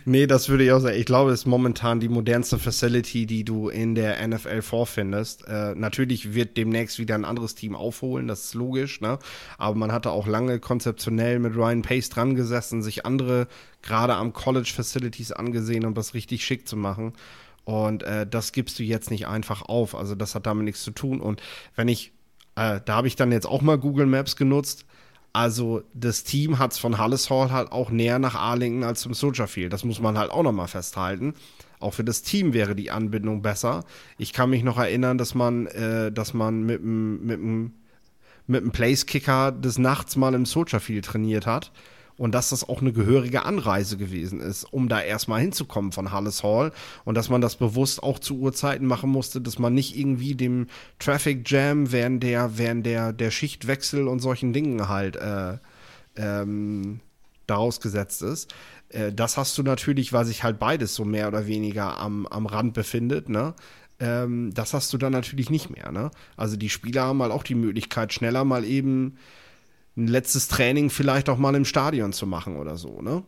Nee, 0.05 0.27
das 0.27 0.49
würde 0.49 0.65
ich 0.65 0.73
auch 0.73 0.81
sagen. 0.81 0.97
Ich 0.97 1.07
glaube, 1.07 1.33
es 1.33 1.41
ist 1.41 1.47
momentan 1.47 2.01
die 2.01 2.09
modernste 2.09 2.59
Facility, 2.59 3.27
die 3.27 3.45
du 3.45 3.69
in 3.69 3.95
der 3.95 4.27
NFL 4.27 4.63
vorfindest. 4.63 5.47
Äh, 5.49 5.75
natürlich 5.75 6.35
wird 6.35 6.57
demnächst 6.57 6.99
wieder 6.99 7.15
ein 7.17 7.25
anderes 7.25 7.55
Team 7.55 7.75
aufholen, 7.75 8.29
das 8.29 8.45
ist 8.45 8.55
logisch, 8.55 9.01
ne? 9.01 9.19
Aber 9.59 9.77
man 9.77 9.93
hatte 9.93 10.11
auch 10.11 10.27
lange 10.27 10.61
konzeptionell 10.61 11.39
mit 11.39 11.57
Ryan 11.57 11.83
Pace 11.83 12.09
dran 12.09 12.35
gesessen, 12.35 12.83
sich 12.83 13.05
andere, 13.05 13.49
gerade 13.83 14.15
am 14.15 14.33
College 14.33 14.73
Facilities 14.75 15.33
angesehen, 15.33 15.87
um 15.87 15.95
das 15.95 16.15
richtig 16.15 16.45
schick 16.45 16.69
zu 16.69 16.77
machen. 16.77 17.13
Und 17.65 18.03
äh, 18.03 18.27
das 18.27 18.53
gibst 18.53 18.79
du 18.79 18.83
jetzt 18.83 19.11
nicht 19.11 19.27
einfach 19.27 19.63
auf. 19.63 19.95
Also 19.95 20.15
das 20.15 20.35
hat 20.35 20.47
damit 20.47 20.65
nichts 20.65 20.83
zu 20.83 20.91
tun. 20.93 21.21
Und 21.21 21.43
wenn 21.77 21.89
ich, 21.89 22.13
äh, 22.57 22.81
da 22.85 22.97
habe 22.97 23.07
ich 23.07 23.17
dann 23.17 23.33
jetzt 23.33 23.47
auch 23.47 23.63
mal 23.63 23.79
Google 23.79 24.07
Maps 24.07 24.37
genutzt. 24.37 24.87
Also 25.33 25.83
das 25.95 26.25
Team 26.25 26.59
hat 26.59 26.73
es 26.73 26.79
von 26.79 26.99
Halles 26.99 27.31
Hall 27.31 27.53
halt 27.53 27.71
auch 27.71 27.91
näher 27.91 28.19
nach 28.19 28.35
Arlington 28.35 28.85
als 28.85 29.01
zum 29.01 29.15
Soldier 29.15 29.47
Field. 29.47 29.73
Das 29.73 29.85
muss 29.85 30.01
man 30.01 30.19
halt 30.19 30.31
auch 30.31 30.43
nochmal 30.43 30.69
festhalten. 30.69 31.35
Auch 31.79 31.95
für 31.95 32.05
das 32.05 32.23
Team 32.23 32.53
wäre 32.53 32.75
die 32.75 32.91
Anbindung 32.91 33.41
besser. 33.41 33.85
Ich 34.19 34.33
kann 34.33 34.51
mich 34.51 34.65
noch 34.65 34.79
erinnern, 34.79 35.19
dass 35.19 35.35
man, 35.35 35.67
äh, 35.69 36.11
dass 36.13 36.35
man 36.35 36.65
mit 36.65 36.81
dem 36.81 37.25
mit 37.25 37.39
dem 37.39 37.73
mit 38.47 38.63
dem 38.63 38.73
Place-Kicker 38.73 39.53
des 39.53 39.79
Nachts 39.79 40.17
mal 40.17 40.35
im 40.35 40.45
Soldier 40.45 40.81
Field 40.81 41.05
trainiert 41.05 41.47
hat. 41.47 41.71
Und 42.21 42.33
dass 42.33 42.51
das 42.51 42.69
auch 42.69 42.83
eine 42.83 42.93
gehörige 42.93 43.47
Anreise 43.47 43.97
gewesen 43.97 44.41
ist, 44.41 44.65
um 44.65 44.91
da 44.91 45.01
erstmal 45.01 45.41
hinzukommen 45.41 45.91
von 45.91 46.13
Halles 46.13 46.43
Hall. 46.43 46.71
Und 47.07 47.15
dass 47.15 47.31
man 47.31 47.41
das 47.41 47.57
bewusst 47.57 48.03
auch 48.03 48.19
zu 48.19 48.39
Uhrzeiten 48.39 48.87
machen 48.87 49.09
musste, 49.09 49.41
dass 49.41 49.59
man 49.59 49.73
nicht 49.73 49.97
irgendwie 49.99 50.35
dem 50.35 50.67
Traffic 50.99 51.51
Jam 51.51 51.93
während 51.93 52.23
der, 52.23 52.59
während 52.59 52.85
der, 52.85 53.15
der 53.15 53.31
Schichtwechsel 53.31 54.07
und 54.07 54.19
solchen 54.19 54.53
Dingen 54.53 54.87
halt 54.87 55.17
äh, 55.17 55.57
ähm, 56.17 57.01
daraus 57.47 57.81
gesetzt 57.81 58.21
ist. 58.21 58.55
Äh, 58.91 59.15
das 59.15 59.39
hast 59.39 59.57
du 59.57 59.63
natürlich, 59.63 60.13
weil 60.13 60.27
sich 60.27 60.45
halt 60.45 60.59
beides 60.59 60.95
so 60.95 61.07
mehr 61.07 61.27
oder 61.27 61.47
weniger 61.47 61.99
am, 61.99 62.27
am 62.27 62.45
Rand 62.45 62.75
befindet, 62.75 63.31
ne? 63.31 63.55
Ähm, 63.99 64.53
das 64.53 64.75
hast 64.75 64.93
du 64.93 64.99
dann 64.99 65.13
natürlich 65.13 65.49
nicht 65.49 65.71
mehr, 65.71 65.91
ne? 65.91 66.11
Also 66.37 66.59
die 66.59 66.69
Spieler 66.69 67.05
haben 67.05 67.23
halt 67.23 67.33
auch 67.33 67.45
die 67.45 67.55
Möglichkeit, 67.55 68.13
schneller 68.13 68.45
mal 68.45 68.67
eben 68.67 69.17
ein 70.01 70.09
letztes 70.09 70.49
Training 70.49 70.91
vielleicht 70.91 71.29
auch 71.29 71.39
mal 71.39 71.55
im 71.55 71.65
Stadion 71.65 72.13
zu 72.13 72.27
machen 72.27 72.57
oder 72.57 72.77
so, 72.77 73.03
ne? 73.03 73.23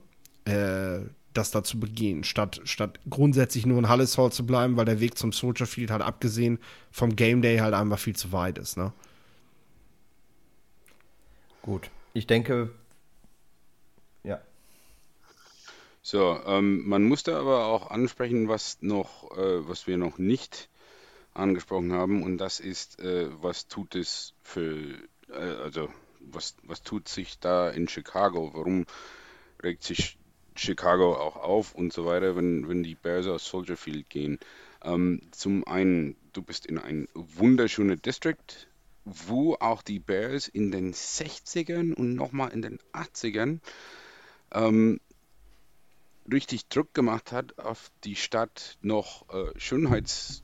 Äh, 0.45 1.07
das 1.35 1.51
da 1.51 1.64
zu 1.64 1.81
begehen, 1.81 2.25
statt, 2.25 2.61
statt 2.64 3.01
grundsätzlich 3.09 3.64
nur 3.64 3.79
in 3.79 3.89
Halles 3.89 4.18
Hall 4.18 4.33
zu 4.33 4.45
bleiben, 4.45 4.77
weil 4.77 4.85
der 4.85 5.01
Weg 5.01 5.16
zum 5.16 5.33
Soldier 5.33 5.66
Field 5.66 5.91
halt 5.91 6.03
abgesehen 6.03 6.59
vom 6.91 7.16
Game 7.16 7.41
Day 7.41 7.59
halt 7.59 7.75
einfach 7.75 7.99
viel 7.99 8.16
zu 8.16 8.33
weit 8.33 8.59
ist, 8.59 8.77
ne? 8.77 8.93
Gut. 11.62 11.91
Ich 12.12 12.27
denke, 12.27 12.70
ja. 14.25 14.41
So, 16.03 16.39
ähm, 16.45 16.87
man 16.87 17.05
musste 17.05 17.37
aber 17.37 17.66
auch 17.66 17.91
ansprechen, 17.91 18.49
was 18.49 18.83
noch, 18.83 19.31
äh, 19.37 19.66
was 19.66 19.87
wir 19.87 19.97
noch 19.97 20.18
nicht 20.18 20.68
angesprochen 21.33 21.93
haben, 21.93 22.23
und 22.23 22.37
das 22.39 22.61
ist, 22.61 23.01
äh, 23.01 23.29
was 23.41 23.68
tut 23.68 23.95
es 23.95 24.35
für, 24.43 24.77
äh, 25.31 25.62
also 25.62 25.89
was, 26.31 26.57
was 26.62 26.83
tut 26.83 27.09
sich 27.09 27.39
da 27.39 27.70
in 27.70 27.89
Chicago? 27.89 28.51
Warum 28.55 28.87
regt 29.62 29.83
sich 29.83 30.18
Chicago 30.55 31.16
auch 31.16 31.37
auf 31.37 31.75
und 31.75 31.93
so 31.93 32.05
weiter, 32.05 32.37
wenn, 32.37 32.68
wenn 32.68 32.83
die 32.83 32.95
Bears 32.95 33.27
aus 33.27 33.47
Soldier 33.47 33.77
Field 33.77 34.09
gehen? 34.11 34.39
Ähm, 34.85 35.20
zum 35.31 35.66
einen, 35.66 36.16
du 36.33 36.43
bist 36.43 36.66
in 36.66 36.79
ein 36.79 37.09
wunderschöner 37.14 37.97
District, 37.97 38.66
wo 39.05 39.55
auch 39.55 39.83
die 39.83 39.99
Bears 39.99 40.49
in 40.49 40.70
den 40.70 40.93
60ern 40.93 41.95
und 41.95 42.14
nochmal 42.14 42.51
in 42.51 42.62
den 42.62 42.79
80ern 42.93 43.61
ähm, 44.53 45.01
richtig 46.31 46.68
Druck 46.68 46.95
gemacht 46.95 47.33
hat 47.33 47.59
auf 47.59 47.91
die 48.05 48.16
Stadt, 48.16 48.79
noch 48.81 49.29
äh, 49.31 49.59
Schönheitssachen 49.59 50.43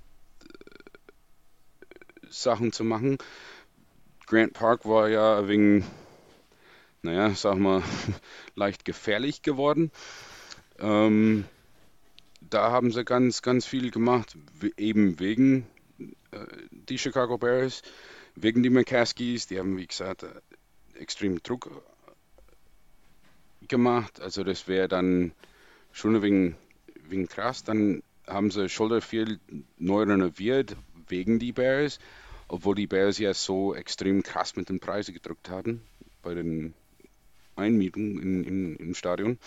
zu 2.72 2.84
machen. 2.84 3.18
Grant 4.28 4.52
Park 4.52 4.84
war 4.84 5.08
ja 5.08 5.48
wegen, 5.48 5.86
naja, 7.00 7.30
sag 7.34 7.56
mal, 7.56 7.82
leicht 8.54 8.84
gefährlich 8.84 9.40
geworden. 9.40 9.90
Ähm, 10.78 11.46
da 12.42 12.70
haben 12.70 12.92
sie 12.92 13.04
ganz, 13.04 13.40
ganz 13.40 13.64
viel 13.64 13.90
gemacht, 13.90 14.36
eben 14.76 15.18
wegen 15.18 15.66
äh, 16.30 16.44
die 16.70 16.98
Chicago 16.98 17.38
Bears, 17.38 17.80
wegen 18.34 18.62
die 18.62 18.68
McCaskies. 18.68 19.46
Die 19.46 19.58
haben, 19.58 19.78
wie 19.78 19.86
gesagt, 19.86 20.24
äh, 20.24 20.28
extrem 20.98 21.42
Druck 21.42 21.70
gemacht. 23.66 24.20
Also 24.20 24.44
das 24.44 24.68
wäre 24.68 24.88
dann 24.88 25.32
schon 25.90 26.20
wegen, 26.20 26.54
wegen 27.08 27.28
krass. 27.28 27.64
Dann 27.64 28.02
haben 28.26 28.50
sie 28.50 28.68
Shoulder 28.68 29.00
Field 29.00 29.40
neu 29.78 30.02
renoviert 30.02 30.76
wegen 31.08 31.38
die 31.38 31.52
Bears, 31.52 31.98
obwohl 32.48 32.74
die 32.74 32.86
Bears 32.86 33.18
ja 33.18 33.34
so 33.34 33.74
extrem 33.74 34.22
krass 34.22 34.56
mit 34.56 34.68
den 34.68 34.80
Preisen 34.80 35.14
gedrückt 35.14 35.50
hatten 35.50 35.82
bei 36.22 36.34
den 36.34 36.74
Einmietungen 37.56 38.20
in, 38.20 38.44
in, 38.44 38.76
im 38.76 38.94
Stadion. 38.94 39.38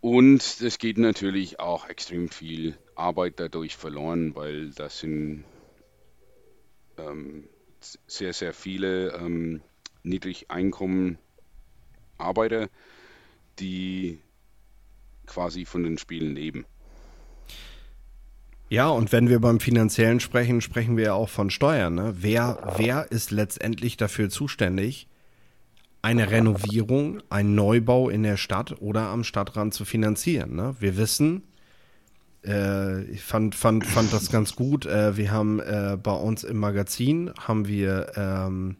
Und 0.00 0.60
es 0.60 0.78
geht 0.78 0.98
natürlich 0.98 1.58
auch 1.58 1.88
extrem 1.88 2.28
viel 2.28 2.76
Arbeit 2.94 3.40
dadurch 3.40 3.76
verloren, 3.76 4.34
weil 4.36 4.70
das 4.70 5.00
sind 5.00 5.44
ähm, 6.98 7.48
sehr, 8.06 8.32
sehr 8.32 8.52
viele 8.52 9.12
ähm, 9.14 9.60
Niedrigeinkommen 10.02 11.18
Arbeiter, 12.16 12.68
die 13.58 14.20
quasi 15.26 15.64
von 15.64 15.82
den 15.82 15.98
Spielen 15.98 16.34
leben. 16.34 16.64
Ja, 18.70 18.88
und 18.88 19.12
wenn 19.12 19.28
wir 19.28 19.40
beim 19.40 19.60
Finanziellen 19.60 20.20
sprechen, 20.20 20.60
sprechen 20.60 20.96
wir 20.96 21.04
ja 21.04 21.12
auch 21.14 21.28
von 21.30 21.50
Steuern. 21.50 21.94
Ne? 21.94 22.14
Wer, 22.18 22.74
wer 22.76 23.10
ist 23.10 23.30
letztendlich 23.30 23.96
dafür 23.96 24.28
zuständig, 24.28 25.08
eine 26.02 26.30
Renovierung, 26.30 27.22
einen 27.30 27.54
Neubau 27.54 28.08
in 28.08 28.22
der 28.22 28.36
Stadt 28.36 28.80
oder 28.80 29.08
am 29.08 29.24
Stadtrand 29.24 29.74
zu 29.74 29.84
finanzieren? 29.84 30.54
Ne? 30.54 30.76
Wir 30.80 30.96
wissen, 30.96 31.42
Äh, 32.46 33.02
ich 33.10 33.22
fand, 33.22 33.56
fand, 33.56 33.84
fand 33.84 34.12
das 34.12 34.30
ganz 34.30 34.54
gut. 34.54 34.86
Äh, 34.86 35.16
wir 35.16 35.32
haben 35.32 35.58
äh, 35.58 35.98
bei 36.00 36.12
uns 36.12 36.44
im 36.44 36.58
Magazin 36.58 37.32
haben 37.36 37.66
wir 37.66 38.12
ähm, 38.16 38.76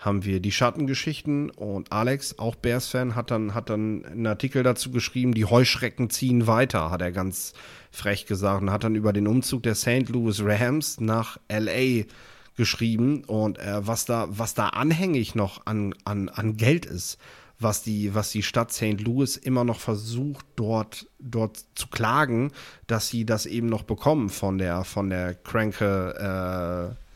haben 0.00 0.24
wir 0.24 0.40
die 0.40 0.50
Schattengeschichten 0.50 1.50
und 1.50 1.92
Alex, 1.92 2.38
auch 2.38 2.56
Bears-Fan, 2.56 3.14
hat 3.14 3.30
dann, 3.30 3.54
hat 3.54 3.68
dann 3.68 4.04
einen 4.06 4.26
Artikel 4.26 4.62
dazu 4.62 4.90
geschrieben, 4.90 5.34
die 5.34 5.44
Heuschrecken 5.44 6.08
ziehen 6.08 6.46
weiter, 6.46 6.90
hat 6.90 7.02
er 7.02 7.12
ganz 7.12 7.52
frech 7.90 8.24
gesagt 8.24 8.62
und 8.62 8.70
hat 8.70 8.82
dann 8.82 8.94
über 8.94 9.12
den 9.12 9.28
Umzug 9.28 9.62
der 9.62 9.74
St. 9.74 10.08
Louis 10.08 10.42
Rams 10.42 11.00
nach 11.00 11.38
LA 11.50 12.04
geschrieben 12.56 13.24
und 13.24 13.58
äh, 13.58 13.86
was 13.86 14.06
da, 14.06 14.26
was 14.30 14.54
da 14.54 14.68
anhängig 14.68 15.34
noch 15.34 15.66
an, 15.66 15.94
an, 16.04 16.30
an 16.30 16.56
Geld 16.56 16.86
ist, 16.86 17.18
was 17.58 17.82
die, 17.82 18.14
was 18.14 18.30
die 18.30 18.42
Stadt 18.42 18.72
St. 18.72 19.00
Louis 19.00 19.36
immer 19.36 19.64
noch 19.64 19.80
versucht, 19.80 20.46
dort, 20.56 21.06
dort 21.18 21.62
zu 21.74 21.88
klagen, 21.88 22.52
dass 22.86 23.08
sie 23.08 23.26
das 23.26 23.44
eben 23.44 23.68
noch 23.68 23.82
bekommen 23.82 24.30
von 24.30 24.56
der, 24.56 24.84
von 24.84 25.10
der 25.10 25.34
Cranke, 25.34 26.94
äh, 26.96 27.09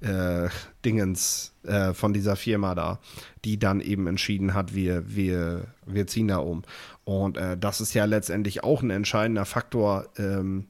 äh, 0.00 0.48
Dingens 0.84 1.54
äh, 1.64 1.92
von 1.92 2.12
dieser 2.12 2.36
Firma 2.36 2.74
da, 2.74 3.00
die 3.44 3.58
dann 3.58 3.80
eben 3.80 4.06
entschieden 4.06 4.54
hat, 4.54 4.74
wir, 4.74 5.14
wir, 5.14 5.66
wir 5.86 6.06
ziehen 6.06 6.28
da 6.28 6.38
um. 6.38 6.62
Und 7.04 7.36
äh, 7.36 7.56
das 7.56 7.80
ist 7.80 7.94
ja 7.94 8.04
letztendlich 8.04 8.64
auch 8.64 8.82
ein 8.82 8.90
entscheidender 8.90 9.44
Faktor. 9.44 10.08
Ähm, 10.16 10.66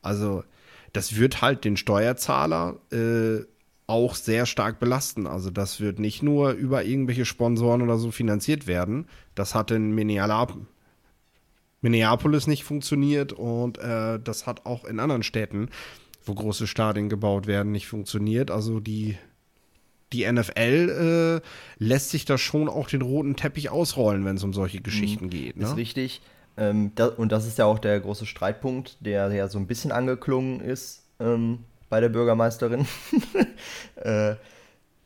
also 0.00 0.44
das 0.92 1.16
wird 1.16 1.42
halt 1.42 1.64
den 1.64 1.76
Steuerzahler 1.76 2.78
äh, 2.90 3.44
auch 3.86 4.14
sehr 4.14 4.46
stark 4.46 4.80
belasten. 4.80 5.26
Also 5.26 5.50
das 5.50 5.80
wird 5.80 5.98
nicht 5.98 6.22
nur 6.22 6.52
über 6.52 6.84
irgendwelche 6.84 7.24
Sponsoren 7.24 7.82
oder 7.82 7.98
so 7.98 8.10
finanziert 8.10 8.66
werden. 8.66 9.06
Das 9.34 9.54
hat 9.54 9.70
in 9.70 9.94
Minneapolis 9.94 10.66
nicht 12.46 12.64
funktioniert 12.64 13.32
und 13.32 13.78
äh, 13.78 14.18
das 14.18 14.46
hat 14.46 14.66
auch 14.66 14.84
in 14.84 15.00
anderen 15.00 15.22
Städten 15.22 15.68
wo 16.24 16.34
große 16.34 16.66
Stadien 16.66 17.08
gebaut 17.08 17.46
werden, 17.46 17.72
nicht 17.72 17.88
funktioniert. 17.88 18.50
Also 18.50 18.80
die, 18.80 19.16
die 20.12 20.30
NFL 20.30 21.40
äh, 21.42 21.84
lässt 21.84 22.10
sich 22.10 22.24
da 22.24 22.38
schon 22.38 22.68
auch 22.68 22.88
den 22.88 23.02
roten 23.02 23.36
Teppich 23.36 23.70
ausrollen, 23.70 24.24
wenn 24.24 24.36
es 24.36 24.44
um 24.44 24.52
solche 24.52 24.80
Geschichten 24.80 25.26
mhm. 25.26 25.30
geht. 25.30 25.56
Ne? 25.56 25.64
Ist 25.64 25.76
richtig. 25.76 26.20
Ähm, 26.56 26.92
da, 26.94 27.06
und 27.06 27.32
das 27.32 27.46
ist 27.46 27.58
ja 27.58 27.64
auch 27.64 27.78
der 27.78 27.98
große 28.00 28.26
Streitpunkt, 28.26 28.98
der 29.00 29.32
ja 29.32 29.48
so 29.48 29.58
ein 29.58 29.66
bisschen 29.66 29.90
angeklungen 29.90 30.60
ist 30.60 31.02
ähm, 31.18 31.60
bei 31.88 32.00
der 32.00 32.10
Bürgermeisterin. 32.10 32.86
äh, 33.96 34.34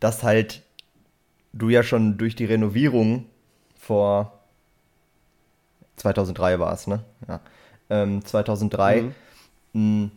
dass 0.00 0.22
halt 0.22 0.62
du 1.52 1.70
ja 1.70 1.82
schon 1.82 2.18
durch 2.18 2.34
die 2.34 2.44
Renovierung 2.44 3.26
vor 3.76 4.40
2003 5.96 6.58
war 6.58 6.74
es, 6.74 6.86
ne? 6.86 7.02
Ja. 7.28 7.40
Ähm, 7.88 8.24
2003 8.24 9.12
mhm. 9.72 10.10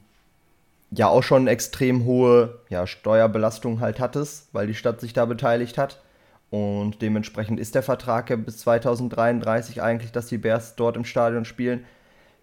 Ja 0.91 1.07
auch 1.07 1.23
schon 1.23 1.47
extrem 1.47 2.05
hohe 2.05 2.59
ja, 2.69 2.87
Steuerbelastung 2.87 3.79
halt 3.79 3.99
hattest, 3.99 4.53
weil 4.53 4.67
die 4.67 4.73
Stadt 4.73 5.01
sich 5.01 5.13
da 5.13 5.25
beteiligt 5.25 5.77
hat. 5.77 6.01
Und 6.49 7.01
dementsprechend 7.03 7.59
ist 7.59 7.75
der 7.75 7.83
Vertrag 7.83 8.29
ja 8.31 8.35
bis 8.35 8.57
2033 8.59 9.83
eigentlich, 9.83 10.11
dass 10.11 10.27
die 10.27 10.39
Bears 10.39 10.75
dort 10.75 10.97
im 10.97 11.05
Stadion 11.05 11.45
spielen. 11.45 11.85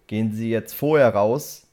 Gehen 0.07 0.31
sie 0.31 0.49
jetzt 0.49 0.73
vorher 0.73 1.13
raus, 1.13 1.67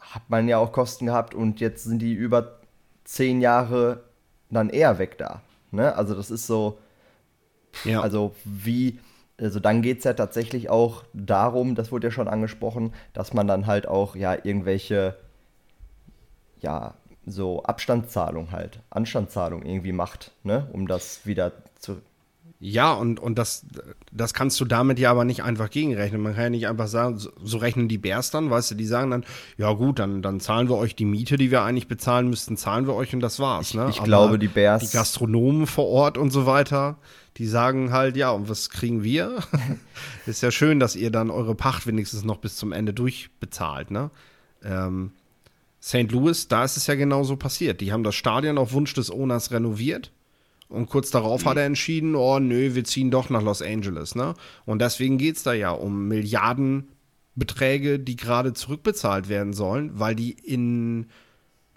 hat 0.00 0.22
man 0.28 0.48
ja 0.48 0.56
auch 0.56 0.72
Kosten 0.72 1.06
gehabt 1.06 1.34
und 1.34 1.60
jetzt 1.60 1.84
sind 1.84 1.98
die 1.98 2.14
über 2.14 2.60
zehn 3.04 3.42
Jahre 3.42 4.04
dann 4.50 4.70
eher 4.70 4.98
weg 4.98 5.18
da. 5.18 5.42
Ne? 5.70 5.94
Also 5.94 6.14
das 6.14 6.30
ist 6.30 6.46
so, 6.46 6.78
ja. 7.84 8.00
also 8.00 8.34
wie, 8.44 8.98
also 9.38 9.60
dann 9.60 9.82
geht 9.82 9.98
es 9.98 10.04
ja 10.04 10.14
tatsächlich 10.14 10.70
auch 10.70 11.04
darum, 11.12 11.74
das 11.74 11.92
wurde 11.92 12.06
ja 12.06 12.10
schon 12.10 12.28
angesprochen, 12.28 12.94
dass 13.12 13.34
man 13.34 13.46
dann 13.46 13.66
halt 13.66 13.86
auch 13.86 14.16
ja 14.16 14.34
irgendwelche 14.34 15.16
ja, 16.60 16.94
so 17.26 17.62
Abstandszahlung 17.62 18.52
halt, 18.52 18.80
Anstandszahlung 18.90 19.62
irgendwie 19.62 19.92
macht, 19.92 20.32
ne, 20.42 20.68
um 20.72 20.86
das 20.86 21.26
wieder 21.26 21.52
zu. 21.78 22.00
Ja, 22.60 22.92
und, 22.92 23.20
und 23.20 23.38
das, 23.38 23.66
das 24.10 24.34
kannst 24.34 24.58
du 24.58 24.64
damit 24.64 24.98
ja 24.98 25.12
aber 25.12 25.24
nicht 25.24 25.44
einfach 25.44 25.70
gegenrechnen. 25.70 26.20
Man 26.20 26.34
kann 26.34 26.44
ja 26.44 26.50
nicht 26.50 26.66
einfach 26.66 26.88
sagen, 26.88 27.16
so, 27.16 27.30
so 27.40 27.58
rechnen 27.58 27.86
die 27.86 27.98
Bärs 27.98 28.32
dann, 28.32 28.50
weißt 28.50 28.72
du, 28.72 28.74
die 28.74 28.86
sagen 28.86 29.12
dann, 29.12 29.24
ja 29.56 29.72
gut, 29.72 30.00
dann, 30.00 30.22
dann 30.22 30.40
zahlen 30.40 30.68
wir 30.68 30.76
euch 30.76 30.96
die 30.96 31.04
Miete, 31.04 31.36
die 31.36 31.52
wir 31.52 31.62
eigentlich 31.62 31.86
bezahlen 31.86 32.28
müssten, 32.28 32.56
zahlen 32.56 32.88
wir 32.88 32.94
euch 32.94 33.14
und 33.14 33.20
das 33.20 33.38
war's. 33.38 33.74
Ne? 33.74 33.86
Ich, 33.90 33.98
ich 33.98 34.02
glaube, 34.02 34.40
die 34.40 34.48
Bärs. 34.48 34.90
Die 34.90 34.96
Gastronomen 34.96 35.68
vor 35.68 35.86
Ort 35.86 36.18
und 36.18 36.32
so 36.32 36.46
weiter, 36.46 36.98
die 37.36 37.46
sagen 37.46 37.92
halt, 37.92 38.16
ja, 38.16 38.30
und 38.30 38.48
was 38.48 38.70
kriegen 38.70 39.04
wir? 39.04 39.38
Ist 40.26 40.42
ja 40.42 40.50
schön, 40.50 40.80
dass 40.80 40.96
ihr 40.96 41.12
dann 41.12 41.30
eure 41.30 41.54
Pacht 41.54 41.86
wenigstens 41.86 42.24
noch 42.24 42.38
bis 42.38 42.56
zum 42.56 42.72
Ende 42.72 42.92
durchbezahlt, 42.92 43.92
ne? 43.92 44.10
Ähm, 44.64 45.12
St. 45.82 46.10
Louis, 46.10 46.48
da 46.48 46.64
ist 46.64 46.76
es 46.76 46.86
ja 46.86 46.94
genauso 46.94 47.36
passiert. 47.36 47.80
Die 47.80 47.92
haben 47.92 48.04
das 48.04 48.14
Stadion 48.14 48.58
auf 48.58 48.72
Wunsch 48.72 48.94
des 48.94 49.10
Owners 49.10 49.50
renoviert. 49.50 50.12
Und 50.68 50.88
kurz 50.90 51.10
darauf 51.10 51.44
mhm. 51.44 51.48
hat 51.48 51.56
er 51.56 51.66
entschieden, 51.66 52.14
oh 52.14 52.38
nö, 52.38 52.74
wir 52.74 52.84
ziehen 52.84 53.10
doch 53.10 53.30
nach 53.30 53.42
Los 53.42 53.62
Angeles. 53.62 54.14
Ne? 54.14 54.34
Und 54.66 54.82
deswegen 54.82 55.18
geht 55.18 55.36
es 55.36 55.42
da 55.42 55.54
ja 55.54 55.70
um 55.70 56.08
Milliardenbeträge, 56.08 57.98
die 57.98 58.16
gerade 58.16 58.52
zurückbezahlt 58.52 59.28
werden 59.28 59.54
sollen, 59.54 59.98
weil 59.98 60.14
die 60.14 60.32
in 60.32 61.06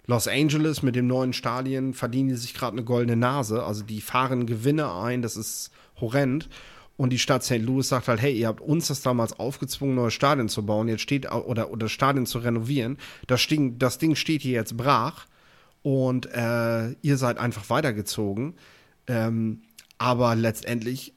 Los 0.06 0.28
Angeles 0.28 0.82
mit 0.82 0.96
dem 0.96 1.06
neuen 1.06 1.32
Stadion 1.32 1.94
verdienen 1.94 2.28
die 2.30 2.34
sich 2.34 2.54
gerade 2.54 2.72
eine 2.72 2.84
goldene 2.84 3.16
Nase. 3.16 3.62
Also 3.62 3.82
die 3.84 4.00
fahren 4.00 4.46
Gewinne 4.46 4.92
ein, 4.92 5.22
das 5.22 5.36
ist 5.36 5.70
horrend. 6.00 6.48
Und 6.96 7.10
die 7.10 7.18
Stadt 7.18 7.42
St. 7.42 7.58
Louis 7.58 7.88
sagt 7.88 8.08
halt, 8.08 8.20
hey, 8.20 8.32
ihr 8.32 8.48
habt 8.48 8.60
uns 8.60 8.88
das 8.88 9.02
damals 9.02 9.38
aufgezwungen, 9.38 9.94
neue 9.94 10.10
Stadien 10.10 10.48
zu 10.48 10.64
bauen, 10.64 10.88
jetzt 10.88 11.00
steht, 11.00 11.30
oder, 11.30 11.70
oder 11.70 11.88
Stadien 11.88 12.26
zu 12.26 12.38
renovieren. 12.38 12.98
Das 13.26 13.46
Ding, 13.46 13.78
das 13.78 13.98
Ding 13.98 14.14
steht 14.14 14.42
hier 14.42 14.52
jetzt 14.52 14.76
brach 14.76 15.26
und 15.82 16.26
äh, 16.26 16.90
ihr 17.02 17.16
seid 17.16 17.38
einfach 17.38 17.70
weitergezogen. 17.70 18.54
Ähm, 19.06 19.62
aber 19.98 20.34
letztendlich 20.34 21.14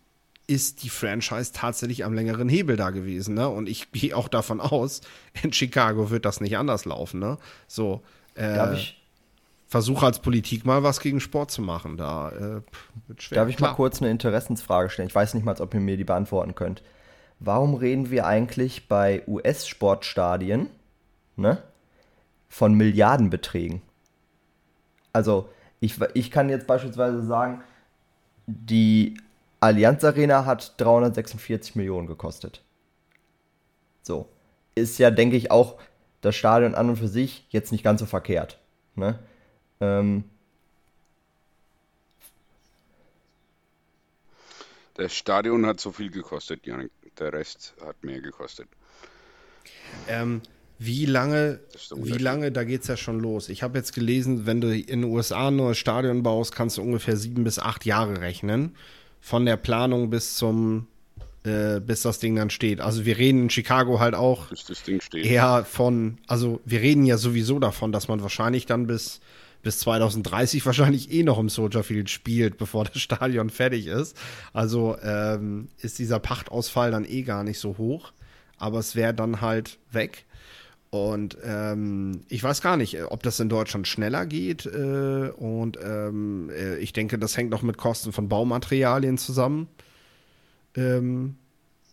ist 0.48 0.84
die 0.84 0.90
Franchise 0.90 1.52
tatsächlich 1.54 2.06
am 2.06 2.14
längeren 2.14 2.50
Hebel 2.50 2.76
da 2.76 2.92
gewesen, 2.92 3.36
ne? 3.36 3.50
Und 3.50 3.68
ich 3.68 3.92
gehe 3.92 4.16
auch 4.16 4.28
davon 4.28 4.62
aus, 4.62 5.02
in 5.42 5.52
Chicago 5.54 6.10
wird 6.10 6.26
das 6.26 6.42
nicht 6.42 6.58
anders 6.58 6.86
laufen, 6.86 7.20
ne? 7.20 7.38
So. 7.68 8.04
Äh, 8.36 8.56
Darf 8.56 8.78
ich, 8.78 9.02
versuche 9.68 10.06
als 10.06 10.20
Politik 10.20 10.66
mal 10.66 10.84
was 10.84 11.00
gegen 11.00 11.20
Sport 11.20 11.52
zu 11.52 11.62
machen. 11.62 11.98
Da 11.98 12.30
äh, 12.30 12.62
wird 13.08 13.22
schwer. 13.22 13.40
Darf 13.40 13.50
ich 13.50 13.58
Klar. 13.58 13.72
mal 13.72 13.76
kurz 13.76 14.02
eine 14.02 14.12
Interessensfrage 14.12 14.90
stellen? 14.90 15.10
Ich 15.10 15.16
weiß 15.16 15.34
nicht 15.34 15.44
mal, 15.44 15.60
ob 15.60 15.74
ihr 15.74 15.80
mir 15.80 15.98
die 15.98 16.04
beantworten 16.04 16.56
könnt. 16.56 16.84
Warum 17.40 17.74
reden 17.74 18.10
wir 18.12 18.26
eigentlich 18.26 18.88
bei 18.88 19.24
US-Sportstadien 19.28 20.70
ne, 21.36 21.62
von 22.48 22.74
Milliardenbeträgen? 22.76 23.82
Also, 25.12 25.50
ich, 25.80 26.00
ich 26.14 26.32
kann 26.32 26.50
jetzt 26.50 26.68
beispielsweise 26.68 27.24
sagen, 27.24 27.62
die 28.48 29.18
Allianz 29.60 30.04
Arena 30.04 30.46
hat 30.46 30.74
346 30.78 31.76
Millionen 31.76 32.08
gekostet. 32.08 32.62
So. 34.02 34.30
Ist 34.76 34.98
ja, 34.98 35.10
denke 35.10 35.38
ich, 35.38 35.52
auch 35.52 35.76
das 36.22 36.36
Stadion 36.36 36.76
an 36.76 36.90
und 36.90 36.98
für 36.98 37.08
sich 37.08 37.48
jetzt 37.50 37.72
nicht 37.72 37.84
ganz 37.84 38.00
so 38.02 38.06
verkehrt. 38.06 38.60
Ne? 38.96 39.20
Ähm, 39.86 40.24
das 44.96 45.14
Stadion 45.14 45.66
hat 45.66 45.80
so 45.80 45.92
viel 45.92 46.10
gekostet, 46.10 46.66
Janik. 46.66 46.92
Der 47.20 47.32
Rest 47.32 47.76
hat 47.82 48.04
mehr 48.04 48.22
gekostet. 48.22 48.68
Ähm, 50.08 50.42
wie 50.78 51.06
lange, 51.06 51.62
wie 51.96 52.18
lange, 52.18 52.52
da 52.52 52.66
geht 52.66 52.82
es 52.82 52.88
ja 52.88 52.98
schon 52.98 53.20
los. 53.22 53.48
Ich 53.48 53.64
habe 53.64 53.78
jetzt 53.78 53.94
gelesen, 53.94 54.46
wenn 54.46 54.60
du 54.60 54.76
in 54.76 55.02
den 55.02 55.04
USA 55.06 55.48
ein 55.48 55.56
neues 55.56 55.78
Stadion 55.78 56.24
baust, 56.24 56.54
kannst 56.54 56.78
du 56.78 56.82
ungefähr 56.82 57.16
sieben 57.16 57.46
bis 57.46 57.60
acht 57.60 57.86
Jahre 57.86 58.20
rechnen. 58.20 58.76
Von 59.22 59.46
der 59.46 59.56
Planung 59.56 60.10
bis 60.10 60.36
zum, 60.36 60.88
äh, 61.46 61.80
bis 61.80 62.02
das 62.02 62.20
Ding 62.20 62.36
dann 62.36 62.50
steht. 62.50 62.82
Also 62.82 63.06
wir 63.06 63.18
reden 63.18 63.44
in 63.44 63.50
Chicago 63.50 64.00
halt 64.00 64.16
auch 64.16 64.48
eher 65.14 65.64
von, 65.64 66.18
also 66.28 66.60
wir 66.66 66.82
reden 66.82 67.06
ja 67.06 67.18
sowieso 67.18 67.60
davon, 67.60 67.94
dass 67.94 68.10
man 68.10 68.22
wahrscheinlich 68.22 68.66
dann 68.66 68.86
bis 68.86 69.22
bis 69.66 69.80
2030 69.80 70.64
wahrscheinlich 70.68 71.12
eh 71.12 71.24
noch 71.24 71.40
im 71.40 71.50
Soldier 71.50 71.84
Field 71.84 72.12
spielt, 72.12 72.58
bevor 72.60 72.86
das 72.86 73.02
Stadion 73.02 73.50
fertig 73.50 73.88
ist. 73.88 74.16
Also 74.54 74.96
ähm, 75.02 75.70
ist 75.82 75.98
dieser 75.98 76.20
Pachtausfall 76.20 76.92
dann 76.92 77.04
eh 77.04 77.24
gar 77.24 77.44
nicht 77.44 77.58
so 77.58 77.80
hoch. 77.80 78.14
Aber 78.60 78.78
es 78.78 78.96
wäre 78.96 79.16
dann 79.16 79.42
halt 79.42 79.80
weg. 79.92 80.26
Und 80.92 81.36
ähm, 81.44 82.22
ich 82.30 82.44
weiß 82.44 82.62
gar 82.62 82.78
nicht, 82.78 83.02
ob 83.06 83.24
das 83.24 83.40
in 83.40 83.50
Deutschland 83.50 83.88
schneller 83.88 84.28
geht. 84.28 84.68
Äh, 84.68 85.32
und 85.36 85.80
ähm, 85.84 86.52
äh, 86.52 86.78
ich 86.78 86.94
denke, 86.94 87.18
das 87.18 87.36
hängt 87.36 87.50
noch 87.50 87.64
mit 87.64 87.78
Kosten 87.78 88.12
von 88.12 88.30
Baumaterialien 88.30 89.18
zusammen. 89.18 89.68
Ähm, 90.76 91.38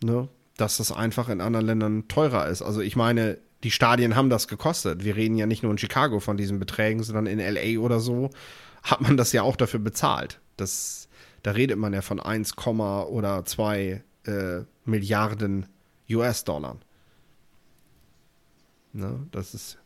ne? 0.05 0.29
Dass 0.59 0.77
das 0.77 0.93
einfach 0.93 1.31
in 1.31 1.41
anderen 1.41 1.65
Ländern 1.65 2.07
teurer 2.07 2.49
ist. 2.49 2.61
Also 2.61 2.83
ich 2.83 2.97
meine, 2.97 3.39
die 3.63 3.71
Stadien 3.71 4.17
haben 4.17 4.31
das 4.31 4.49
gekostet. 4.49 5.05
Wir 5.05 5.17
reden 5.17 5.37
ja 5.37 5.47
nicht 5.47 5.63
nur 5.63 5.73
in 5.73 5.79
Chicago 5.79 6.21
von 6.21 6.37
diesen 6.37 6.59
Beträgen, 6.59 7.03
sondern 7.03 7.27
in 7.27 7.39
LA 7.39 7.81
oder 7.81 8.01
so 8.01 8.31
hat 8.83 9.01
man 9.01 9.17
das 9.17 9.33
ja 9.33 9.43
auch 9.43 9.57
dafür 9.57 9.81
bezahlt. 9.81 10.41
Das, 10.57 11.09
da 11.43 11.53
redet 11.53 11.79
man 11.79 11.93
ja 11.93 12.03
von 12.03 12.21
1, 12.21 12.57
oder 12.59 13.45
2 13.45 14.03
äh, 14.25 14.61
Milliarden 14.85 15.67
US-Dollar. 16.11 16.79
Ne? 18.93 19.27
Das 19.31 19.55
ist. 19.55 19.79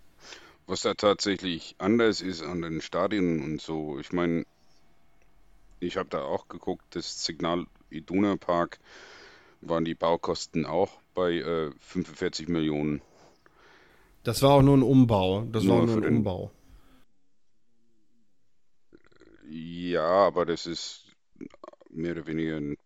Was 0.67 0.81
da 0.81 0.95
tatsächlich 0.95 1.77
anders 1.79 2.21
ist 2.21 2.43
an 2.43 2.63
den 2.63 2.81
Stadien 2.81 3.43
und 3.43 3.61
so, 3.61 4.01
ich 4.01 4.13
meine, 4.13 4.45
ich 5.79 5.97
habe 5.97 6.09
da 6.09 6.23
auch 6.23 6.49
geguckt, 6.49 6.85
das 6.91 7.25
Signal 7.25 7.67
Iduna 7.91 8.37
Park 8.37 8.81
waren 9.61 9.85
die 9.85 9.95
Baukosten 9.95 10.67
auch 10.67 10.91
bei 11.15 11.35
äh, 11.35 11.71
45 11.81 12.49
Millionen. 12.49 13.01
Das 14.27 14.43
war 14.43 14.51
auch 14.55 14.63
nur 14.63 14.77
ein 14.77 14.83
Umbau. 14.83 15.43
Das 15.53 15.63
Nur 15.63 15.77
war 15.77 15.87
nur 15.87 15.95
für 15.95 16.01
ein 16.01 16.03
den- 16.03 16.17
Umbau. 16.17 16.51
Ja, 19.49 20.03
aber 20.27 20.45
das 20.45 20.67
ist 20.67 21.05
mehr 21.91 22.11
oder 22.13 22.27
weniger 22.27 22.57
ein 22.57 22.77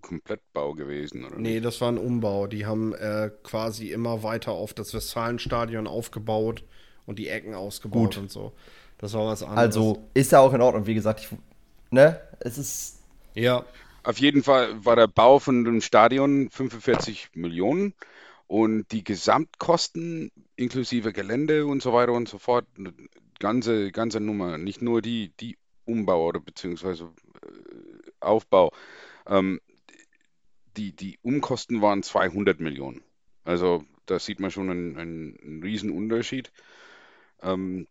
Komplettbau 0.00 0.74
gewesen, 0.74 1.24
oder 1.24 1.36
Nee, 1.38 1.54
nicht? 1.54 1.64
das 1.64 1.80
war 1.80 1.92
ein 1.92 1.98
Umbau. 1.98 2.48
Die 2.48 2.66
haben 2.66 2.92
äh, 2.94 3.30
quasi 3.44 3.92
immer 3.92 4.24
weiter 4.24 4.50
auf 4.50 4.74
das 4.74 4.92
Westfalenstadion 4.94 5.86
aufgebaut 5.86 6.64
und 7.06 7.20
die 7.20 7.28
Ecken 7.28 7.54
ausgebaut 7.54 8.14
Gut. 8.14 8.18
und 8.18 8.32
so. 8.32 8.52
Das 8.98 9.12
war 9.14 9.26
was 9.26 9.44
anderes. 9.44 9.58
Also 9.58 10.08
ist 10.14 10.32
ja 10.32 10.40
auch 10.40 10.52
in 10.54 10.60
Ordnung, 10.60 10.86
wie 10.86 10.94
gesagt, 10.94 11.20
ich, 11.20 11.28
ne? 11.92 12.20
Es 12.40 12.58
ist 12.58 12.98
Ja, 13.34 13.64
Auf 14.02 14.18
jeden 14.18 14.42
Fall 14.42 14.84
war 14.84 14.96
der 14.96 15.06
Bau 15.06 15.38
von 15.38 15.62
dem 15.64 15.80
Stadion 15.80 16.50
45 16.50 17.28
Millionen 17.34 17.94
und 18.52 18.92
die 18.92 19.02
Gesamtkosten 19.02 20.30
inklusive 20.56 21.14
Gelände 21.14 21.64
und 21.64 21.80
so 21.80 21.94
weiter 21.94 22.12
und 22.12 22.28
so 22.28 22.36
fort, 22.36 22.66
ganze, 23.38 23.90
ganze 23.92 24.20
Nummer, 24.20 24.58
nicht 24.58 24.82
nur 24.82 25.00
die, 25.00 25.32
die 25.40 25.56
Umbau 25.86 26.26
oder 26.26 26.38
beziehungsweise 26.38 27.04
äh, 27.40 28.10
Aufbau. 28.20 28.70
Ähm, 29.26 29.58
die, 30.76 30.94
die 30.94 31.18
Umkosten 31.22 31.80
waren 31.80 32.02
200 32.02 32.60
Millionen. 32.60 33.02
Also 33.42 33.86
da 34.04 34.18
sieht 34.18 34.38
man 34.38 34.50
schon 34.50 34.68
einen, 34.68 34.98
einen, 34.98 35.38
einen 35.40 35.62
riesen 35.62 35.90
Unterschied. 35.90 36.52
Ähm, 37.40 37.88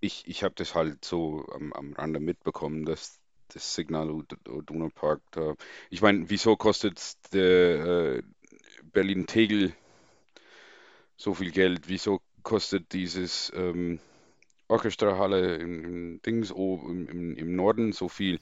ich 0.00 0.26
ich 0.26 0.42
habe 0.42 0.54
das 0.54 0.74
halt 0.74 1.04
so 1.04 1.44
am, 1.52 1.74
am 1.74 1.92
Rande 1.92 2.18
mitbekommen, 2.18 2.86
dass 2.86 3.20
das 3.48 3.74
Signal 3.74 4.08
Iduna 4.10 4.88
Park 4.88 5.20
da. 5.32 5.54
Ich 5.90 6.00
meine, 6.00 6.30
wieso 6.30 6.56
kostet 6.56 6.98
der 7.34 8.16
äh, 8.16 8.22
Berlin-Tegel 8.92 9.72
so 11.16 11.34
viel 11.34 11.50
Geld? 11.50 11.82
Wieso 11.88 12.20
kostet 12.42 12.92
dieses 12.92 13.52
ähm, 13.54 13.98
Orchesterhalle 14.68 15.56
im, 15.56 15.84
im 15.84 16.22
Dings 16.22 16.52
oh, 16.52 16.80
im, 16.88 17.36
im, 17.36 17.56
Norden 17.56 17.92
so 17.92 18.08
viel? 18.08 18.38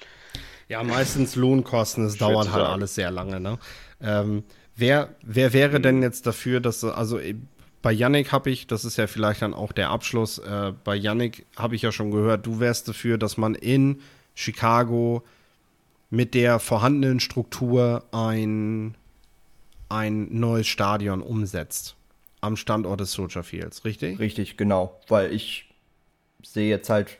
Ja, 0.68 0.82
meistens 0.82 1.36
Lohnkosten, 1.36 2.04
es 2.04 2.18
dauert 2.18 2.52
halt 2.52 2.66
alles 2.66 2.94
sehr 2.94 3.10
lange, 3.10 3.40
ne? 3.40 3.58
Ähm, 4.00 4.44
wer, 4.74 5.14
wer 5.22 5.52
wäre 5.52 5.80
denn 5.80 6.02
jetzt 6.02 6.26
dafür, 6.26 6.60
dass, 6.60 6.84
also 6.84 7.18
äh, 7.18 7.36
bei 7.82 7.92
Yannick 7.92 8.32
habe 8.32 8.50
ich, 8.50 8.66
das 8.66 8.84
ist 8.84 8.96
ja 8.96 9.06
vielleicht 9.06 9.42
dann 9.42 9.54
auch 9.54 9.70
der 9.70 9.90
Abschluss, 9.90 10.38
äh, 10.38 10.72
bei 10.82 10.96
Yannick 10.96 11.46
habe 11.56 11.76
ich 11.76 11.82
ja 11.82 11.92
schon 11.92 12.10
gehört, 12.10 12.44
du 12.44 12.58
wärst 12.58 12.88
dafür, 12.88 13.16
dass 13.16 13.36
man 13.36 13.54
in 13.54 14.00
Chicago 14.34 15.22
mit 16.10 16.34
der 16.34 16.58
vorhandenen 16.58 17.20
Struktur 17.20 18.04
ein, 18.12 18.96
ein 19.88 20.28
neues 20.38 20.66
Stadion 20.66 21.22
umsetzt. 21.22 21.96
Am 22.40 22.56
Standort 22.56 23.00
des 23.00 23.12
Soldier 23.12 23.42
Fields, 23.42 23.84
richtig? 23.84 24.18
richtig, 24.18 24.56
genau. 24.56 25.00
Weil 25.08 25.32
ich 25.32 25.74
sehe 26.42 26.68
jetzt 26.68 26.90
halt 26.90 27.18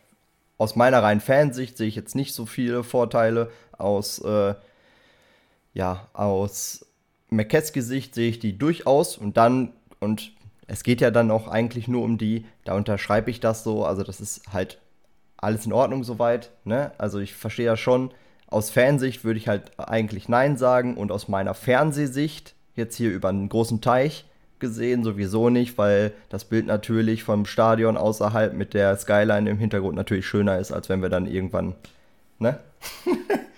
aus 0.59 0.77
meiner 0.77 1.03
reinen 1.03 1.21
Fansicht 1.21 1.77
sehe 1.77 1.89
ich 1.89 1.97
jetzt 1.97 2.15
nicht 2.15 2.35
so 2.35 2.47
viele 2.47 2.83
Vorteile. 2.83 3.51
Aus, 3.77 4.19
äh, 4.21 4.55
ja, 5.75 6.09
aus 6.15 6.87
McKeskys 7.29 7.87
Sicht 7.87 8.15
sehe 8.15 8.31
ich 8.31 8.39
die 8.39 8.57
durchaus 8.57 9.19
und 9.19 9.37
dann, 9.37 9.73
und 10.01 10.33
es 10.67 10.83
geht 10.83 11.01
ja 11.01 11.11
dann 11.11 11.31
auch 11.31 11.49
eigentlich 11.49 11.89
nur 11.89 12.03
um 12.03 12.19
die, 12.19 12.47
da 12.65 12.75
unterschreibe 12.75 13.31
ich 13.31 13.41
das 13.41 13.65
so, 13.65 13.85
also 13.85 14.03
das 14.03 14.21
ist 14.21 14.53
halt 14.53 14.79
alles 15.37 15.67
in 15.67 15.73
Ordnung 15.73 16.03
soweit, 16.03 16.51
ne? 16.65 16.93
Also 16.99 17.19
ich 17.19 17.35
verstehe 17.35 17.67
ja 17.67 17.77
schon, 17.77 18.11
aus 18.49 18.71
Fansicht 18.71 19.25
würde 19.25 19.39
ich 19.39 19.49
halt 19.49 19.79
eigentlich 19.79 20.29
Nein 20.29 20.57
sagen 20.57 20.97
und 20.97 21.13
aus 21.13 21.29
meiner 21.29 21.55
Fernsehsicht, 21.55 22.55
jetzt 22.77 22.97
hier 22.97 23.11
über 23.11 23.29
einen 23.31 23.49
großen 23.49 23.81
Teich 23.81 24.25
gesehen, 24.59 25.05
sowieso 25.05 25.51
nicht, 25.51 25.77
weil 25.77 26.13
das 26.29 26.45
Bild 26.45 26.67
natürlich 26.67 27.25
vom 27.25 27.45
Stadion 27.47 27.97
außerhalb 27.97 28.55
mit 28.55 28.75
der 28.75 28.97
Skyline 28.97 29.51
im 29.51 29.59
Hintergrund 29.59 29.97
natürlich 29.97 30.27
schöner 30.27 30.59
ist, 30.59 30.73
als 30.73 30.89
wenn 30.89 31.03
wir 31.03 31.09
dann 31.09 31.27
irgendwann, 31.27 31.75
ne? 32.39 32.59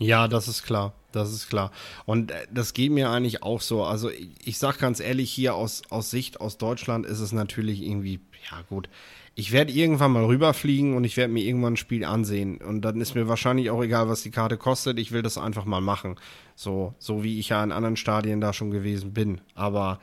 Ja, 0.00 0.28
das 0.28 0.48
ist 0.48 0.62
klar. 0.62 0.94
Das 1.12 1.32
ist 1.32 1.48
klar. 1.48 1.72
Und 2.06 2.30
äh, 2.30 2.46
das 2.52 2.72
geht 2.72 2.90
mir 2.90 3.10
eigentlich 3.10 3.42
auch 3.42 3.60
so. 3.60 3.84
Also 3.84 4.10
ich, 4.10 4.30
ich 4.44 4.58
sag 4.58 4.78
ganz 4.78 4.98
ehrlich, 4.98 5.30
hier 5.30 5.54
aus, 5.54 5.82
aus 5.90 6.10
Sicht 6.10 6.40
aus 6.40 6.56
Deutschland 6.56 7.04
ist 7.04 7.20
es 7.20 7.32
natürlich 7.32 7.82
irgendwie, 7.82 8.20
ja 8.50 8.62
gut. 8.68 8.88
Ich 9.34 9.52
werde 9.52 9.72
irgendwann 9.72 10.12
mal 10.12 10.24
rüberfliegen 10.24 10.94
und 10.94 11.04
ich 11.04 11.16
werde 11.16 11.32
mir 11.32 11.44
irgendwann 11.44 11.74
ein 11.74 11.76
Spiel 11.76 12.04
ansehen. 12.04 12.58
Und 12.58 12.82
dann 12.82 13.00
ist 13.00 13.14
mir 13.14 13.28
wahrscheinlich 13.28 13.70
auch 13.70 13.82
egal, 13.82 14.08
was 14.08 14.22
die 14.22 14.30
Karte 14.30 14.56
kostet. 14.56 14.98
Ich 14.98 15.12
will 15.12 15.22
das 15.22 15.38
einfach 15.38 15.64
mal 15.64 15.80
machen. 15.80 16.16
So, 16.54 16.94
so 16.98 17.22
wie 17.22 17.38
ich 17.38 17.50
ja 17.50 17.62
in 17.62 17.72
anderen 17.72 17.96
Stadien 17.96 18.40
da 18.40 18.52
schon 18.52 18.70
gewesen 18.70 19.12
bin. 19.12 19.40
Aber 19.54 20.00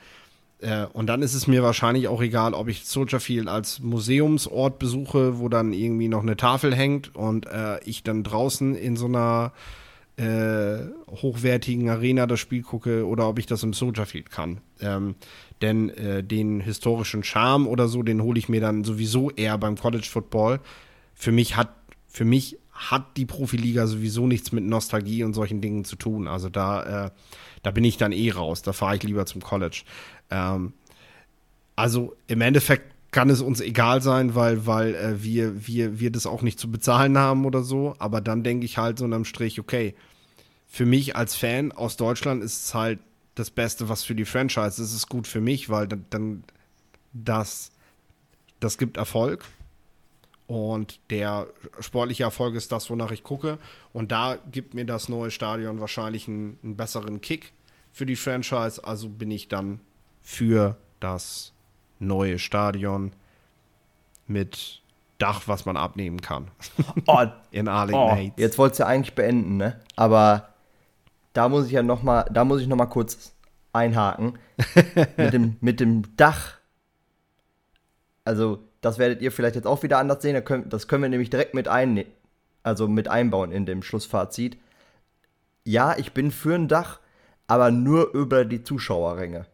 äh, 0.60 0.86
und 0.92 1.06
dann 1.06 1.22
ist 1.22 1.34
es 1.34 1.46
mir 1.46 1.62
wahrscheinlich 1.62 2.08
auch 2.08 2.20
egal, 2.20 2.54
ob 2.54 2.68
ich 2.68 2.84
Soldier 2.84 3.20
Field 3.20 3.48
als 3.48 3.80
Museumsort 3.80 4.78
besuche, 4.78 5.38
wo 5.38 5.48
dann 5.48 5.72
irgendwie 5.72 6.08
noch 6.08 6.22
eine 6.22 6.36
Tafel 6.36 6.74
hängt 6.74 7.14
und 7.14 7.46
äh, 7.46 7.78
ich 7.84 8.02
dann 8.02 8.24
draußen 8.24 8.74
in 8.74 8.96
so 8.96 9.06
einer 9.06 9.52
äh, 10.18 10.78
hochwertigen 11.10 11.88
Arena 11.88 12.26
das 12.26 12.40
Spiel 12.40 12.62
gucke 12.62 13.06
oder 13.06 13.28
ob 13.28 13.38
ich 13.38 13.46
das 13.46 13.62
im 13.62 13.72
Soldier 13.72 14.04
Field 14.04 14.30
kann. 14.30 14.60
Ähm, 14.80 15.14
denn 15.62 15.90
äh, 15.90 16.24
den 16.24 16.60
historischen 16.60 17.22
Charme 17.22 17.68
oder 17.68 17.86
so, 17.86 18.02
den 18.02 18.22
hole 18.22 18.38
ich 18.38 18.48
mir 18.48 18.60
dann 18.60 18.82
sowieso 18.82 19.30
eher 19.30 19.56
beim 19.58 19.76
College 19.76 20.08
Football. 20.10 20.60
Für 21.14 21.30
mich 21.30 21.56
hat, 21.56 21.72
für 22.08 22.24
mich 22.24 22.58
hat 22.72 23.16
die 23.16 23.26
Profiliga 23.26 23.86
sowieso 23.86 24.26
nichts 24.26 24.50
mit 24.50 24.64
Nostalgie 24.64 25.22
und 25.22 25.34
solchen 25.34 25.60
Dingen 25.60 25.84
zu 25.84 25.94
tun. 25.94 26.26
Also 26.26 26.48
da, 26.48 27.06
äh, 27.06 27.10
da 27.62 27.70
bin 27.70 27.84
ich 27.84 27.96
dann 27.96 28.12
eh 28.12 28.30
raus. 28.32 28.62
Da 28.62 28.72
fahre 28.72 28.96
ich 28.96 29.04
lieber 29.04 29.24
zum 29.24 29.40
College. 29.40 29.82
Ähm, 30.30 30.72
also 31.76 32.16
im 32.26 32.40
Endeffekt 32.40 32.92
kann 33.10 33.30
es 33.30 33.40
uns 33.40 33.60
egal 33.60 34.02
sein, 34.02 34.34
weil, 34.34 34.66
weil 34.66 34.94
äh, 34.94 35.22
wir, 35.22 35.66
wir, 35.66 35.98
wir 35.98 36.12
das 36.12 36.26
auch 36.26 36.42
nicht 36.42 36.58
zu 36.58 36.70
bezahlen 36.70 37.16
haben 37.16 37.46
oder 37.46 37.62
so. 37.62 37.94
Aber 37.98 38.20
dann 38.20 38.42
denke 38.42 38.66
ich 38.66 38.78
halt 38.78 38.98
so 38.98 39.04
unterm 39.04 39.24
Strich, 39.24 39.58
okay, 39.58 39.94
für 40.66 40.84
mich 40.84 41.16
als 41.16 41.34
Fan 41.34 41.72
aus 41.72 41.96
Deutschland 41.96 42.42
ist 42.42 42.66
es 42.66 42.74
halt 42.74 42.98
das 43.34 43.50
Beste, 43.50 43.88
was 43.88 44.04
für 44.04 44.14
die 44.14 44.26
Franchise 44.26 44.68
ist. 44.68 44.78
Es 44.78 44.92
ist 44.92 45.08
gut 45.08 45.26
für 45.26 45.40
mich, 45.40 45.70
weil 45.70 45.88
dann, 45.88 46.04
dann 46.10 46.44
das, 47.12 47.70
das 48.60 48.76
gibt 48.76 48.98
Erfolg. 48.98 49.44
Und 50.46 51.00
der 51.10 51.46
sportliche 51.80 52.24
Erfolg 52.24 52.54
ist 52.54 52.72
das, 52.72 52.90
wonach 52.90 53.10
ich 53.10 53.22
gucke. 53.22 53.58
Und 53.92 54.12
da 54.12 54.38
gibt 54.50 54.74
mir 54.74 54.84
das 54.84 55.08
neue 55.08 55.30
Stadion 55.30 55.80
wahrscheinlich 55.80 56.26
einen, 56.26 56.58
einen 56.62 56.76
besseren 56.76 57.20
Kick 57.20 57.52
für 57.92 58.06
die 58.06 58.16
Franchise. 58.16 58.82
Also 58.82 59.08
bin 59.08 59.30
ich 59.30 59.48
dann 59.48 59.80
für 60.20 60.76
das 61.00 61.52
neue 61.98 62.38
Stadion 62.38 63.12
mit 64.26 64.82
Dach, 65.18 65.42
was 65.46 65.64
man 65.66 65.76
abnehmen 65.76 66.20
kann. 66.20 66.50
Oh, 67.06 67.24
In 67.50 67.66
Arlington 67.68 68.02
oh, 68.08 68.12
Heights. 68.12 68.34
jetzt 68.38 68.58
wolltest 68.58 68.80
du 68.80 68.84
ja 68.84 68.88
eigentlich 68.88 69.14
beenden, 69.14 69.56
ne? 69.56 69.80
Aber 69.96 70.48
da 71.32 71.48
muss 71.48 71.66
ich 71.66 71.72
ja 71.72 71.82
noch 71.82 72.02
mal, 72.02 72.24
da 72.32 72.44
muss 72.44 72.60
ich 72.60 72.68
noch 72.68 72.76
mal 72.76 72.86
kurz 72.86 73.32
einhaken 73.72 74.38
mit 75.16 75.32
dem 75.32 75.56
mit 75.60 75.80
dem 75.80 76.16
Dach. 76.16 76.54
Also 78.24 78.60
das 78.80 78.98
werdet 78.98 79.22
ihr 79.22 79.32
vielleicht 79.32 79.56
jetzt 79.56 79.66
auch 79.66 79.82
wieder 79.82 79.98
anders 79.98 80.22
sehen. 80.22 80.34
da 80.34 80.40
können- 80.40 80.68
Das 80.68 80.86
können 80.88 81.02
wir 81.02 81.08
nämlich 81.10 81.30
direkt 81.30 81.54
mit 81.54 81.68
ein, 81.68 82.04
also 82.62 82.86
mit 82.88 83.08
einbauen 83.08 83.50
in 83.52 83.66
dem 83.66 83.82
Schlussfazit. 83.82 84.56
Ja, 85.64 85.96
ich 85.98 86.12
bin 86.12 86.30
für 86.30 86.54
ein 86.54 86.68
Dach, 86.68 87.00
aber 87.46 87.70
nur 87.70 88.12
über 88.14 88.44
die 88.44 88.62
Zuschauerränge. 88.62 89.46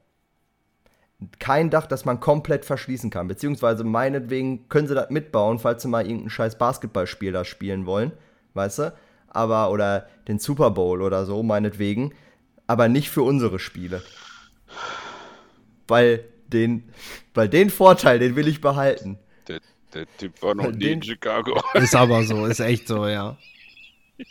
Kein 1.38 1.70
Dach, 1.70 1.86
das 1.86 2.04
man 2.04 2.20
komplett 2.20 2.64
verschließen 2.64 3.10
kann. 3.10 3.28
Beziehungsweise 3.28 3.84
meinetwegen 3.84 4.68
können 4.68 4.88
sie 4.88 4.94
das 4.94 5.10
mitbauen, 5.10 5.58
falls 5.58 5.82
sie 5.82 5.88
mal 5.88 6.04
irgendein 6.06 6.30
scheiß 6.30 6.58
Basketballspiel 6.58 7.32
da 7.32 7.44
spielen 7.44 7.86
wollen. 7.86 8.12
Weißt 8.54 8.78
du? 8.80 8.92
Aber, 9.28 9.70
oder 9.70 10.08
den 10.28 10.38
Super 10.38 10.70
Bowl 10.70 11.02
oder 11.02 11.24
so, 11.26 11.42
meinetwegen. 11.42 12.12
Aber 12.66 12.88
nicht 12.88 13.10
für 13.10 13.22
unsere 13.22 13.58
Spiele. 13.58 14.02
Weil 15.88 16.24
den, 16.48 16.84
weil 17.34 17.48
den 17.48 17.70
Vorteil, 17.70 18.18
den 18.18 18.36
will 18.36 18.48
ich 18.48 18.60
behalten. 18.60 19.18
Der, 19.48 19.60
der 19.92 20.06
Typ 20.18 20.40
war 20.42 20.54
noch 20.54 20.70
nie 20.70 20.78
Den- 20.78 20.92
in 20.94 21.02
Chicago. 21.02 21.60
Ist 21.74 21.94
aber 21.94 22.22
so, 22.24 22.46
ist 22.46 22.60
echt 22.60 22.88
so, 22.88 23.06
ja. 23.06 23.36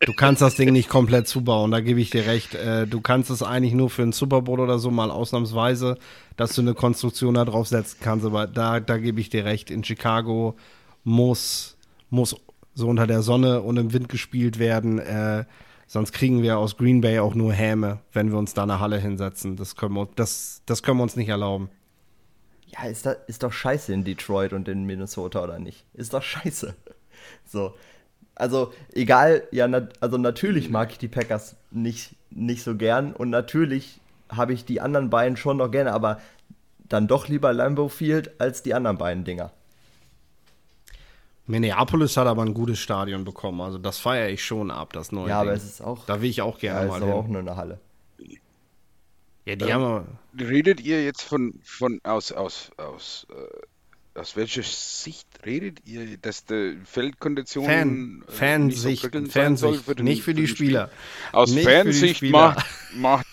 Du 0.00 0.12
kannst 0.12 0.42
das 0.42 0.54
Ding 0.54 0.72
nicht 0.72 0.88
komplett 0.88 1.26
zubauen, 1.26 1.72
da 1.72 1.80
gebe 1.80 2.00
ich 2.00 2.10
dir 2.10 2.26
recht. 2.26 2.54
Äh, 2.54 2.86
du 2.86 3.00
kannst 3.00 3.30
es 3.30 3.42
eigentlich 3.42 3.74
nur 3.74 3.90
für 3.90 4.02
einen 4.02 4.12
Super 4.12 4.42
Bowl 4.42 4.60
oder 4.60 4.78
so 4.78 4.90
mal 4.90 5.10
ausnahmsweise, 5.10 5.98
dass 6.36 6.54
du 6.54 6.60
eine 6.60 6.74
Konstruktion 6.74 7.34
da 7.34 7.44
drauf 7.44 7.66
setzen 7.66 7.98
kannst, 8.00 8.24
aber 8.24 8.46
da, 8.46 8.78
da 8.78 8.98
gebe 8.98 9.20
ich 9.20 9.28
dir 9.28 9.44
recht. 9.44 9.70
In 9.70 9.82
Chicago 9.82 10.56
muss, 11.02 11.76
muss 12.10 12.36
so 12.74 12.88
unter 12.88 13.08
der 13.08 13.22
Sonne 13.22 13.60
und 13.62 13.76
im 13.76 13.92
Wind 13.92 14.08
gespielt 14.08 14.60
werden. 14.60 15.00
Äh, 15.00 15.44
Sonst 15.90 16.12
kriegen 16.12 16.42
wir 16.42 16.58
aus 16.58 16.76
Green 16.76 17.00
Bay 17.00 17.18
auch 17.18 17.34
nur 17.34 17.54
Häme, 17.54 18.00
wenn 18.12 18.30
wir 18.30 18.36
uns 18.36 18.52
da 18.52 18.64
eine 18.64 18.78
Halle 18.78 18.98
hinsetzen. 18.98 19.56
Das 19.56 19.74
können 19.74 19.94
wir, 19.94 20.06
das, 20.16 20.60
das 20.66 20.82
können 20.82 20.98
wir 20.98 21.02
uns 21.02 21.16
nicht 21.16 21.30
erlauben. 21.30 21.70
Ja, 22.66 22.84
ist, 22.84 23.06
da, 23.06 23.12
ist 23.12 23.42
doch 23.42 23.52
scheiße 23.52 23.94
in 23.94 24.04
Detroit 24.04 24.52
und 24.52 24.68
in 24.68 24.84
Minnesota 24.84 25.42
oder 25.42 25.58
nicht? 25.58 25.86
Ist 25.94 26.12
doch 26.12 26.22
scheiße. 26.22 26.76
So. 27.46 27.74
Also, 28.38 28.72
egal, 28.94 29.42
ja, 29.50 29.66
na, 29.66 29.88
also 30.00 30.16
natürlich 30.16 30.70
mag 30.70 30.92
ich 30.92 30.98
die 30.98 31.08
Packers 31.08 31.56
nicht, 31.70 32.14
nicht 32.30 32.62
so 32.62 32.76
gern 32.76 33.12
und 33.12 33.30
natürlich 33.30 34.00
habe 34.30 34.52
ich 34.52 34.64
die 34.64 34.80
anderen 34.80 35.10
beiden 35.10 35.36
schon 35.36 35.56
noch 35.56 35.70
gerne, 35.70 35.92
aber 35.92 36.20
dann 36.88 37.08
doch 37.08 37.28
lieber 37.28 37.52
Lambeau 37.52 37.88
Field 37.88 38.40
als 38.40 38.62
die 38.62 38.74
anderen 38.74 38.96
beiden 38.96 39.24
Dinger. 39.24 39.50
Minneapolis 41.46 42.16
hat 42.16 42.26
aber 42.26 42.42
ein 42.42 42.54
gutes 42.54 42.78
Stadion 42.78 43.24
bekommen, 43.24 43.60
also 43.60 43.78
das 43.78 43.98
feiere 43.98 44.28
ich 44.28 44.44
schon 44.44 44.70
ab, 44.70 44.92
das 44.92 45.10
neue. 45.12 45.30
Ja, 45.30 45.40
Ding. 45.40 45.48
aber 45.48 45.56
es 45.56 45.64
ist 45.64 45.80
auch. 45.82 46.04
Da 46.06 46.20
will 46.20 46.30
ich 46.30 46.42
auch 46.42 46.58
gerne 46.58 46.82
ja, 46.82 46.86
mal 46.86 46.98
ist 46.98 47.04
hin. 47.04 47.12
auch 47.12 47.26
nur 47.26 47.40
eine 47.40 47.56
Halle. 47.56 47.80
Ja, 49.46 49.56
die 49.56 49.72
haben 49.72 49.82
wir. 49.82 50.46
Redet 50.46 50.80
ihr 50.80 51.02
jetzt 51.02 51.22
von, 51.22 51.58
von 51.64 52.00
aus, 52.04 52.32
aus, 52.32 52.70
aus, 52.76 53.26
äh, 53.30 53.66
aus 54.18 54.36
welcher 54.36 54.62
Sicht 54.62 55.26
redet 55.46 55.80
ihr, 55.86 56.16
dass 56.18 56.44
die 56.44 56.78
Feldkondition 56.84 57.64
Fan, 57.64 58.24
äh, 58.28 58.32
Fansicht, 58.32 59.14
nicht 59.14 59.32
Fansicht, 59.32 59.84
für 59.84 59.94
den- 59.94 60.04
nicht 60.04 60.22
für 60.22 60.34
die 60.34 60.42
den 60.42 60.48
Spieler. 60.48 60.86
Spiel? 60.88 61.32
Aus 61.38 61.50
Nicht 61.52 61.64
für 61.66 61.70
Fansicht 61.84 62.16
Spieler. 62.16 62.32
macht, 62.38 62.66
macht 62.94 63.26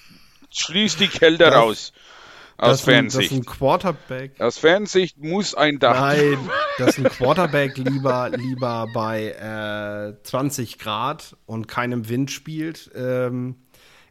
schließt 0.52 1.00
die 1.00 1.08
Kälte 1.08 1.46
Das- 1.46 1.54
raus. 1.56 1.94
Aus 2.58 2.86
dass 2.86 2.88
ein, 2.88 3.06
dass 3.06 3.14
Fansicht. 3.16 3.32
ein 3.34 3.46
Quarterback. 3.46 4.40
Aus 4.40 4.58
Fansicht 4.58 5.18
muss 5.18 5.56
ein 5.56 5.78
Dach. 5.78 6.00
Nein, 6.00 6.38
dass 6.78 6.98
ein 6.98 7.04
Quarterback 7.04 7.76
lieber, 7.78 8.30
lieber 8.30 8.88
bei 8.94 9.32
äh, 9.32 10.24
20 10.24 10.80
Grad 10.80 11.36
und 11.46 11.68
keinem 11.68 12.08
Wind 12.08 12.32
spielt. 12.32 12.90
Ähm, 12.96 13.56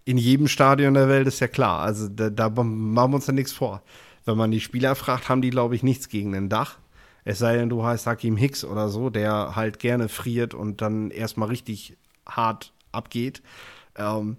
in 0.05 0.19
jedem 0.19 0.49
Stadion 0.49 0.93
der 0.93 1.09
Welt 1.09 1.27
ist 1.27 1.41
ja 1.41 1.49
klar. 1.49 1.81
Also 1.81 2.09
da, 2.09 2.29
da 2.29 2.51
machen 2.51 3.13
wir 3.13 3.15
uns 3.15 3.27
ja 3.27 3.33
nichts 3.33 3.53
vor. 3.55 3.83
Wenn 4.25 4.37
man 4.37 4.51
die 4.51 4.61
Spieler 4.61 4.95
fragt, 4.95 5.29
haben 5.29 5.43
die, 5.43 5.51
glaube 5.51 5.75
ich, 5.75 5.83
nichts 5.83 6.09
gegen 6.09 6.35
ein 6.35 6.49
Dach. 6.49 6.79
Es 7.25 7.39
sei 7.39 7.57
denn, 7.57 7.69
du 7.69 7.85
heißt 7.85 8.07
Hakim 8.07 8.37
Hicks 8.37 8.65
oder 8.65 8.89
so, 8.89 9.11
der 9.11 9.57
halt 9.57 9.79
gerne 9.79 10.09
friert 10.09 10.55
und 10.55 10.83
dann 10.83 11.11
erstmal 11.11 11.49
richtig 11.49 11.97
hart 12.27 12.73
abgeht. 12.93 13.43
Ähm, 13.97 14.37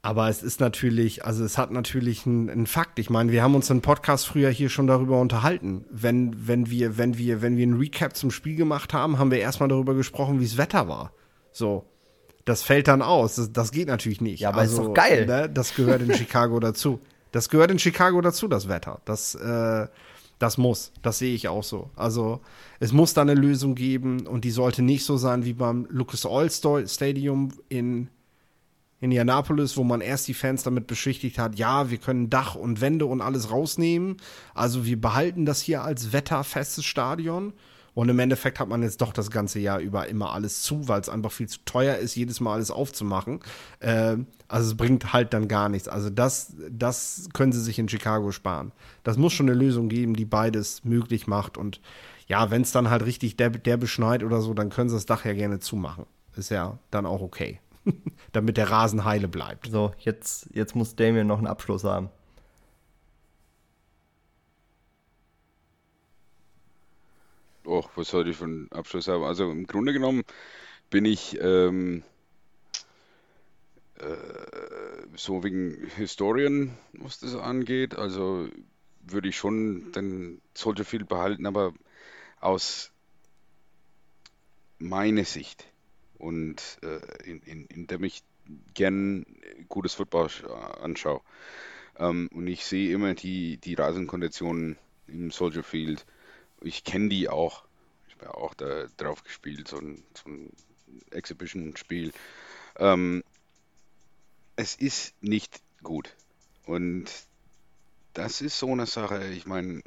aber 0.00 0.28
es 0.28 0.42
ist 0.42 0.60
natürlich, 0.60 1.24
also 1.24 1.44
es 1.44 1.58
hat 1.58 1.70
natürlich 1.70 2.24
einen, 2.24 2.48
einen 2.48 2.66
Fakt. 2.66 2.98
Ich 2.98 3.10
meine, 3.10 3.32
wir 3.32 3.42
haben 3.42 3.54
uns 3.54 3.68
im 3.68 3.82
Podcast 3.82 4.26
früher 4.26 4.48
hier 4.48 4.70
schon 4.70 4.86
darüber 4.86 5.20
unterhalten. 5.20 5.84
Wenn, 5.90 6.46
wenn 6.46 6.70
wir, 6.70 6.96
wenn 6.96 7.18
wir, 7.18 7.42
wenn 7.42 7.56
wir 7.56 7.64
einen 7.64 7.78
Recap 7.78 8.16
zum 8.16 8.30
Spiel 8.30 8.56
gemacht 8.56 8.94
haben, 8.94 9.18
haben 9.18 9.30
wir 9.30 9.40
erstmal 9.40 9.68
darüber 9.68 9.94
gesprochen, 9.94 10.40
wie 10.40 10.44
es 10.44 10.56
Wetter 10.56 10.88
war. 10.88 11.12
So. 11.52 11.84
Das 12.44 12.62
fällt 12.62 12.88
dann 12.88 13.02
aus. 13.02 13.34
Das, 13.34 13.52
das 13.52 13.72
geht 13.72 13.88
natürlich 13.88 14.22
nicht. 14.22 14.40
Ja, 14.40 14.50
aber 14.50 14.64
ist 14.64 14.78
doch 14.78 14.94
geil. 14.94 15.26
Ne, 15.26 15.50
das 15.50 15.74
gehört 15.74 16.00
in 16.00 16.14
Chicago 16.14 16.58
dazu. 16.60 17.00
Das 17.32 17.48
gehört 17.48 17.70
in 17.70 17.78
Chicago 17.78 18.20
dazu, 18.20 18.48
das 18.48 18.68
Wetter. 18.68 19.00
Das, 19.04 19.34
äh, 19.34 19.86
das 20.38 20.58
muss. 20.58 20.92
Das 21.02 21.18
sehe 21.18 21.34
ich 21.34 21.48
auch 21.48 21.64
so. 21.64 21.90
Also, 21.96 22.40
es 22.80 22.92
muss 22.92 23.14
da 23.14 23.22
eine 23.22 23.34
Lösung 23.34 23.74
geben 23.74 24.26
und 24.26 24.44
die 24.44 24.50
sollte 24.50 24.82
nicht 24.82 25.04
so 25.04 25.16
sein 25.16 25.44
wie 25.44 25.54
beim 25.54 25.86
Lucas 25.90 26.24
Oil 26.24 26.50
Stadium 26.50 27.50
in 27.68 28.08
Indianapolis, 29.00 29.76
wo 29.76 29.84
man 29.84 30.00
erst 30.00 30.26
die 30.26 30.34
Fans 30.34 30.64
damit 30.64 30.86
beschäftigt 30.88 31.38
hat, 31.38 31.56
ja, 31.56 31.90
wir 31.90 31.98
können 31.98 32.30
Dach 32.30 32.56
und 32.56 32.80
Wände 32.80 33.06
und 33.06 33.20
alles 33.20 33.50
rausnehmen. 33.50 34.16
Also 34.54 34.84
wir 34.84 35.00
behalten 35.00 35.46
das 35.46 35.60
hier 35.60 35.82
als 35.82 36.12
wetterfestes 36.12 36.84
Stadion. 36.84 37.52
Und 37.98 38.08
im 38.10 38.20
Endeffekt 38.20 38.60
hat 38.60 38.68
man 38.68 38.84
jetzt 38.84 39.00
doch 39.00 39.12
das 39.12 39.28
ganze 39.28 39.58
Jahr 39.58 39.80
über 39.80 40.06
immer 40.06 40.32
alles 40.32 40.62
zu, 40.62 40.86
weil 40.86 41.00
es 41.00 41.08
einfach 41.08 41.32
viel 41.32 41.48
zu 41.48 41.58
teuer 41.64 41.96
ist, 41.96 42.14
jedes 42.14 42.38
Mal 42.38 42.52
alles 42.52 42.70
aufzumachen. 42.70 43.40
Äh, 43.80 44.18
also 44.46 44.70
es 44.70 44.76
bringt 44.76 45.12
halt 45.12 45.34
dann 45.34 45.48
gar 45.48 45.68
nichts. 45.68 45.88
Also 45.88 46.08
das, 46.08 46.54
das 46.70 47.28
können 47.32 47.50
sie 47.50 47.60
sich 47.60 47.76
in 47.76 47.88
Chicago 47.88 48.30
sparen. 48.30 48.70
Das 49.02 49.16
muss 49.16 49.32
schon 49.32 49.48
eine 49.48 49.58
Lösung 49.58 49.88
geben, 49.88 50.14
die 50.14 50.26
beides 50.26 50.84
möglich 50.84 51.26
macht. 51.26 51.58
Und 51.58 51.80
ja, 52.28 52.52
wenn 52.52 52.62
es 52.62 52.70
dann 52.70 52.88
halt 52.88 53.04
richtig 53.04 53.36
der, 53.36 53.50
der 53.50 53.76
beschneit 53.76 54.22
oder 54.22 54.42
so, 54.42 54.54
dann 54.54 54.70
können 54.70 54.90
sie 54.90 54.94
das 54.94 55.06
Dach 55.06 55.24
ja 55.24 55.32
gerne 55.32 55.58
zumachen. 55.58 56.06
Ist 56.36 56.50
ja 56.50 56.78
dann 56.92 57.04
auch 57.04 57.20
okay. 57.20 57.58
Damit 58.30 58.58
der 58.58 58.70
Rasen 58.70 59.04
heile 59.04 59.26
bleibt. 59.26 59.70
So, 59.72 59.90
jetzt, 59.98 60.50
jetzt 60.54 60.76
muss 60.76 60.94
Damien 60.94 61.26
noch 61.26 61.38
einen 61.38 61.48
Abschluss 61.48 61.82
haben. 61.82 62.10
Oh, 67.68 67.84
was 67.94 68.08
soll 68.08 68.28
ich 68.28 68.36
für 68.36 68.44
einen 68.46 68.72
Abschluss 68.72 69.06
haben? 69.08 69.22
Also 69.24 69.50
im 69.50 69.66
Grunde 69.66 69.92
genommen 69.92 70.24
bin 70.90 71.04
ich 71.06 71.38
ähm, 71.40 72.04
äh, 73.98 74.06
so 75.16 75.42
wegen 75.42 75.74
Historien, 75.96 76.76
was 76.92 77.18
das 77.20 77.34
angeht. 77.34 77.96
Also 77.96 78.48
würde 79.00 79.28
ich 79.28 79.36
schon 79.36 79.92
den 79.92 80.40
Soldier 80.54 80.84
Field 80.84 81.08
behalten, 81.08 81.46
aber 81.46 81.72
aus 82.40 82.92
meiner 84.78 85.24
Sicht 85.24 85.66
und 86.18 86.78
äh, 86.82 87.30
in, 87.30 87.40
in, 87.42 87.64
in 87.66 87.86
dem 87.86 88.04
ich 88.04 88.22
gern 88.74 89.24
gutes 89.68 89.94
Football 89.94 90.26
sch- 90.26 90.46
anschaue. 90.80 91.20
Ähm, 91.98 92.30
und 92.34 92.46
ich 92.48 92.64
sehe 92.66 92.92
immer 92.94 93.14
die, 93.14 93.58
die 93.58 93.74
Rasenkonditionen 93.74 94.78
im 95.08 95.30
Soldier 95.30 95.64
Field. 95.64 96.06
Ich 96.62 96.84
kenne 96.84 97.08
die 97.08 97.28
auch. 97.28 97.64
Ich 98.08 98.14
habe 98.14 98.26
ja 98.26 98.34
auch 98.34 98.54
da 98.54 98.86
drauf 98.96 99.22
gespielt, 99.22 99.68
so 99.68 99.78
ein, 99.78 100.02
so 100.14 100.30
ein 100.30 100.52
Exhibition-Spiel. 101.10 102.12
Ähm, 102.78 103.22
es 104.56 104.74
ist 104.74 105.14
nicht 105.22 105.60
gut. 105.82 106.14
Und 106.66 107.06
das 108.12 108.40
ist 108.40 108.58
so 108.58 108.72
eine 108.72 108.86
Sache, 108.86 109.28
ich 109.28 109.46
meine, 109.46 109.82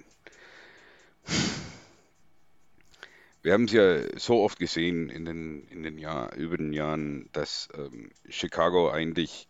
wir 3.43 3.53
haben 3.53 3.65
es 3.65 3.71
ja 3.71 4.19
so 4.19 4.41
oft 4.41 4.59
gesehen 4.59 5.09
in 5.09 5.25
den, 5.25 5.67
in 5.67 5.83
den 5.83 5.97
Jahr, 5.97 6.33
über 6.35 6.57
den 6.57 6.73
Jahren, 6.73 7.29
dass 7.33 7.69
ähm, 7.75 8.11
Chicago 8.29 8.89
eigentlich 8.89 9.47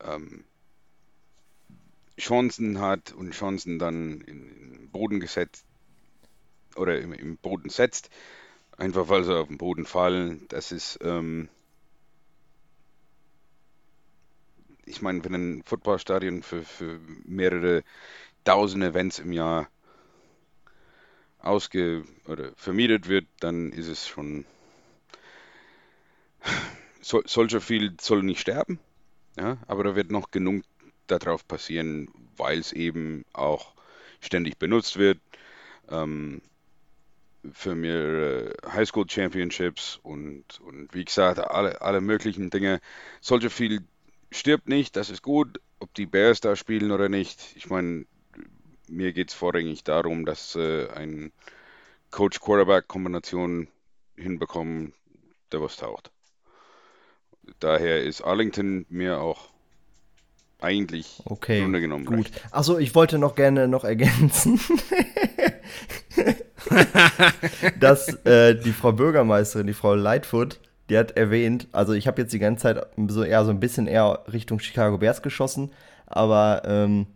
ähm, 0.00 0.44
Chancen 2.18 2.80
hat 2.80 3.12
und 3.12 3.32
Chancen 3.32 3.78
dann 3.78 4.20
in, 4.22 4.48
in 4.48 4.72
den 4.72 4.90
Boden 4.90 5.20
gesetzt 5.20 5.66
oder 6.76 7.00
im, 7.00 7.12
im 7.12 7.36
Boden 7.36 7.68
setzt, 7.70 8.10
einfach 8.76 9.08
weil 9.08 9.24
sie 9.24 9.36
auf 9.36 9.48
den 9.48 9.58
Boden 9.58 9.86
fallen. 9.86 10.46
Das 10.48 10.72
ist, 10.72 10.98
ähm, 11.02 11.48
ich 14.86 15.02
meine, 15.02 15.24
wenn 15.24 15.34
ein 15.34 15.62
Footballstadion 15.64 16.42
für, 16.42 16.62
für 16.62 17.00
mehrere 17.24 17.82
tausend 18.44 18.84
Events 18.84 19.18
im 19.18 19.32
Jahr 19.32 19.68
ausge 21.38 22.04
oder 22.26 22.52
vermietet 22.56 23.08
wird, 23.08 23.26
dann 23.40 23.70
ist 23.72 23.88
es 23.88 24.06
schon 24.08 24.44
so, 27.00 27.22
solcher 27.26 27.60
viel 27.60 27.94
soll 28.00 28.22
nicht 28.22 28.40
sterben, 28.40 28.78
ja, 29.36 29.58
aber 29.66 29.84
da 29.84 29.96
wird 29.96 30.10
noch 30.10 30.30
genug 30.30 30.64
darauf 31.06 31.46
passieren, 31.46 32.08
weil 32.36 32.58
es 32.58 32.72
eben 32.72 33.24
auch 33.32 33.74
ständig 34.20 34.58
benutzt 34.58 34.96
wird. 34.96 35.18
Ähm, 35.90 36.40
für 37.52 37.74
mehrere 37.74 38.54
Highschool 38.72 39.08
Championships 39.08 39.98
und, 40.02 40.44
und 40.60 40.94
wie 40.94 41.04
gesagt, 41.04 41.38
alle, 41.38 41.80
alle 41.80 42.00
möglichen 42.00 42.50
Dinge. 42.50 42.80
Solcher 43.20 43.50
viel 43.50 43.82
stirbt 44.30 44.68
nicht, 44.68 44.96
das 44.96 45.10
ist 45.10 45.22
gut, 45.22 45.60
ob 45.78 45.92
die 45.94 46.06
Bears 46.06 46.40
da 46.40 46.56
spielen 46.56 46.90
oder 46.90 47.08
nicht. 47.08 47.54
Ich 47.56 47.68
meine, 47.68 48.06
mir 48.88 49.12
geht 49.12 49.30
es 49.30 49.34
vorrangig 49.34 49.84
darum, 49.84 50.24
dass 50.24 50.56
äh, 50.56 50.88
ein 50.88 51.32
Coach-Quarterback-Kombination 52.10 53.68
hinbekommen, 54.16 54.92
der 55.52 55.60
was 55.60 55.76
taucht. 55.76 56.10
Daher 57.60 58.02
ist 58.02 58.22
Arlington 58.22 58.86
mir 58.88 59.20
auch 59.20 59.50
eigentlich 60.60 61.20
Okay, 61.26 61.58
im 61.58 61.64
Grunde 61.64 61.80
genommen 61.80 62.06
gut. 62.06 62.26
recht. 62.26 62.42
Achso, 62.52 62.78
ich 62.78 62.94
wollte 62.94 63.18
noch 63.18 63.34
gerne 63.34 63.68
noch 63.68 63.84
ergänzen, 63.84 64.58
dass 67.80 68.08
äh, 68.24 68.54
die 68.54 68.72
Frau 68.72 68.92
Bürgermeisterin, 68.92 69.66
die 69.66 69.74
Frau 69.74 69.94
Lightfoot, 69.94 70.60
die 70.90 70.98
hat 70.98 71.16
erwähnt, 71.16 71.68
also 71.72 71.92
ich 71.92 72.06
habe 72.06 72.22
jetzt 72.22 72.32
die 72.32 72.38
ganze 72.38 72.62
Zeit 72.62 72.86
so 73.08 73.22
eher 73.22 73.44
so 73.44 73.50
ein 73.50 73.60
bisschen 73.60 73.86
eher 73.86 74.20
Richtung 74.32 74.60
Chicago 74.60 74.98
Bears 74.98 75.22
geschossen, 75.22 75.70
aber 76.06 76.62
ähm, 76.66 77.06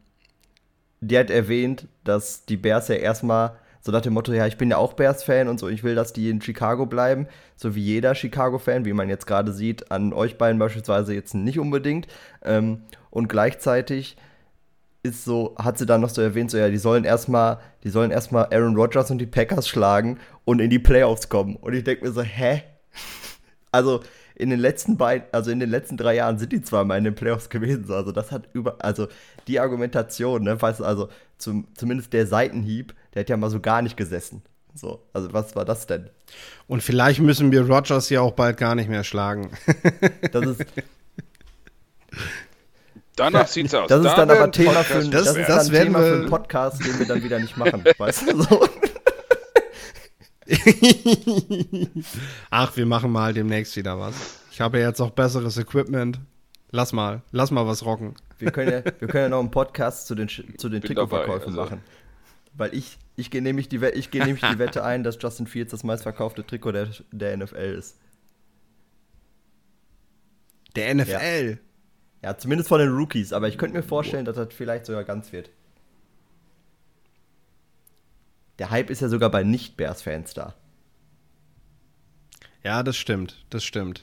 die 1.01 1.19
hat 1.19 1.31
erwähnt, 1.31 1.87
dass 2.05 2.45
die 2.45 2.57
Bears 2.57 2.89
ja 2.89 2.97
erstmal 2.97 3.57
so 3.81 3.93
nach 3.93 4.01
dem 4.01 4.13
Motto, 4.13 4.33
ja, 4.33 4.47
ich 4.47 4.59
bin 4.59 4.71
ja 4.71 4.77
auch 4.77 4.95
Bears-Fan 4.95 5.49
und 5.49 5.59
so, 5.59 5.69
ich 5.69 5.85
will, 5.85 5.95
dass 5.95 6.13
die 6.13 6.29
in 6.29 6.43
Chicago 6.43 6.87
bleiben, 6.87 7.27
so 7.57 7.75
wie 7.75 7.81
jeder 7.81 8.15
Chicago-Fan, 8.15 8.85
wie 8.85 8.93
man 8.93 9.09
jetzt 9.09 9.27
gerade 9.27 9.53
sieht, 9.53 9.91
an 9.91 10.13
euch 10.13 10.37
beiden 10.37 10.59
beispielsweise 10.59 11.15
jetzt 11.15 11.35
nicht 11.35 11.59
unbedingt. 11.59 12.09
Ähm, 12.45 12.83
und 13.11 13.29
gleichzeitig 13.29 14.17
ist 15.03 15.25
so, 15.25 15.55
hat 15.59 15.79
sie 15.79 15.87
dann 15.87 16.01
noch 16.01 16.11
so 16.11 16.21
erwähnt, 16.21 16.51
so 16.51 16.59
ja, 16.59 16.69
die 16.69 16.79
sollen 16.79 17.05
erstmal, 17.05 17.59
die 17.85 17.91
sollen 17.91 18.11
erstmal 18.11 18.47
Aaron 18.47 18.77
Rodgers 18.77 19.11
und 19.11 19.19
die 19.19 19.27
Packers 19.27 19.69
schlagen 19.69 20.19
und 20.45 20.61
in 20.61 20.71
die 20.71 20.79
Playoffs 20.79 21.29
kommen. 21.29 21.57
Und 21.57 21.75
ich 21.75 21.85
denke 21.85 22.05
mir 22.05 22.13
so, 22.13 22.23
hä? 22.23 22.63
Also, 23.71 24.01
in 24.39 24.51
den 24.51 24.61
letzten 24.61 24.97
beiden, 24.97 25.27
also 25.33 25.51
in 25.51 25.59
den 25.59 25.69
letzten 25.69 25.97
drei 25.97 26.15
Jahren 26.15 26.39
sind 26.39 26.53
die 26.53 26.63
zwar 26.63 26.85
mal 26.85 26.97
in 26.97 27.05
den 27.05 27.15
Playoffs 27.15 27.51
gewesen. 27.51 27.91
Also 27.91 28.13
das 28.13 28.31
hat 28.31 28.49
über, 28.53 28.77
also 28.79 29.09
die 29.49 29.59
Argumentation, 29.59 30.45
ne, 30.45 30.61
weißt 30.61 30.81
du, 30.81 30.85
also 30.85 31.09
zum, 31.39 31.67
zumindest 31.75 32.13
der 32.13 32.27
Seitenhieb, 32.27 32.95
der 33.15 33.21
hat 33.21 33.29
ja 33.29 33.37
mal 33.37 33.51
so 33.51 33.61
gar 33.61 33.83
nicht 33.83 33.97
gesessen. 33.97 34.43
So, 34.75 35.03
also 35.13 35.33
was 35.33 35.57
war 35.57 35.65
das 35.65 35.87
denn? 35.87 36.09
Und 36.69 36.85
vielleicht 36.85 37.21
müssen 37.21 37.51
wir 37.51 37.63
Rogers 37.69 38.11
ja 38.11 38.21
auch 38.21 38.33
bald 38.33 38.59
gar 38.59 38.77
nicht 38.77 38.89
mehr 38.89 39.03
schlagen. 39.03 39.51
Das 40.31 40.47
ist, 40.47 40.65
Danach 43.19 43.47
sieht's 43.47 43.75
aus. 43.75 43.89
das 43.89 43.99
ist 44.01 44.05
Da 44.07 44.17
dann 44.17 44.31
aber 44.31 44.45
ein 44.45 44.53
Thema 44.53 44.83
für, 44.85 44.95
ein- 44.99 45.11
Das- 45.11 45.25
das 45.25 45.37
ist 45.37 45.49
das 45.49 45.65
dann 45.67 45.73
werden 45.73 45.85
Thema 45.93 46.01
wir- 46.01 46.09
für 46.09 46.15
einen 46.21 46.29
Podcast, 46.29 46.85
den 46.85 46.99
wir 46.99 47.07
dann 47.07 47.23
wieder 47.23 47.39
nicht 47.39 47.57
machen. 47.57 47.85
weißt 47.99 48.31
du 48.33 48.43
so? 48.43 48.69
Ach, 52.51 52.77
wir 52.77 52.87
machen 52.87 53.11
mal 53.13 53.33
demnächst 53.35 53.77
wieder 53.77 53.99
was. 53.99 54.15
Ich 54.51 54.61
habe 54.61 54.79
ja 54.81 54.89
jetzt 54.89 55.01
auch 55.01 55.11
besseres 55.11 55.57
Equipment. 55.59 56.21
Lass 56.71 56.93
mal, 56.93 57.23
lass 57.33 57.51
mal 57.51 57.67
was 57.67 57.85
rocken. 57.85 58.15
Wir 58.39 58.51
können 58.51 58.71
ja, 58.73 58.85
wir 58.85 59.09
können 59.09 59.25
ja 59.25 59.29
noch 59.31 59.41
einen 59.41 59.51
Podcast 59.51 60.07
zu 60.07 60.15
den, 60.15 60.29
zu 60.29 60.69
den 60.69 60.83
Trikotverkäufen 60.83 61.49
also. 61.49 61.61
machen. 61.63 61.83
Weil 62.55 62.75
ich, 62.75 62.99
ich 63.17 63.31
gehe 63.31 63.41
nämlich, 63.43 63.69
die 63.69 63.77
ich 63.95 64.11
gehe 64.11 64.25
nämlich 64.25 64.43
die 64.51 64.59
Wette 64.59 64.85
ein, 64.85 65.03
dass 65.03 65.17
Justin 65.21 65.47
Fields 65.47 65.71
das 65.71 65.85
meistverkaufte 65.85 66.45
Trikot 66.47 66.73
der, 66.73 66.89
der 67.13 67.37
NFL 67.37 67.57
ist. 67.79 67.97
Der 70.77 70.95
NFL. 70.95 71.11
Ja, 71.51 71.57
zumindest 72.37 72.69
von 72.69 72.81
den 72.81 72.91
Rookies, 72.91 73.33
aber 73.33 73.49
ich 73.49 73.57
könnte 73.57 73.77
mir 73.77 73.83
vorstellen, 73.83 74.25
dass 74.25 74.37
das 74.37 74.49
vielleicht 74.53 74.87
sogar 74.87 75.05
ganz 75.05 75.33
wird. 75.33 75.51
Der 78.59 78.71
Hype 78.71 78.91
ist 78.91 79.01
ja 79.01 79.09
sogar 79.09 79.31
bei 79.31 79.45
Nicht-Bears-Fans 79.45 80.35
da. 80.35 80.55
Ja, 82.65 82.83
das 82.83 82.97
stimmt, 82.97 83.45
das 83.51 83.65
stimmt. 83.65 84.03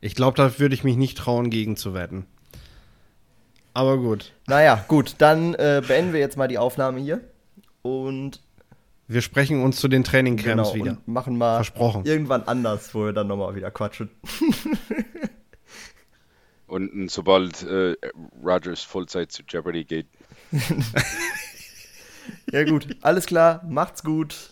Ich 0.00 0.14
glaube, 0.14 0.36
da 0.36 0.58
würde 0.58 0.74
ich 0.74 0.84
mich 0.84 0.96
nicht 0.96 1.16
trauen, 1.16 1.48
gegen 1.48 1.76
zu 1.76 1.94
wetten. 1.94 2.26
Aber 3.72 3.96
gut. 3.96 4.32
Naja, 4.46 4.84
gut, 4.88 5.14
dann 5.18 5.54
äh, 5.54 5.82
beenden 5.86 6.12
wir 6.12 6.20
jetzt 6.20 6.36
mal 6.36 6.48
die 6.48 6.58
Aufnahme 6.58 7.00
hier. 7.00 7.20
Und 7.80 8.40
Wir 9.08 9.22
sprechen 9.22 9.62
uns 9.62 9.80
zu 9.80 9.88
den 9.88 10.04
Trainingcamps 10.04 10.72
genau, 10.72 10.74
wieder. 10.74 10.98
machen 11.06 11.38
mal 11.38 11.56
Versprochen. 11.56 12.04
irgendwann 12.04 12.42
anders, 12.42 12.94
wo 12.94 13.06
wir 13.06 13.12
dann 13.12 13.26
nochmal 13.28 13.54
wieder 13.54 13.70
quatschen. 13.70 14.10
Und 16.72 17.10
sobald 17.10 17.64
äh, 17.64 17.94
Rogers 18.42 18.82
Vollzeit 18.82 19.30
zu 19.30 19.42
Jeopardy 19.46 19.84
geht, 19.84 20.06
Ja 22.50 22.64
gut, 22.64 22.96
alles 23.02 23.26
klar, 23.26 23.62
macht's 23.68 24.02
gut. 24.02 24.50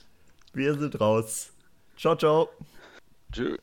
Wir 0.52 0.74
sind 0.74 1.00
raus. 1.00 1.50
Ciao, 1.96 2.14
ciao. 2.16 2.50
tschüss. 3.32 3.56